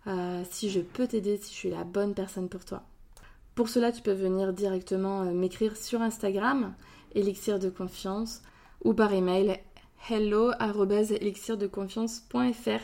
euh, 0.08 0.44
si 0.50 0.70
je 0.70 0.80
peux 0.80 1.08
t'aider, 1.08 1.36
si 1.38 1.54
je 1.54 1.58
suis 1.58 1.70
la 1.70 1.84
bonne 1.84 2.14
personne 2.14 2.48
pour 2.50 2.64
toi. 2.66 2.84
Pour 3.56 3.70
cela, 3.70 3.92
tu 3.92 4.02
peux 4.02 4.14
venir 4.14 4.54
directement 4.54 5.24
euh, 5.24 5.32
m'écrire 5.32 5.76
sur 5.78 6.02
Instagram, 6.02 6.74
Elixir 7.14 7.60
de 7.60 7.70
confiance, 7.70 8.42
ou 8.84 8.94
par 8.94 9.14
email 9.14 9.60
hello.elixirdeconfiance.fr. 10.10 12.82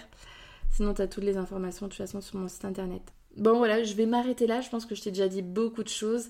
Sinon, 0.70 0.94
tu 0.94 1.02
as 1.02 1.08
toutes 1.08 1.24
les 1.24 1.38
informations 1.38 1.88
de 1.88 1.92
toute 1.92 1.98
façon 1.98 2.22
sur 2.22 2.38
mon 2.38 2.48
site 2.48 2.66
internet. 2.66 3.02
Bon, 3.36 3.58
voilà, 3.58 3.84
je 3.84 3.96
vais 3.96 4.06
m'arrêter 4.06 4.46
là. 4.46 4.62
Je 4.62 4.70
pense 4.70 4.86
que 4.86 4.94
je 4.94 5.02
t'ai 5.02 5.10
déjà 5.12 5.28
dit 5.28 5.42
beaucoup 5.42 5.84
de 5.84 5.90
choses. 5.90 6.30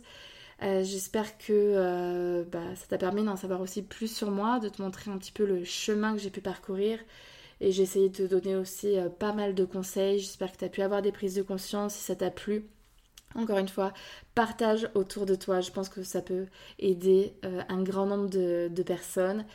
Euh, 0.63 0.83
j'espère 0.83 1.37
que 1.37 2.45
bah, 2.51 2.75
ça 2.75 2.87
t'a 2.87 2.97
permis 2.97 3.23
d'en 3.23 3.35
savoir 3.35 3.59
aussi 3.61 3.81
plus 3.81 4.15
sur 4.15 4.31
moi, 4.31 4.59
de 4.59 4.69
te 4.69 4.81
montrer 4.81 5.11
un 5.11 5.17
petit 5.17 5.33
peu 5.33 5.45
le 5.45 5.65
chemin 5.65 6.13
que 6.13 6.19
j'ai 6.19 6.29
pu 6.29 6.39
parcourir. 6.41 6.99
Et 7.61 7.71
j'ai 7.71 7.83
essayé 7.83 8.09
de 8.09 8.15
te 8.15 8.23
donner 8.23 8.55
aussi 8.55 8.97
euh, 8.97 9.09
pas 9.09 9.33
mal 9.33 9.55
de 9.55 9.65
conseils. 9.65 10.19
J'espère 10.19 10.51
que 10.51 10.57
tu 10.57 10.65
as 10.65 10.69
pu 10.69 10.81
avoir 10.81 11.01
des 11.01 11.11
prises 11.11 11.35
de 11.35 11.41
conscience 11.41 11.95
si 11.95 12.03
ça 12.03 12.15
t'a 12.15 12.31
plu. 12.31 12.65
Encore 13.35 13.57
une 13.57 13.67
fois, 13.67 13.93
partage 14.35 14.89
autour 14.95 15.25
de 15.25 15.35
toi. 15.35 15.61
Je 15.61 15.71
pense 15.71 15.89
que 15.89 16.03
ça 16.03 16.21
peut 16.21 16.45
aider 16.79 17.33
euh, 17.45 17.61
un 17.69 17.83
grand 17.83 18.05
nombre 18.05 18.29
de, 18.29 18.83
personnes. 18.83 19.45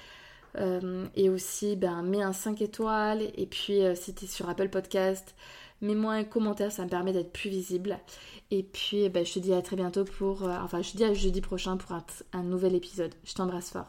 Euh, 0.59 1.07
et 1.17 1.31
aussi, 1.31 1.77
ben, 1.77 2.03
mets 2.03 2.23
un 2.23 2.33
5 2.33 2.61
étoiles. 2.61 3.23
Et 3.37 3.47
puis, 3.47 3.81
si 3.95 4.15
tu 4.15 4.25
es 4.25 4.29
sur 4.29 4.49
Apple 4.49 4.69
Podcast, 4.69 5.35
Mets-moi 5.81 6.13
un 6.13 6.23
commentaire, 6.23 6.71
ça 6.71 6.85
me 6.85 6.89
permet 6.89 7.13
d'être 7.13 7.33
plus 7.33 7.51
visible. 7.51 7.99
Et 8.53 8.63
puis, 8.63 9.09
ben, 9.09 9.27
je 9.27 9.35
te 9.35 9.39
dis 9.41 9.53
à 9.53 9.63
très 9.63 9.75
bientôt 9.75 10.05
pour. 10.05 10.45
enfin, 10.45 10.81
je 10.81 10.93
te 10.93 10.97
dis 10.97 11.03
à 11.03 11.13
jeudi 11.13 11.41
prochain 11.41 11.77
pour 11.77 11.99
un 12.33 12.43
nouvel 12.45 12.77
épisode. 12.77 13.13
Je 13.25 13.35
t'embrasse 13.35 13.71
fort. 13.71 13.81